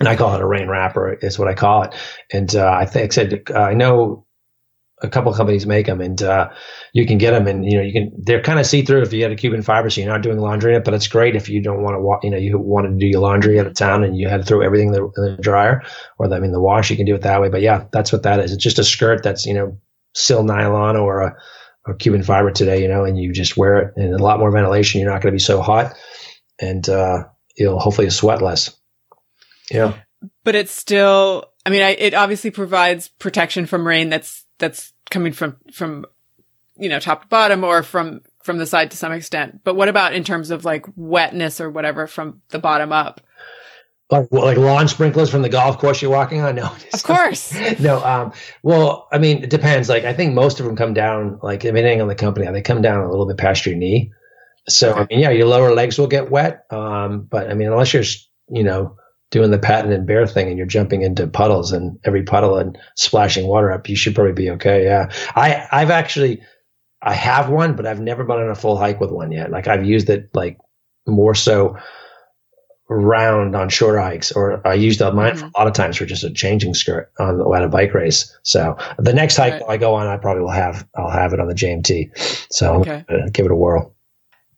[0.00, 1.94] and I call it a rain wrapper is what I call it.
[2.32, 4.26] And uh, I think I said uh, I know
[5.02, 6.50] a couple companies make them, and uh,
[6.92, 8.12] you can get them, and you know you can.
[8.16, 10.38] They're kind of see through if you had a Cuben fiber, so you're not doing
[10.38, 10.84] laundry in it.
[10.84, 13.06] But it's great if you don't want to, wa- you know, you want to do
[13.06, 15.42] your laundry out of town and you had to throw everything in the, in the
[15.42, 15.82] dryer
[16.18, 16.90] or the, I mean the wash.
[16.90, 17.48] You can do it that way.
[17.48, 18.52] But yeah, that's what that is.
[18.52, 19.78] It's just a skirt that's you know
[20.14, 21.36] sil nylon or a
[21.84, 24.50] or Cuben fiber today, you know, and you just wear it and a lot more
[24.50, 25.00] ventilation.
[25.00, 25.94] You're not going to be so hot,
[26.60, 27.24] and uh,
[27.56, 28.76] you'll hopefully sweat less.
[29.70, 29.94] Yeah,
[30.44, 31.46] but it's still.
[31.64, 34.10] I mean, I, it obviously provides protection from rain.
[34.10, 36.06] That's that's coming from from
[36.76, 39.60] you know top to bottom or from from the side to some extent.
[39.64, 43.20] But what about in terms of like wetness or whatever from the bottom up?
[44.10, 46.54] Like, like lawn sprinklers from the golf course you're walking on?
[46.56, 47.54] No, of course.
[47.80, 48.04] no.
[48.04, 48.32] Um,
[48.62, 49.88] well, I mean, it depends.
[49.88, 52.82] Like, I think most of them come down, like, depending on the company, they come
[52.82, 54.12] down a little bit past your knee.
[54.68, 55.00] So, okay.
[55.00, 56.66] I mean, yeah, your lower legs will get wet.
[56.68, 58.04] Um, but I mean, unless you're,
[58.50, 58.96] you know,
[59.32, 62.78] doing the patent and bear thing and you're jumping into puddles and every puddle and
[62.96, 64.84] splashing water up, you should probably be okay.
[64.84, 65.10] Yeah.
[65.34, 66.42] I, I've actually,
[67.00, 69.50] I have one, but I've never been on a full hike with one yet.
[69.50, 70.58] Like I've used it like
[71.06, 71.78] more so
[72.88, 75.46] round on short hikes, or I used mine mm-hmm.
[75.46, 78.38] a lot of times for just a changing skirt on the, at a bike race.
[78.42, 79.62] So the next hike right.
[79.70, 82.46] I go on, I probably will have I'll have it on the JMT.
[82.52, 83.04] So okay.
[83.32, 83.94] give it a whirl.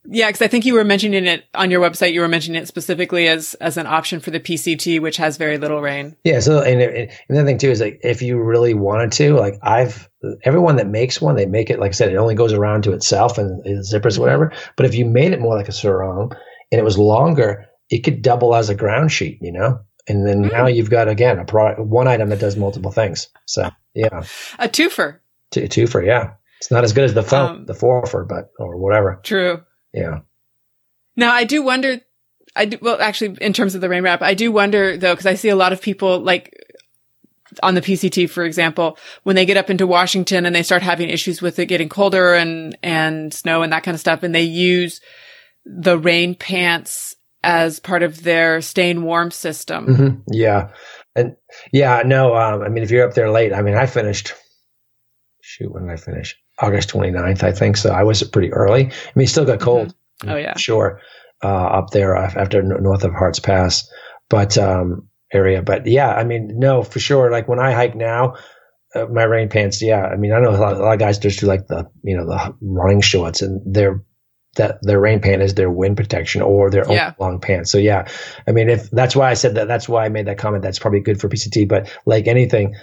[0.06, 2.12] Yeah, because I think you were mentioning it on your website.
[2.12, 5.56] You were mentioning it specifically as as an option for the PCT, which has very
[5.56, 6.16] little rain.
[6.24, 6.40] Yeah.
[6.40, 10.08] So and, and the thing too is like if you really wanted to, like I've
[10.42, 12.92] everyone that makes one, they make it like I said, it only goes around to
[12.92, 14.20] itself and zippers mm-hmm.
[14.20, 14.52] whatever.
[14.76, 16.32] But if you made it more like a sarong
[16.70, 19.38] and it was longer, it could double as a ground sheet.
[19.40, 19.80] You know.
[20.06, 20.52] And then mm.
[20.52, 23.28] now you've got again a product, one item that does multiple things.
[23.46, 24.24] So yeah,
[24.58, 25.20] a twofer.
[25.50, 26.34] T- twofer, yeah.
[26.58, 29.20] It's not as good as the phone, um, the fourfer, but or whatever.
[29.22, 29.62] True.
[29.94, 30.20] Yeah.
[31.16, 32.00] Now I do wonder.
[32.56, 35.26] I do, well, actually, in terms of the rain wrap, I do wonder though, because
[35.26, 36.54] I see a lot of people like
[37.62, 41.08] on the PCT, for example, when they get up into Washington and they start having
[41.08, 44.22] issues with it getting colder and, and snow and that kind of stuff.
[44.22, 45.00] And they use
[45.64, 49.86] the rain pants as part of their staying warm system.
[49.86, 50.20] Mm-hmm.
[50.32, 50.70] Yeah.
[51.14, 51.36] And
[51.72, 54.32] yeah, no, um, I mean, if you're up there late, I mean, I finished,
[55.40, 56.36] shoot, when did I finish?
[56.58, 57.76] August 29th, I think.
[57.76, 58.86] So I was pretty early.
[58.86, 59.88] I mean, still got cold.
[59.88, 60.30] Mm-hmm.
[60.30, 60.56] Oh, yeah.
[60.56, 61.00] Sure.
[61.42, 63.88] Uh, up there after north of Harts Pass,
[64.30, 65.60] but um, area.
[65.60, 67.30] But yeah, I mean, no, for sure.
[67.30, 68.36] Like when I hike now,
[68.94, 69.82] uh, my rain pants.
[69.82, 71.90] Yeah, I mean, I know a lot, a lot, of guys just do like the
[72.02, 74.04] you know the running shorts, and their
[74.56, 77.12] that their rain pant is their wind protection or their yeah.
[77.18, 77.72] long pants.
[77.72, 78.08] So yeah,
[78.46, 80.62] I mean, if that's why I said that, that's why I made that comment.
[80.62, 81.68] That's probably good for PCT.
[81.68, 82.76] But like anything,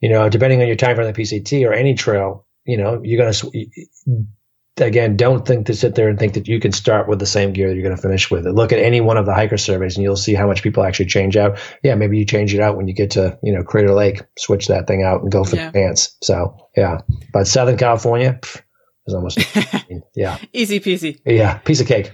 [0.00, 3.22] you know, depending on your time for the PCT or any trail, you know, you're
[3.22, 7.18] going to, again, don't think to sit there and think that you can start with
[7.18, 8.46] the same gear that you're going to finish with.
[8.46, 11.06] Look at any one of the hiker surveys and you'll see how much people actually
[11.06, 11.58] change out.
[11.82, 14.68] Yeah, maybe you change it out when you get to, you know, Crater Lake, switch
[14.68, 15.66] that thing out and go for yeah.
[15.66, 16.16] the pants.
[16.22, 17.00] So, yeah.
[17.32, 18.62] But Southern California pff,
[19.06, 19.38] is almost,
[20.14, 20.38] yeah.
[20.52, 21.20] Easy peasy.
[21.24, 22.12] Yeah, piece of cake.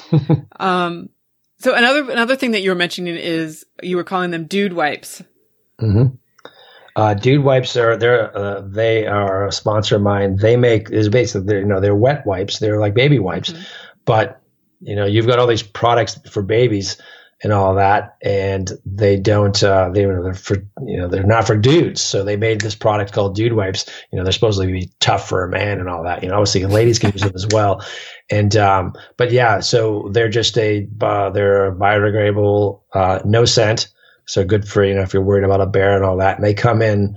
[0.60, 1.08] um,
[1.58, 5.22] so another another thing that you were mentioning is you were calling them dude wipes.
[5.80, 6.14] Mm-hmm.
[6.96, 10.36] Uh, Dude Wipes are they're uh, they are a sponsor of mine.
[10.36, 12.58] They make is basically they're, you know they're wet wipes.
[12.58, 13.62] They're like baby wipes, mm-hmm.
[14.06, 14.40] but
[14.80, 16.96] you know you've got all these products for babies
[17.42, 20.56] and all that, and they don't uh, they they're for
[20.86, 22.00] you know they're not for dudes.
[22.00, 23.84] So they made this product called Dude Wipes.
[24.10, 26.22] You know they're supposed to be tough for a man and all that.
[26.22, 27.84] You know obviously ladies can use them as well.
[28.30, 33.88] And um, but yeah, so they're just a uh, they're biodegradable, uh, no scent
[34.26, 36.36] so good for, you know, if you're worried about a bear and all that.
[36.36, 37.16] And they come in,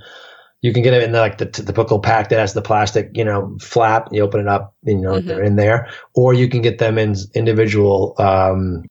[0.62, 3.12] you can get them in the, like the, the typical pack that has the plastic,
[3.14, 4.10] you know, flap.
[4.12, 5.28] You open it up, you know, mm-hmm.
[5.28, 5.90] they're in there.
[6.16, 8.84] Or you can get them in individual um,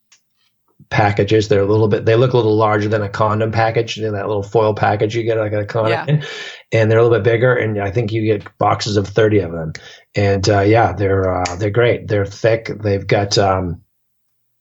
[0.90, 1.48] packages.
[1.48, 4.12] They're a little bit, they look a little larger than a condom package, you know,
[4.12, 6.06] that little foil package you get like a condom yeah.
[6.06, 6.24] in.
[6.72, 7.54] And they're a little bit bigger.
[7.54, 9.72] And I think you get boxes of 30 of them.
[10.14, 12.08] And uh, yeah, they're, uh, they're great.
[12.08, 12.70] They're thick.
[12.82, 13.82] They've got, um,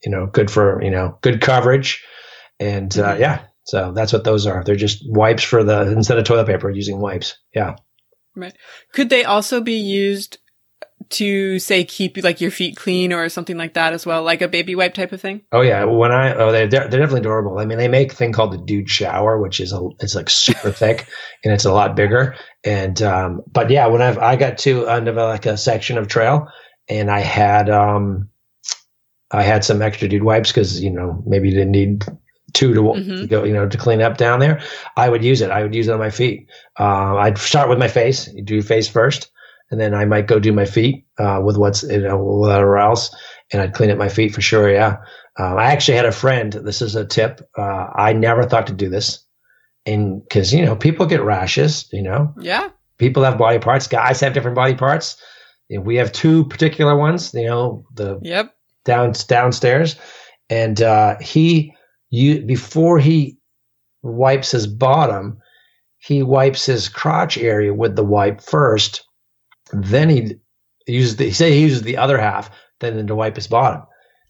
[0.04, 2.04] you know, good for, you know, good coverage.
[2.60, 3.22] And uh, mm-hmm.
[3.22, 4.64] yeah, so that's what those are.
[4.64, 7.38] They're just wipes for the instead of toilet paper, using wipes.
[7.54, 7.76] Yeah.
[8.34, 8.56] Right.
[8.94, 10.38] Could they also be used
[11.10, 14.48] to say keep like your feet clean or something like that as well, like a
[14.48, 15.42] baby wipe type of thing?
[15.52, 17.60] Oh yeah, when I oh they're they're definitely durable.
[17.60, 20.30] I mean, they make a thing called the Dude Shower, which is a it's like
[20.30, 21.06] super thick
[21.44, 22.36] and it's a lot bigger.
[22.64, 26.48] And um, but yeah, when I've I got to under like a section of trail,
[26.88, 28.30] and I had um,
[29.30, 32.06] I had some extra Dude wipes because you know maybe you didn't need
[32.58, 33.22] two to, mm-hmm.
[33.22, 34.60] to, go, you know, to clean up down there,
[34.98, 35.52] I would use it.
[35.52, 36.50] I would use it on my feet.
[36.80, 39.30] Uh, I'd start with my face, you do face first,
[39.70, 43.16] and then I might go do my feet uh, with what's you know whatever else,
[43.54, 44.72] and I'd clean up my feet for sure.
[44.72, 44.98] Yeah,
[45.38, 46.52] um, I actually had a friend.
[46.52, 47.48] This is a tip.
[47.56, 49.24] Uh, I never thought to do this,
[49.86, 52.34] and because you know people get rashes, you know.
[52.40, 52.70] Yeah.
[52.98, 53.88] people have body parts.
[53.88, 55.22] Guys have different body parts.
[55.70, 57.34] We have two particular ones.
[57.36, 58.56] You know, the yep
[58.86, 59.96] down downstairs,
[60.50, 61.76] and uh, he
[62.10, 63.38] you before he
[64.02, 65.40] wipes his bottom,
[65.98, 69.04] he wipes his crotch area with the wipe first.
[69.74, 70.36] Then he
[70.88, 73.84] uses the, he say he uses the other half then to wipe his bottom.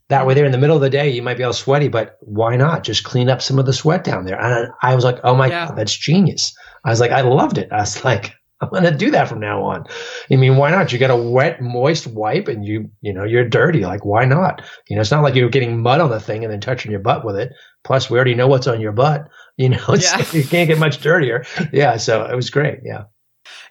[0.08, 2.16] That way, there in the middle of the day, you might be all sweaty, but
[2.22, 4.40] why not just clean up some of the sweat down there?
[4.40, 5.66] And I was like, oh my yeah.
[5.66, 6.56] god, that's genius.
[6.82, 7.70] I was like, I loved it.
[7.70, 9.86] I was like, I'm going to do that from now on.
[10.30, 10.92] I mean, why not?
[10.92, 13.80] You got a wet, moist wipe and you, you know, you're dirty.
[13.80, 14.62] Like, why not?
[14.88, 17.00] You know, it's not like you're getting mud on the thing and then touching your
[17.00, 17.52] butt with it.
[17.84, 19.28] Plus, we already know what's on your butt.
[19.60, 20.24] You know, yeah.
[20.32, 21.44] you can't get much dirtier.
[21.72, 21.96] Yeah.
[21.96, 22.78] So it was great.
[22.84, 23.06] Yeah.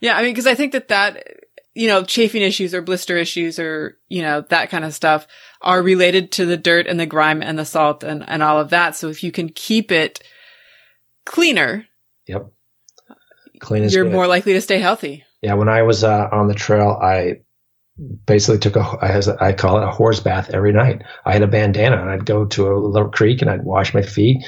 [0.01, 0.18] Yeah.
[0.18, 1.26] I mean, cause I think that that,
[1.76, 5.27] you know, chafing issues or blister issues or, you know, that kind of stuff
[5.61, 8.69] are related to the dirt and the grime and the salt and, and all of
[8.72, 8.97] that.
[8.97, 10.22] So if you can keep it
[11.26, 11.88] cleaner.
[12.27, 12.51] Yep
[13.60, 14.14] clean as you're good.
[14.14, 15.24] more likely to stay healthy.
[15.42, 17.42] Yeah, when I was uh, on the trail, I
[18.26, 21.04] basically took a I, I call it a horse bath every night.
[21.26, 24.02] I had a bandana and I'd go to a little creek and I'd wash my
[24.02, 24.46] feet,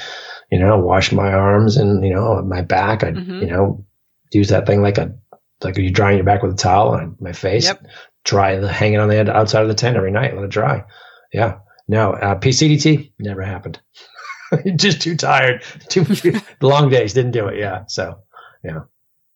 [0.50, 3.02] you know, wash my arms and you know my back.
[3.04, 3.40] I'd mm-hmm.
[3.40, 3.86] you know
[4.32, 5.14] use that thing like a
[5.62, 7.66] like you drying your back with a towel on my face.
[7.66, 7.86] Yep.
[8.24, 10.84] Dry hang it on the outside of the tent every night, let it dry.
[11.32, 11.58] Yeah.
[11.88, 13.80] No, uh, PCDT never happened.
[14.76, 15.62] Just too tired.
[15.88, 16.06] Too
[16.60, 17.14] long days.
[17.14, 17.58] Didn't do it.
[17.58, 17.84] Yeah.
[17.88, 18.20] So
[18.62, 18.80] yeah.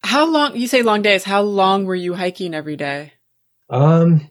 [0.05, 3.15] How long, you say long days, how long were you hiking every day?
[3.71, 4.31] Um,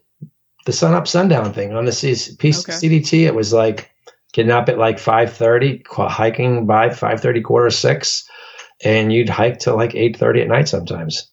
[0.65, 2.73] the sun up sundown thing on the C- P- okay.
[2.73, 3.89] CDT, it was like
[4.33, 8.29] getting up at like 5.30, hiking by 5.30, quarter six,
[8.83, 11.31] and you'd hike till like 8.30 at night sometimes.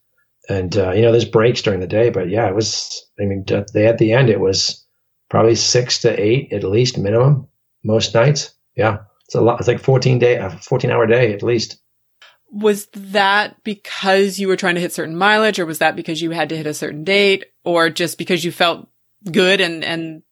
[0.49, 3.45] And, uh, you know, there's breaks during the day, but yeah, it was, I mean,
[3.73, 4.85] they, at the end, it was
[5.29, 7.47] probably six to eight at least minimum
[7.85, 8.55] most nights.
[8.75, 9.01] Yeah.
[9.27, 9.61] It's a lot.
[9.61, 11.80] It's like 14 day, a 14 hour day at least
[12.51, 16.31] was that because you were trying to hit certain mileage or was that because you
[16.31, 18.89] had to hit a certain date or just because you felt
[19.31, 20.23] good and and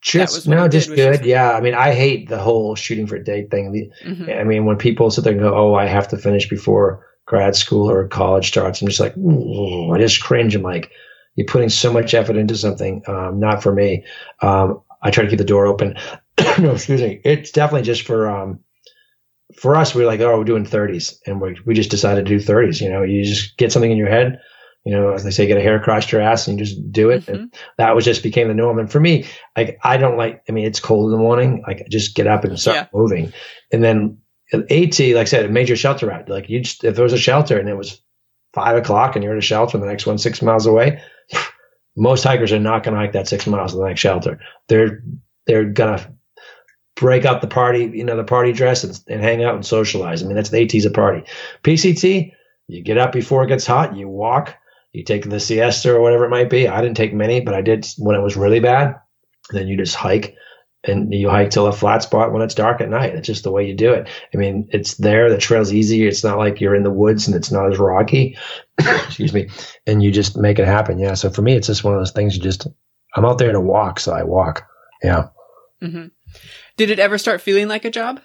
[0.00, 1.14] just no just good.
[1.14, 3.92] Just yeah i mean i hate the whole shooting for a date thing.
[4.02, 4.30] Mm-hmm.
[4.30, 7.54] i mean when people sit there and go oh i have to finish before grad
[7.54, 10.54] school or college starts i'm just like i just cringe.
[10.54, 10.90] I'm like
[11.36, 14.04] you're putting so much effort into something um, not for me.
[14.40, 15.96] Um, i try to keep the door open.
[16.58, 17.20] No excuse me.
[17.24, 18.60] It's definitely just for um,
[19.60, 21.18] for us, we are like, oh, we're doing 30s.
[21.26, 22.80] And we, we just decided to do 30s.
[22.80, 24.40] You know, you just get something in your head,
[24.84, 27.10] you know, as they say, get a hair across your ass and you just do
[27.10, 27.26] it.
[27.26, 27.34] Mm-hmm.
[27.34, 28.78] And that was just became the norm.
[28.78, 29.26] And for me,
[29.58, 31.62] like, I don't like, I mean, it's cold in the morning.
[31.66, 32.86] Like, I just get up and start yeah.
[32.94, 33.34] moving.
[33.70, 34.16] And then
[34.50, 36.30] at like I said, a major shelter route.
[36.30, 38.00] Like, you just, if there was a shelter and it was
[38.54, 41.02] five o'clock and you're at a shelter and the next one six miles away,
[41.98, 44.40] most hikers are not going to hike that six miles to the next shelter.
[44.68, 45.02] They're,
[45.46, 46.14] they're going to
[47.00, 50.22] break out the party, you know, the party dress and, and hang out and socialize.
[50.22, 51.24] I mean, that's the AT's a party.
[51.64, 52.32] PCT,
[52.68, 54.54] you get up before it gets hot, you walk,
[54.92, 56.68] you take the siesta or whatever it might be.
[56.68, 58.96] I didn't take many, but I did when it was really bad.
[59.50, 60.36] Then you just hike
[60.84, 63.14] and you hike till a flat spot when it's dark at night.
[63.14, 64.08] It's just the way you do it.
[64.32, 65.30] I mean, it's there.
[65.30, 66.06] The trail's easy.
[66.06, 68.36] It's not like you're in the woods and it's not as rocky.
[68.78, 69.48] Excuse me.
[69.86, 70.98] And you just make it happen.
[70.98, 71.14] Yeah.
[71.14, 72.66] So for me, it's just one of those things you just,
[73.14, 74.00] I'm out there to walk.
[74.00, 74.66] So I walk.
[75.02, 75.28] Yeah.
[75.82, 76.06] Mm-hmm.
[76.80, 78.22] Did it ever start feeling like a job?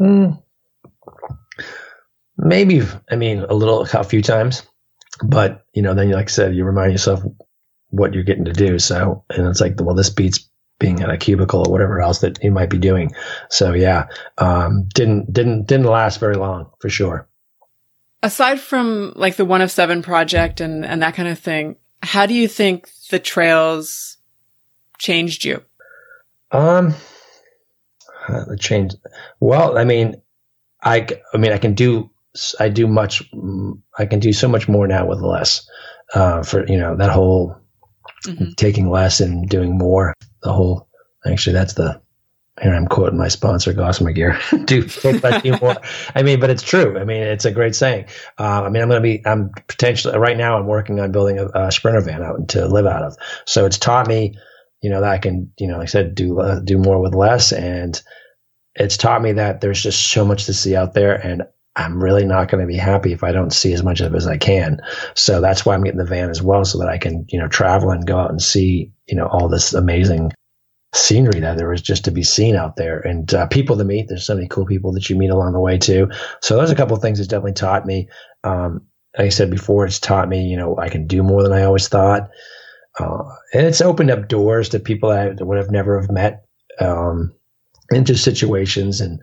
[0.00, 0.42] Mm,
[2.36, 2.82] maybe.
[3.08, 4.68] I mean, a little, a few times,
[5.22, 7.22] but you know, then like I said, you remind yourself
[7.90, 8.80] what you're getting to do.
[8.80, 10.50] So, and it's like, well, this beats
[10.80, 13.12] being in a cubicle or whatever else that you might be doing.
[13.50, 14.08] So yeah,
[14.38, 17.28] um, didn't didn't didn't last very long for sure.
[18.24, 22.26] Aside from like the one of seven project and and that kind of thing, how
[22.26, 24.16] do you think the trails
[24.98, 25.62] changed you?
[26.50, 26.94] Um,
[28.28, 28.94] the change.
[29.40, 30.20] Well, I mean,
[30.82, 32.10] I, I mean, I can do,
[32.58, 33.22] I do much,
[33.98, 35.68] I can do so much more now with less.
[36.14, 37.56] Uh, for you know that whole
[38.26, 38.50] mm-hmm.
[38.56, 40.14] taking less and doing more.
[40.42, 40.88] The whole
[41.24, 42.02] actually, that's the
[42.60, 44.38] here I'm quoting my sponsor, Gossamer Gear.
[44.64, 45.76] do take less, do more.
[46.14, 46.98] I mean, but it's true.
[46.98, 48.06] I mean, it's a great saying.
[48.38, 50.58] Uh, I mean, I'm going to be, I'm potentially right now.
[50.58, 53.16] I'm working on building a, a sprinter van out to live out of.
[53.46, 54.38] So it's taught me
[54.82, 57.14] you know, that I can, you know, like I said, do, uh, do more with
[57.14, 57.52] less.
[57.52, 58.00] And
[58.74, 61.42] it's taught me that there's just so much to see out there and
[61.74, 64.16] I'm really not going to be happy if I don't see as much of it
[64.16, 64.80] as I can.
[65.14, 67.48] So that's why I'm getting the van as well, so that I can, you know,
[67.48, 70.32] travel and go out and see, you know, all this amazing
[70.94, 74.08] scenery that there is just to be seen out there and uh, people to meet.
[74.08, 76.10] There's so many cool people that you meet along the way too.
[76.42, 78.08] So there's a couple of things that's definitely taught me.
[78.44, 78.82] Um,
[79.16, 81.62] like I said before, it's taught me, you know, I can do more than I
[81.62, 82.28] always thought.
[82.98, 83.24] Uh,
[83.54, 86.44] and it's opened up doors to people I would have never have met
[86.80, 87.34] um,
[87.90, 89.20] into situations and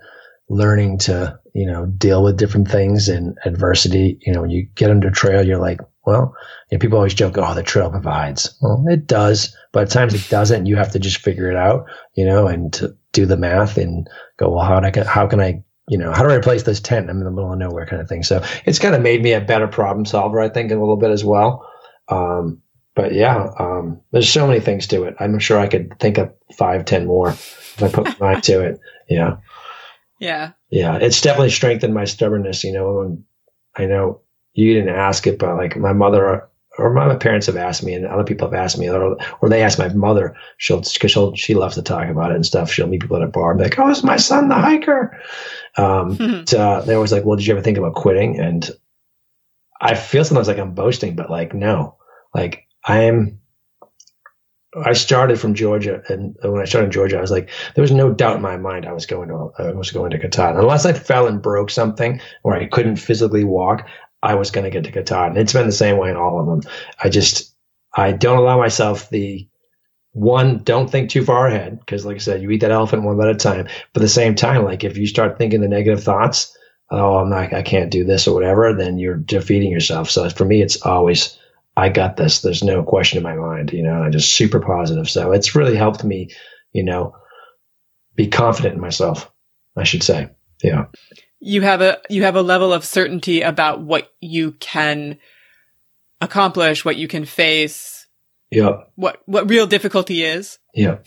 [0.49, 4.17] learning to, you know, deal with different things and adversity.
[4.21, 6.35] You know, when you get under trail, you're like, well,
[6.71, 8.57] you know, people always joke, oh, the trail provides.
[8.61, 10.65] Well, it does, but at times it doesn't.
[10.65, 11.85] You have to just figure it out,
[12.15, 15.63] you know, and to do the math and go, well, how, can, how can I,
[15.87, 17.09] you know, how do I replace this tent?
[17.09, 18.23] I'm in the middle of nowhere kind of thing.
[18.23, 21.11] So it's kind of made me a better problem solver, I think, a little bit
[21.11, 21.67] as well.
[22.07, 22.61] Um,
[22.95, 25.15] but yeah, um, there's so many things to it.
[25.19, 28.61] I'm sure I could think of five, ten more if I put my mind to
[28.61, 28.79] it.
[29.09, 29.37] Yeah.
[30.19, 30.51] Yeah.
[30.69, 30.97] Yeah.
[30.97, 33.23] It's definitely strengthened my stubbornness, you know, and
[33.75, 34.21] I know
[34.53, 38.05] you didn't ask it, but like my mother or my parents have asked me and
[38.05, 41.53] other people have asked me or, or they ask my mother, she'll, cause she'll, she
[41.55, 42.71] loves to talk about it and stuff.
[42.71, 45.17] She'll meet people at a bar and be like, Oh, is my son the hiker?
[45.77, 48.39] Um, but, uh, they always like, well, did you ever think about quitting?
[48.39, 48.69] And
[49.79, 51.97] I feel sometimes like I'm boasting, but like, no,
[52.33, 53.39] like I'm,
[54.85, 57.91] I started from Georgia, and when I started in Georgia, I was like, there was
[57.91, 60.59] no doubt in my mind I was going to I was going to Katahdin.
[60.59, 63.87] Unless I fell and broke something, or I couldn't physically walk,
[64.21, 65.37] I was going to get to Katahdin.
[65.37, 66.71] It's been the same way in all of them.
[67.03, 67.55] I just
[67.95, 69.47] I don't allow myself the
[70.11, 70.59] one.
[70.59, 73.29] Don't think too far ahead because, like I said, you eat that elephant one at
[73.29, 73.65] a time.
[73.93, 76.55] But at the same time, like if you start thinking the negative thoughts,
[76.91, 80.09] oh, I'm not, I can't do this or whatever, then you're defeating yourself.
[80.11, 81.38] So for me, it's always
[81.79, 82.41] I got this.
[82.41, 85.09] There's no question in my mind, you know, I'm just super positive.
[85.09, 86.29] So it's really helped me,
[86.73, 87.15] you know,
[88.15, 89.31] be confident in myself,
[89.77, 90.29] I should say.
[90.61, 90.87] Yeah.
[91.39, 95.19] You have a, you have a level of certainty about what you can
[96.19, 98.07] accomplish, what you can face.
[98.51, 98.81] Yeah.
[98.95, 100.59] What, what real difficulty is.
[100.73, 100.97] Yeah.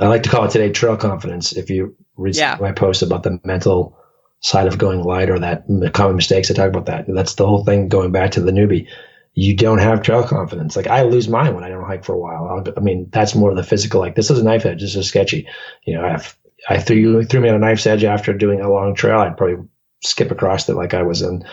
[0.00, 1.52] I like to call it today trail confidence.
[1.52, 2.56] If you read yeah.
[2.60, 3.96] my post about the mental
[4.40, 7.04] side of going light or that common mistakes, I talk about that.
[7.06, 8.88] That's the whole thing going back to the newbie
[9.34, 10.76] you don't have trail confidence.
[10.76, 12.48] Like I lose mine when I don't hike for a while.
[12.48, 14.00] I'll, i mean, that's more of the physical.
[14.00, 14.80] Like this is a knife edge.
[14.80, 15.46] This is sketchy.
[15.84, 16.36] You know, if
[16.68, 19.36] I threw you threw me on a knife's edge after doing a long trail, I'd
[19.36, 19.64] probably
[20.02, 21.44] skip across it like I was in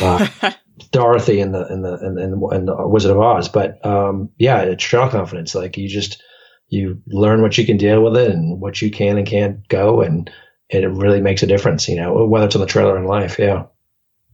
[0.00, 0.28] uh,
[0.90, 3.48] Dorothy in the in the in, in, in, the Wizard of Oz.
[3.48, 5.54] But um, yeah, it's trail confidence.
[5.54, 6.22] Like you just
[6.68, 10.02] you learn what you can deal with it and what you can and can't go,
[10.02, 10.30] and
[10.68, 11.88] it really makes a difference.
[11.88, 13.38] You know, whether it's on the trail or in life.
[13.38, 13.64] Yeah,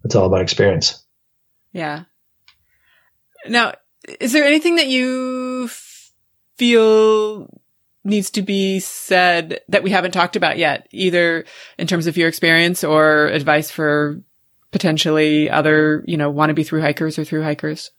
[0.04, 1.02] it's all about experience.
[1.72, 2.04] Yeah.
[3.48, 3.74] Now,
[4.20, 5.68] is there anything that you
[6.56, 7.48] feel
[8.04, 11.44] needs to be said that we haven't talked about yet, either
[11.78, 14.20] in terms of your experience or advice for
[14.72, 17.90] potentially other, you know, wannabe through hikers or through hikers?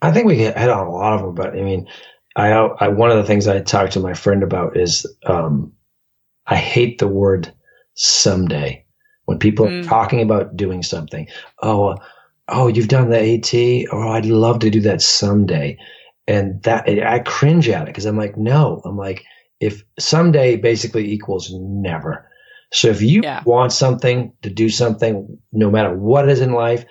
[0.00, 1.88] I think we hit on a lot of them, but I mean,
[2.34, 5.72] I, I one of the things I talked to my friend about is um,
[6.46, 7.52] I hate the word
[7.94, 8.84] someday
[9.24, 9.80] when people mm.
[9.80, 11.28] are talking about doing something.
[11.62, 11.96] Oh,
[12.48, 13.88] oh, you've done the AT.
[13.92, 15.78] Oh, I'd love to do that someday.
[16.28, 19.24] And that I cringe at it because I'm like, no, I'm like,
[19.60, 22.28] if someday basically equals never.
[22.72, 23.42] So if you yeah.
[23.44, 26.84] want something to do something, no matter what it is in life,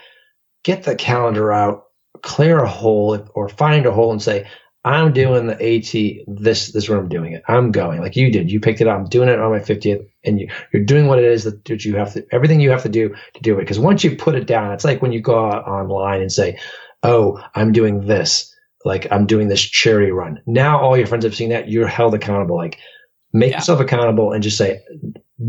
[0.64, 1.84] get the calendar out,
[2.22, 4.48] clear a hole or find a hole and say,
[4.86, 6.26] I'm doing the AT.
[6.28, 7.42] This this is where I'm doing it.
[7.48, 8.52] I'm going like you did.
[8.52, 9.00] You picked it up.
[9.00, 11.84] I'm doing it on my 50th, and you, you're doing what it is that, that
[11.84, 12.24] you have to.
[12.32, 13.62] Everything you have to do to do it.
[13.62, 16.60] Because once you put it down, it's like when you go online and say,
[17.02, 18.54] "Oh, I'm doing this."
[18.86, 20.40] Like I'm doing this charity run.
[20.46, 21.68] Now all your friends have seen that.
[21.68, 22.56] You're held accountable.
[22.56, 22.78] Like
[23.34, 23.58] make yeah.
[23.58, 24.82] yourself accountable and just say,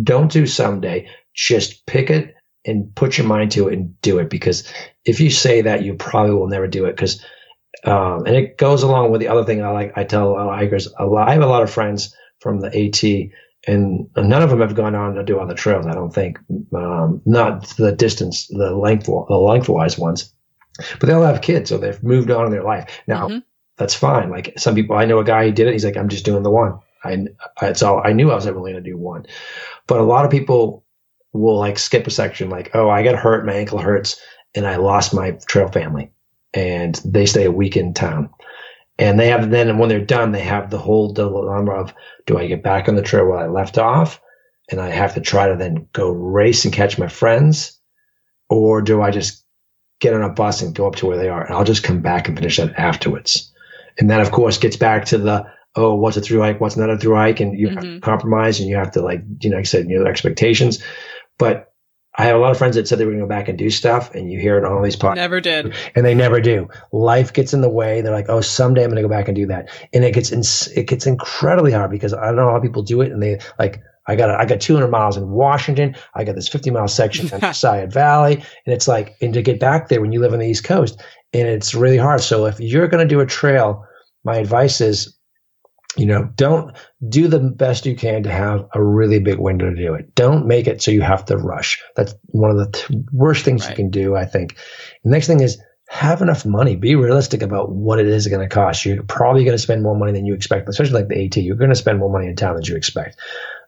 [0.03, 1.11] "Don't do someday.
[1.35, 2.33] Just pick it."
[2.65, 4.69] And put your mind to it and do it because
[5.05, 7.25] if you say that, you probably will never do it because
[7.87, 9.97] um, and it goes along with the other thing I like.
[9.97, 11.29] I tell hikers a lot.
[11.29, 13.03] I have a lot of friends from the AT,
[13.69, 15.87] and none of them have gone on to do other trails.
[15.87, 16.39] I don't think,
[16.75, 20.33] um, not the distance, the length, the lengthwise ones,
[20.99, 23.01] but they all have kids, so they've moved on in their life.
[23.07, 23.39] Now mm-hmm.
[23.77, 24.31] that's fine.
[24.31, 25.73] Like some people, I know a guy who did it.
[25.73, 26.81] He's like, I'm just doing the one.
[27.05, 27.27] I,
[27.63, 29.27] it's all I knew I was ever going to do one,
[29.87, 30.85] but a lot of people
[31.33, 34.21] will like skip a section, like, oh, I got hurt, my ankle hurts,
[34.57, 36.11] and I lost my trail family
[36.57, 38.31] and they stay a week in town.
[38.99, 42.39] And they have then, and when they're done, they have the whole dilemma of do
[42.39, 44.21] I get back on the trail where I left off
[44.71, 47.79] and I have to try to then go race and catch my friends?
[48.49, 49.45] Or do I just
[50.01, 51.45] get on a bus and go up to where they are?
[51.45, 53.53] And I'll just come back and finish that afterwards.
[53.99, 56.61] And that, of course, gets back to the, oh, what's a through hike?
[56.61, 57.41] What's not a through hike?
[57.41, 57.75] And you mm-hmm.
[57.75, 58.01] have to mm-hmm.
[58.01, 60.83] compromise and you have to, like, you know, like I said, your expectations.
[61.39, 61.71] But
[62.19, 63.59] I have a lot of friends that said they were going to go back and
[63.59, 65.17] do stuff, and you hear it on all these podcasts.
[65.17, 66.69] Never did, and they never do.
[66.93, 68.01] Life gets in the way.
[68.01, 70.33] They're like, "Oh, someday I'm going to go back and do that," and it gets
[70.33, 70.43] in,
[70.77, 73.83] it gets incredibly hard because I don't know how people do it, and they like.
[74.09, 75.97] I got I got 200 miles in Washington.
[76.15, 79.59] I got this 50 mile section in Seiad Valley, and it's like, and to get
[79.59, 81.03] back there when you live on the East Coast,
[81.33, 82.21] and it's really hard.
[82.21, 83.85] So if you're going to do a trail,
[84.23, 85.16] my advice is
[85.97, 86.77] you know, don't
[87.09, 90.15] do the best you can to have a really big window to do it.
[90.15, 91.83] Don't make it so you have to rush.
[91.97, 93.71] That's one of the t- worst things right.
[93.71, 94.57] you can do, I think.
[95.05, 95.59] The next thing is
[95.89, 96.77] have enough money.
[96.77, 98.85] Be realistic about what it is going to cost.
[98.85, 101.37] You're probably going to spend more money than you expect, especially like the AT.
[101.37, 103.19] You're going to spend more money in town than you expect.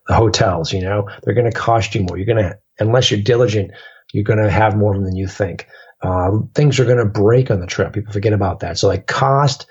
[0.08, 2.16] The hotels, you know, they're going to cost you more.
[2.16, 3.72] You're going to, unless you're diligent,
[4.12, 5.66] you're going to have more than you think.
[6.02, 7.92] Uh, things are going to break on the trip.
[7.92, 8.78] People forget about that.
[8.78, 9.66] So like cost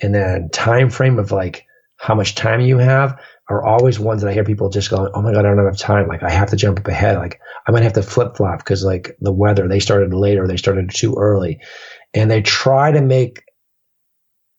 [0.00, 1.66] and then time frame of like
[2.00, 3.20] how much time you have
[3.50, 5.66] are always ones that I hear people just going, "Oh my god, I don't have
[5.66, 6.08] enough time.
[6.08, 7.18] Like I have to jump up ahead.
[7.18, 10.56] Like I might have to flip flop because like the weather they started later, they
[10.56, 11.60] started too early,
[12.14, 13.42] and they try to make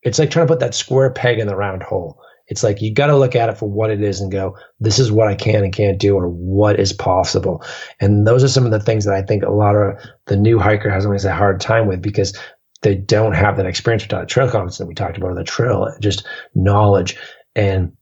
[0.04, 2.20] it's like trying to put that square peg in the round hole.
[2.48, 5.00] It's like you got to look at it for what it is and go, this
[5.00, 7.64] is what I can and can't do, or what is possible.
[8.02, 9.98] And those are some of the things that I think a lot of
[10.28, 12.38] the new hiker has always a hard time with because
[12.82, 15.44] they don't have that experience with the trail confidence that we talked about, on the
[15.44, 16.26] trail, just
[16.56, 17.18] knowledge.
[17.56, 17.94] And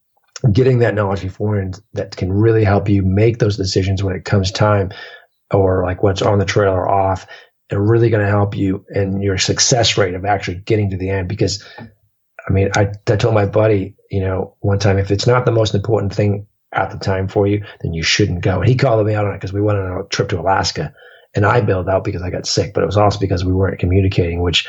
[0.51, 4.51] getting that knowledge beforehand that can really help you make those decisions when it comes
[4.51, 4.91] time
[5.51, 7.27] or like what's on the trail or off
[7.69, 11.09] and really going to help you in your success rate of actually getting to the
[11.09, 11.27] end.
[11.27, 15.45] Because I mean, I, I told my buddy, you know, one time, if it's not
[15.45, 18.59] the most important thing at the time for you, then you shouldn't go.
[18.59, 20.93] And he called me out on it because we went on a trip to Alaska
[21.35, 23.79] and I bailed out because I got sick, but it was also because we weren't
[23.79, 24.67] communicating, which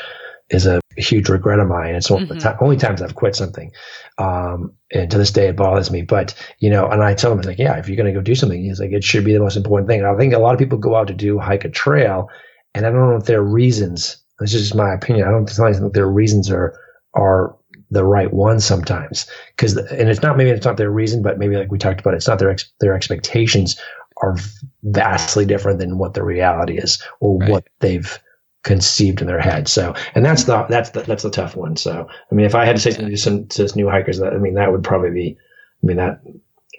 [0.50, 1.94] is a huge regret of mine.
[1.94, 2.38] It's mm-hmm.
[2.38, 3.70] the only times I've quit something.
[4.18, 6.02] Um, and to this day, it bothers me.
[6.02, 8.34] But, you know, and I tell him, like, yeah, if you're going to go do
[8.34, 10.00] something, he's like, it should be the most important thing.
[10.00, 12.28] And I think a lot of people go out to do hike a trail,
[12.74, 15.28] and I don't know if their reasons, this is just my opinion.
[15.28, 16.76] I don't think their reasons are,
[17.14, 17.56] are
[17.90, 19.26] the right one sometimes.
[19.56, 22.14] Cause, and it's not, maybe it's not their reason, but maybe like we talked about,
[22.14, 23.80] it's not their, ex, their expectations
[24.22, 24.36] are
[24.82, 27.50] vastly different than what the reality is or right.
[27.50, 28.18] what they've
[28.62, 29.68] conceived in their head.
[29.68, 31.76] So, and that's the that's the that's the tough one.
[31.76, 34.32] So, I mean, if I had to say something to some to new hikers, that
[34.32, 35.38] I mean, that would probably be,
[35.82, 36.22] I mean, that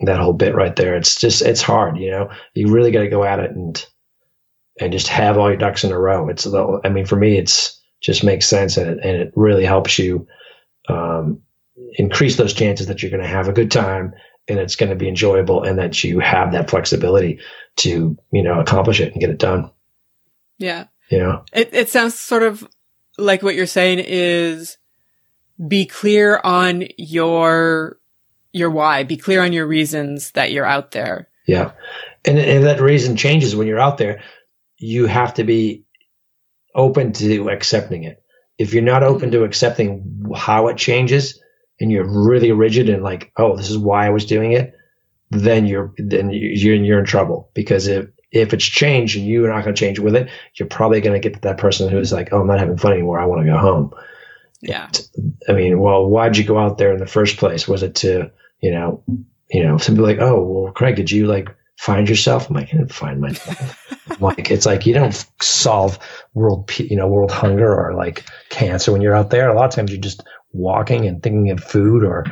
[0.01, 0.95] that whole bit right there.
[0.95, 2.29] It's just it's hard, you know.
[2.53, 3.83] You really got to go at it and
[4.79, 6.29] and just have all your ducks in a row.
[6.29, 9.65] It's the, I mean, for me, it's just makes sense and it, and it really
[9.65, 10.27] helps you
[10.89, 11.41] um,
[11.93, 14.13] increase those chances that you're going to have a good time
[14.47, 17.39] and it's going to be enjoyable and that you have that flexibility
[17.77, 19.71] to you know accomplish it and get it done.
[20.57, 20.85] Yeah.
[21.09, 21.41] Yeah.
[21.51, 22.65] It, it sounds sort of
[23.17, 24.77] like what you're saying is
[25.67, 27.99] be clear on your,
[28.53, 31.27] your why, be clear on your reasons that you're out there.
[31.45, 31.71] Yeah.
[32.23, 34.21] And, and that reason changes when you're out there.
[34.77, 35.85] You have to be
[36.73, 38.23] open to accepting it.
[38.57, 39.39] If you're not open mm-hmm.
[39.39, 41.40] to accepting how it changes
[41.81, 44.75] and you're really rigid and like, oh, this is why I was doing it,
[45.31, 49.63] then you're then you're you're in trouble because if if it's changed and you're not
[49.63, 52.29] going to change with it, you're probably going to get to that person who's like,
[52.31, 53.19] oh, I'm not having fun anymore.
[53.19, 53.93] I want to go home.
[54.61, 54.89] Yeah.
[55.49, 57.67] I mean, well, why'd you go out there in the first place?
[57.67, 58.31] Was it to,
[58.61, 59.03] you know,
[59.49, 62.47] you know, some people like, oh, well, Craig, did you like find yourself?
[62.47, 63.77] I'm like, I didn't find myself.
[64.21, 65.99] like, it's like you don't solve
[66.33, 69.49] world, you know, world hunger or like cancer when you're out there.
[69.49, 72.25] A lot of times you're just walking and thinking of food or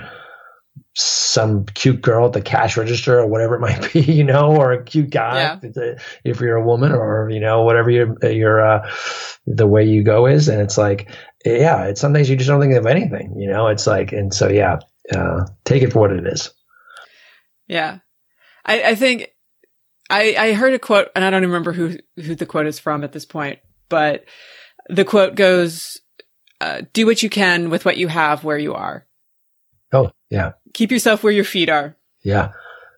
[0.96, 4.72] some cute girl at the cash register or whatever it might be, you know, or
[4.74, 5.96] a cute guy yeah.
[6.24, 8.92] if you're a woman or, you know, whatever your, your, uh,
[9.46, 10.48] the way you go is.
[10.48, 11.10] And it's like,
[11.46, 14.50] yeah, it's sometimes you just don't think of anything, you know, it's like, and so,
[14.50, 14.80] yeah,
[15.16, 16.52] uh, take it for what it is.
[17.68, 18.00] Yeah.
[18.66, 19.30] I, I think
[20.10, 23.04] I, I heard a quote and I don't remember who, who the quote is from
[23.04, 24.26] at this point, but
[24.90, 26.00] the quote goes,
[26.62, 29.06] uh, do what you can with what you have where you are.
[29.92, 30.54] Oh, yeah.
[30.74, 31.96] Keep yourself where your feet are.
[32.22, 32.52] Yeah.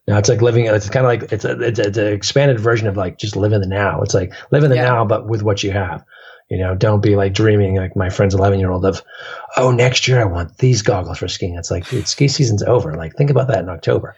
[0.07, 0.65] No, it's like living.
[0.65, 3.35] It's kind of like it's a, it's, a, it's an expanded version of like just
[3.35, 4.01] live in the now.
[4.01, 4.85] It's like live in the yeah.
[4.85, 6.03] now, but with what you have.
[6.49, 9.01] You know, don't be like dreaming like my friend's 11 year old of,
[9.55, 11.55] oh, next year I want these goggles for skiing.
[11.55, 12.93] It's like, dude, ski season's over.
[12.95, 14.17] Like, think about that in October.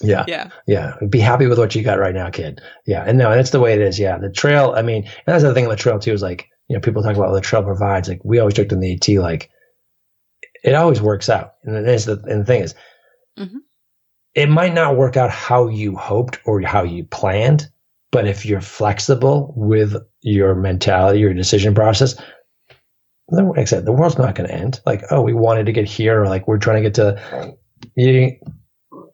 [0.00, 0.24] Yeah.
[0.28, 0.50] Yeah.
[0.66, 0.94] Yeah.
[1.08, 2.60] Be happy with what you got right now, kid.
[2.84, 3.02] Yeah.
[3.04, 3.98] And no, that's the way it is.
[3.98, 4.18] Yeah.
[4.18, 6.74] The trail, I mean, and that's the thing on the trail too is like, you
[6.74, 8.08] know, people talk about what the trail provides.
[8.08, 9.50] Like, we always joked in the AT, like,
[10.64, 11.54] it always works out.
[11.62, 12.74] And then the, and the thing is,
[13.38, 13.58] mm-hmm.
[14.34, 17.68] it might not work out how you hoped or how you planned,
[18.10, 22.16] but if you're flexible with your mentality, your decision process,
[23.28, 24.80] then like I said, the world's not going to end.
[24.86, 27.56] Like, oh, we wanted to get here, or like we're trying to get to,
[27.96, 28.36] you,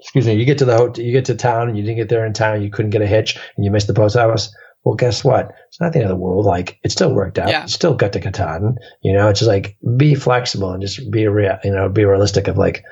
[0.01, 2.09] excuse me, you get to the hotel, you get to town, and you didn't get
[2.09, 4.55] there in time, you couldn't get a hitch, and you missed the post office.
[4.85, 5.55] Well, guess what?
[5.69, 6.45] It's not the end of the world.
[6.45, 7.49] Like it still worked out.
[7.49, 7.63] Yeah.
[7.63, 8.79] You still got to Katahdin.
[9.03, 11.59] You know, it's just like be flexible and just be real.
[11.63, 12.49] You know, be realistic.
[12.49, 12.85] Of like,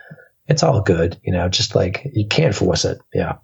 [0.47, 1.21] it's all good.
[1.25, 2.99] You know, just like you can't force it.
[3.13, 3.39] Yeah.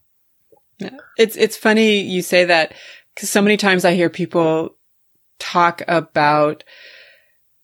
[0.78, 0.96] yeah.
[1.18, 2.74] It's it's funny you say that
[3.14, 4.76] because so many times I hear people
[5.38, 6.62] talk about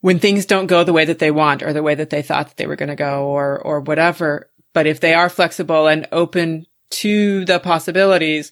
[0.00, 2.48] when things don't go the way that they want or the way that they thought
[2.48, 4.50] that they were going to go or or whatever.
[4.72, 8.50] But if they are flexible and open to the possibilities,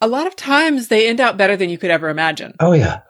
[0.00, 2.54] a lot of times they end out better than you could ever imagine.
[2.60, 3.00] Oh yeah,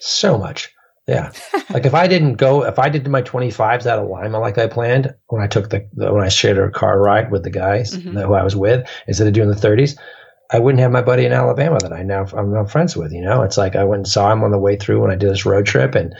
[0.00, 0.70] so much.
[1.06, 1.32] Yeah,
[1.70, 4.66] like if I didn't go, if I did my 25s out of Lima like I
[4.66, 7.96] planned when I took the, the when I shared a car ride with the guys
[7.96, 8.16] mm-hmm.
[8.16, 9.98] who I was with instead of doing the 30s,
[10.50, 13.12] I wouldn't have my buddy in Alabama that I now I'm now friends with.
[13.12, 15.16] You know, it's like I went and saw him on the way through when I
[15.16, 16.14] did this road trip, and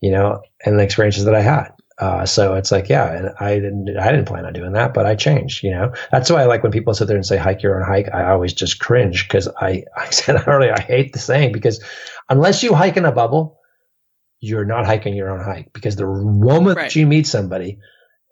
[0.00, 1.72] you know, and the experiences that I had.
[2.00, 5.04] Uh, so it's like, yeah, and I didn't, I didn't plan on doing that, but
[5.04, 7.62] I changed, you know, that's why I like when people sit there and say, hike
[7.62, 8.08] your own hike.
[8.12, 11.84] I always just cringe because I, I said earlier, I hate the saying because
[12.30, 13.58] unless you hike in a bubble,
[14.40, 16.96] you're not hiking your own hike because the moment right.
[16.96, 17.78] you meet somebody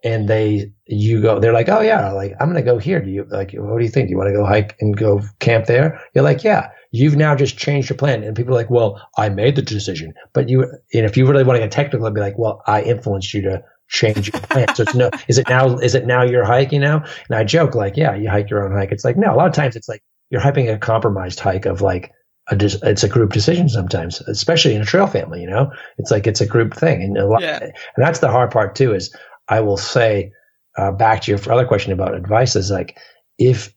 [0.03, 3.03] and they, you go, they're like, oh yeah, like I'm going to go here.
[3.03, 4.09] Do you like, what do you think?
[4.09, 6.01] Do you want to go hike and go camp there?
[6.15, 8.23] You're like, yeah you've now just changed your plan.
[8.23, 10.15] And people are like, well, I made the decision.
[10.33, 12.83] But you, and if you really want to get technical, I'd be like, well, I
[12.83, 14.75] influenced you to change your plan.
[14.75, 17.05] so it's no, is it now, is it now you're hiking now?
[17.29, 18.93] And I joke like, yeah, you hike your own hike.
[18.93, 21.81] It's like, no, a lot of times it's like you're hiking a compromised hike of
[21.81, 22.13] like,
[22.51, 26.27] a, it's a group decision sometimes, especially in a trail family, you know, it's like,
[26.27, 27.03] it's a group thing.
[27.03, 27.59] And a lot, yeah.
[27.63, 29.15] and that's the hard part too, is
[29.49, 30.33] I will say,
[30.79, 32.99] uh, back to your other question about advice is like,
[33.39, 33.75] if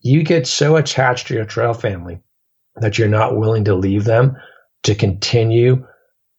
[0.00, 2.18] you get so attached to your trail family
[2.76, 4.36] that you're not willing to leave them
[4.84, 5.86] to continue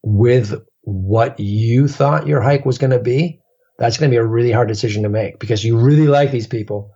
[0.03, 3.39] with what you thought your hike was going to be,
[3.77, 6.47] that's going to be a really hard decision to make because you really like these
[6.47, 6.91] people.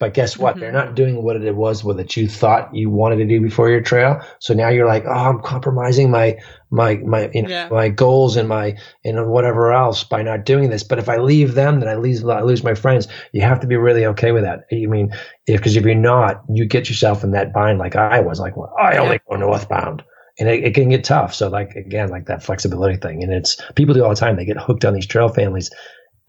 [0.00, 0.52] But guess what?
[0.52, 0.60] Mm-hmm.
[0.60, 3.68] They're not doing what it was with that you thought you wanted to do before
[3.68, 4.18] your trail.
[4.38, 6.38] So now you're like, oh, I'm compromising my
[6.70, 7.68] my my you know, yeah.
[7.70, 10.82] my goals and my and whatever else by not doing this.
[10.82, 13.08] But if I leave them, then I lose I lose my friends.
[13.32, 14.60] You have to be really okay with that.
[14.72, 15.12] I mean,
[15.46, 18.40] because if, if, you're not, you get yourself in that bind like I was.
[18.40, 20.02] Like, well, I only go northbound
[20.38, 21.34] and it, it, can get tough.
[21.34, 24.36] So like again, like that flexibility thing, and it's people do all the time.
[24.36, 25.70] They get hooked on these trail families,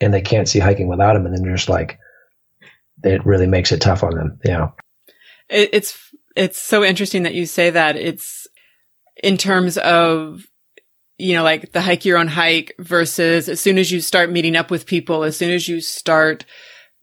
[0.01, 1.97] and they can't see hiking without them, and then they're just like,
[3.03, 4.39] it really makes it tough on them.
[4.43, 4.69] Yeah.
[5.49, 5.97] It's,
[6.35, 8.47] it's so interesting that you say that it's
[9.21, 10.45] in terms of,
[11.17, 14.55] you know, like the hike your own hike versus as soon as you start meeting
[14.55, 16.45] up with people, as soon as you start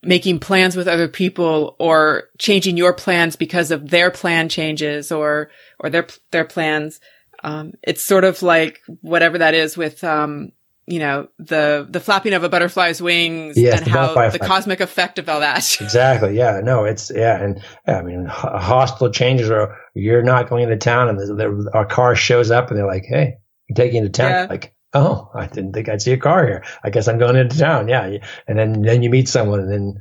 [0.02, 5.50] making plans with other people or changing your plans because of their plan changes or,
[5.78, 7.00] or their, their plans.
[7.44, 10.52] Um, it's sort of like whatever that is with, um,
[10.88, 15.18] you know the the flapping of a butterfly's wings yes, and how the cosmic effect
[15.18, 15.58] of all that.
[15.80, 16.36] Exactly.
[16.36, 20.76] Yeah no it's yeah and yeah, i mean hostile changes are you're not going into
[20.76, 23.36] town and the, the, our car shows up and they're like hey
[23.68, 24.30] i'm taking you to town.
[24.30, 24.46] Yeah.
[24.48, 26.64] like oh i didn't think i'd see a car here.
[26.82, 27.88] I guess i'm going into town.
[27.88, 29.94] Yeah and then then you meet someone and then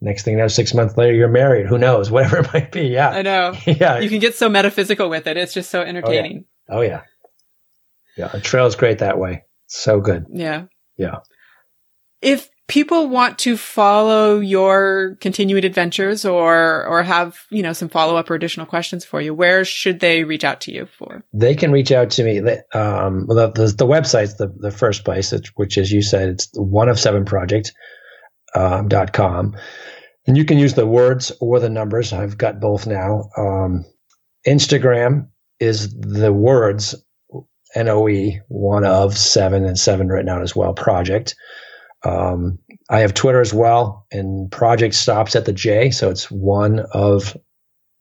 [0.00, 1.66] next thing you know six months later you're married.
[1.66, 2.10] Who knows?
[2.10, 2.88] Whatever it might be.
[2.88, 3.10] Yeah.
[3.10, 3.54] I know.
[3.66, 3.98] Yeah.
[3.98, 5.36] You can get so metaphysical with it.
[5.36, 7.02] It's just so oh, entertaining oh yeah.
[8.16, 8.38] oh, yeah, yeah.
[8.38, 9.44] a trail is great that way
[9.80, 10.26] so good.
[10.30, 10.64] Yeah.
[10.96, 11.20] Yeah.
[12.20, 18.16] If people want to follow your continued adventures or or have you know some follow
[18.16, 21.24] up or additional questions for you, where should they reach out to you for?
[21.32, 22.38] They can reach out to me.
[22.72, 26.88] Um, the, the, the website's the the first place, which as you said, it's one
[26.88, 27.72] of seven project
[28.54, 29.56] um, dot com,
[30.26, 32.12] and you can use the words or the numbers.
[32.12, 33.30] I've got both now.
[33.36, 33.84] Um,
[34.46, 35.28] Instagram
[35.58, 36.94] is the words
[37.76, 41.34] NOE, one of seven and seven written out as well, project.
[42.04, 42.58] Um,
[42.90, 47.36] I have Twitter as well, and project stops at the J, so it's one of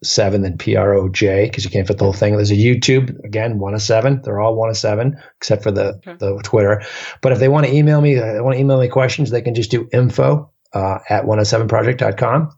[0.03, 2.35] seven, then P R O J, because you can't fit the whole thing.
[2.35, 4.21] There's a YouTube, again, one of seven.
[4.23, 6.15] They're all one of seven, except for the, okay.
[6.15, 6.81] the Twitter.
[7.21, 9.53] But if they want to email me, they want to email me questions, they can
[9.53, 12.49] just do info uh, at 107project.com,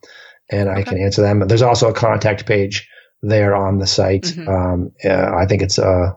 [0.49, 0.84] and I okay.
[0.84, 1.48] can answer them.
[1.48, 2.88] There's also a contact page
[3.22, 4.23] there on the site.
[4.23, 4.49] Mm-hmm.
[4.49, 6.11] Um, uh, I think it's uh,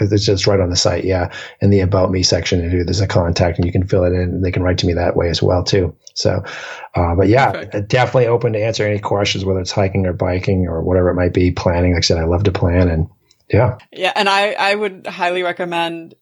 [0.00, 1.32] it's just right on the site, yeah.
[1.60, 4.20] In the about me section, And there's a contact, and you can fill it in.
[4.20, 5.94] and They can write to me that way as well too.
[6.14, 6.42] So,
[6.94, 7.88] uh, but yeah, Perfect.
[7.88, 11.34] definitely open to answer any questions, whether it's hiking or biking or whatever it might
[11.34, 11.50] be.
[11.50, 13.08] Planning, like I said, I love to plan, and
[13.50, 14.12] yeah, yeah.
[14.16, 16.14] And I I would highly recommend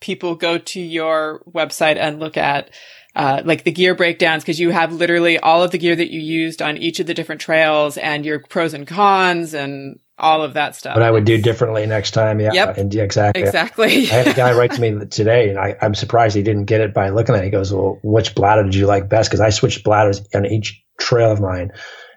[0.00, 2.70] people go to your website and look at
[3.16, 6.20] uh, like the gear breakdowns because you have literally all of the gear that you
[6.20, 10.52] used on each of the different trails and your pros and cons and all of
[10.52, 10.94] that stuff.
[10.94, 12.40] But I would do differently next time.
[12.40, 12.52] Yeah.
[12.52, 12.76] Yep.
[12.76, 13.42] And yeah, exactly.
[13.42, 14.10] Exactly.
[14.10, 16.82] I had a guy write to me today and I, am surprised he didn't get
[16.82, 17.44] it by looking at it.
[17.44, 19.30] He goes, well, which bladder did you like best?
[19.30, 21.70] Cause I switched bladders on each trail of mine.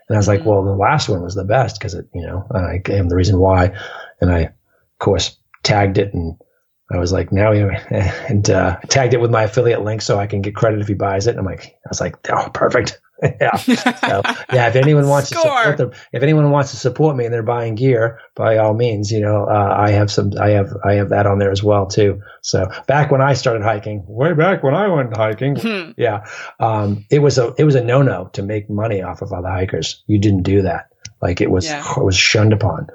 [0.09, 0.49] And I was like, mm-hmm.
[0.49, 3.07] well, the last one was the best because it, you know, and I gave him
[3.07, 3.73] the reason why.
[4.19, 6.35] And I, of course, tagged it and
[6.91, 10.27] I was like, now you and uh, tagged it with my affiliate link so I
[10.27, 11.31] can get credit if he buys it.
[11.31, 12.99] And I'm like, I was like, oh, perfect.
[13.41, 13.55] yeah.
[13.57, 13.75] So,
[14.53, 14.67] yeah.
[14.69, 15.43] If anyone wants Score.
[15.43, 18.73] to support them, if anyone wants to support me and they're buying gear, by all
[18.73, 21.61] means, you know, uh, I have some, I have, I have that on there as
[21.61, 22.21] well too.
[22.41, 25.91] So back when I started hiking, way back when I went hiking, hmm.
[25.97, 26.25] yeah,
[26.59, 29.49] um, it was a, it was a no no to make money off of other
[29.49, 30.03] hikers.
[30.07, 30.89] You didn't do that.
[31.21, 31.83] Like it was, yeah.
[31.97, 32.87] it was shunned upon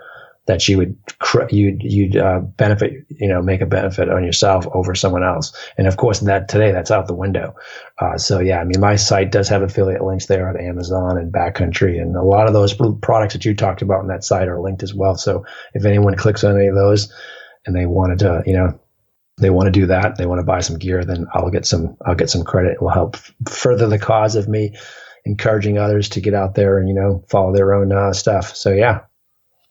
[0.47, 0.97] that you would
[1.51, 5.57] you'd you'd uh, benefit you know make a benefit on yourself over someone else.
[5.79, 7.55] And of course that today that's out the window.
[7.99, 11.33] Uh, so yeah i mean my site does have affiliate links there on amazon and
[11.33, 14.61] backcountry and a lot of those products that you talked about on that site are
[14.61, 15.17] linked as well.
[15.17, 17.13] So if anyone clicks on any of those
[17.67, 18.79] and they wanted to you know
[19.37, 21.97] they want to do that they want to buy some gear then i'll get some
[22.05, 22.73] i'll get some credit.
[22.73, 23.17] It will help
[23.49, 24.77] further the cause of me
[25.25, 28.55] encouraging others to get out there and you know follow their own uh, stuff.
[28.55, 29.01] So yeah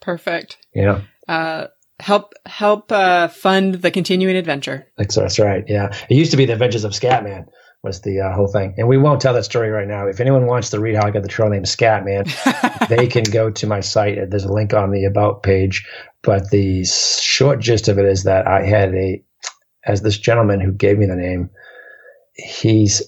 [0.03, 0.57] Perfect.
[0.75, 1.01] Yeah.
[1.29, 1.67] Uh,
[1.99, 4.85] help help uh, fund the continuing adventure.
[4.97, 5.63] That's, that's right.
[5.67, 7.45] Yeah, it used to be the Adventures of Scatman
[7.83, 10.07] was the uh, whole thing, and we won't tell that story right now.
[10.07, 13.49] If anyone wants to read how I got the trail name Scatman, they can go
[13.49, 14.29] to my site.
[14.29, 15.87] There's a link on the about page.
[16.21, 19.23] But the short gist of it is that I had a,
[19.85, 21.49] as this gentleman who gave me the name,
[22.35, 23.01] he's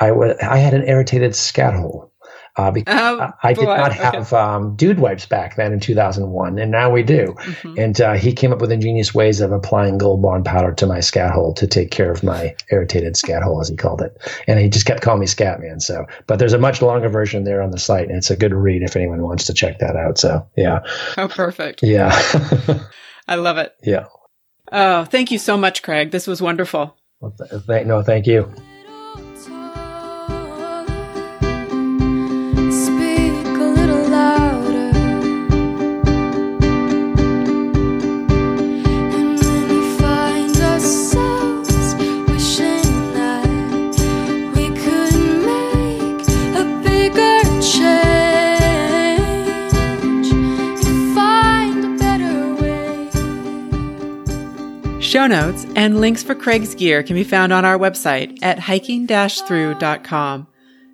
[0.00, 2.11] I was I had an irritated scat hole
[2.56, 3.76] uh, because oh, I, did boy.
[3.76, 4.36] not have okay.
[4.36, 7.34] um, dude wipes back then in 2001, and now we do.
[7.38, 7.78] Mm-hmm.
[7.78, 11.00] And uh, he came up with ingenious ways of applying Gold Bond powder to my
[11.00, 14.16] scat hole to take care of my irritated scat hole, as he called it.
[14.46, 15.80] And he just kept calling me Scat Man.
[15.80, 18.52] So, but there's a much longer version there on the site, and it's a good
[18.52, 20.18] read if anyone wants to check that out.
[20.18, 20.80] So, yeah.
[21.16, 21.82] Oh, perfect.
[21.82, 22.12] Yeah.
[23.28, 23.72] I love it.
[23.82, 24.06] Yeah.
[24.70, 26.10] Oh, thank you so much, Craig.
[26.10, 26.96] This was wonderful.
[27.20, 28.52] Well, th- th- no, thank you.
[55.12, 60.46] Show notes and links for Craig's gear can be found on our website at hiking-through.com.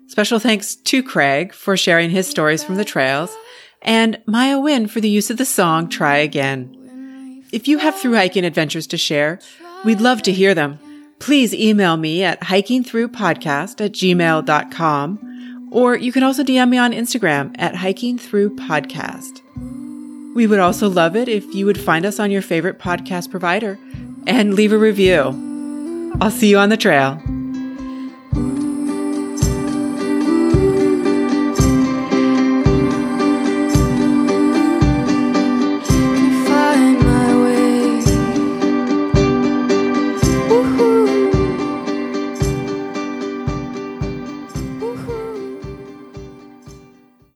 [0.07, 3.33] Special thanks to Craig for sharing his stories from the trails
[3.81, 7.45] and Maya Wynn for the use of the song Try Again.
[7.53, 9.39] If you have through hiking adventures to share,
[9.85, 10.79] we'd love to hear them.
[11.19, 17.55] Please email me at hikingthroughpodcast at gmail.com or you can also DM me on Instagram
[17.57, 19.43] at hikingthroughpodcast.
[20.35, 23.79] We would also love it if you would find us on your favorite podcast provider
[24.27, 26.15] and leave a review.
[26.21, 27.21] I'll see you on the trail.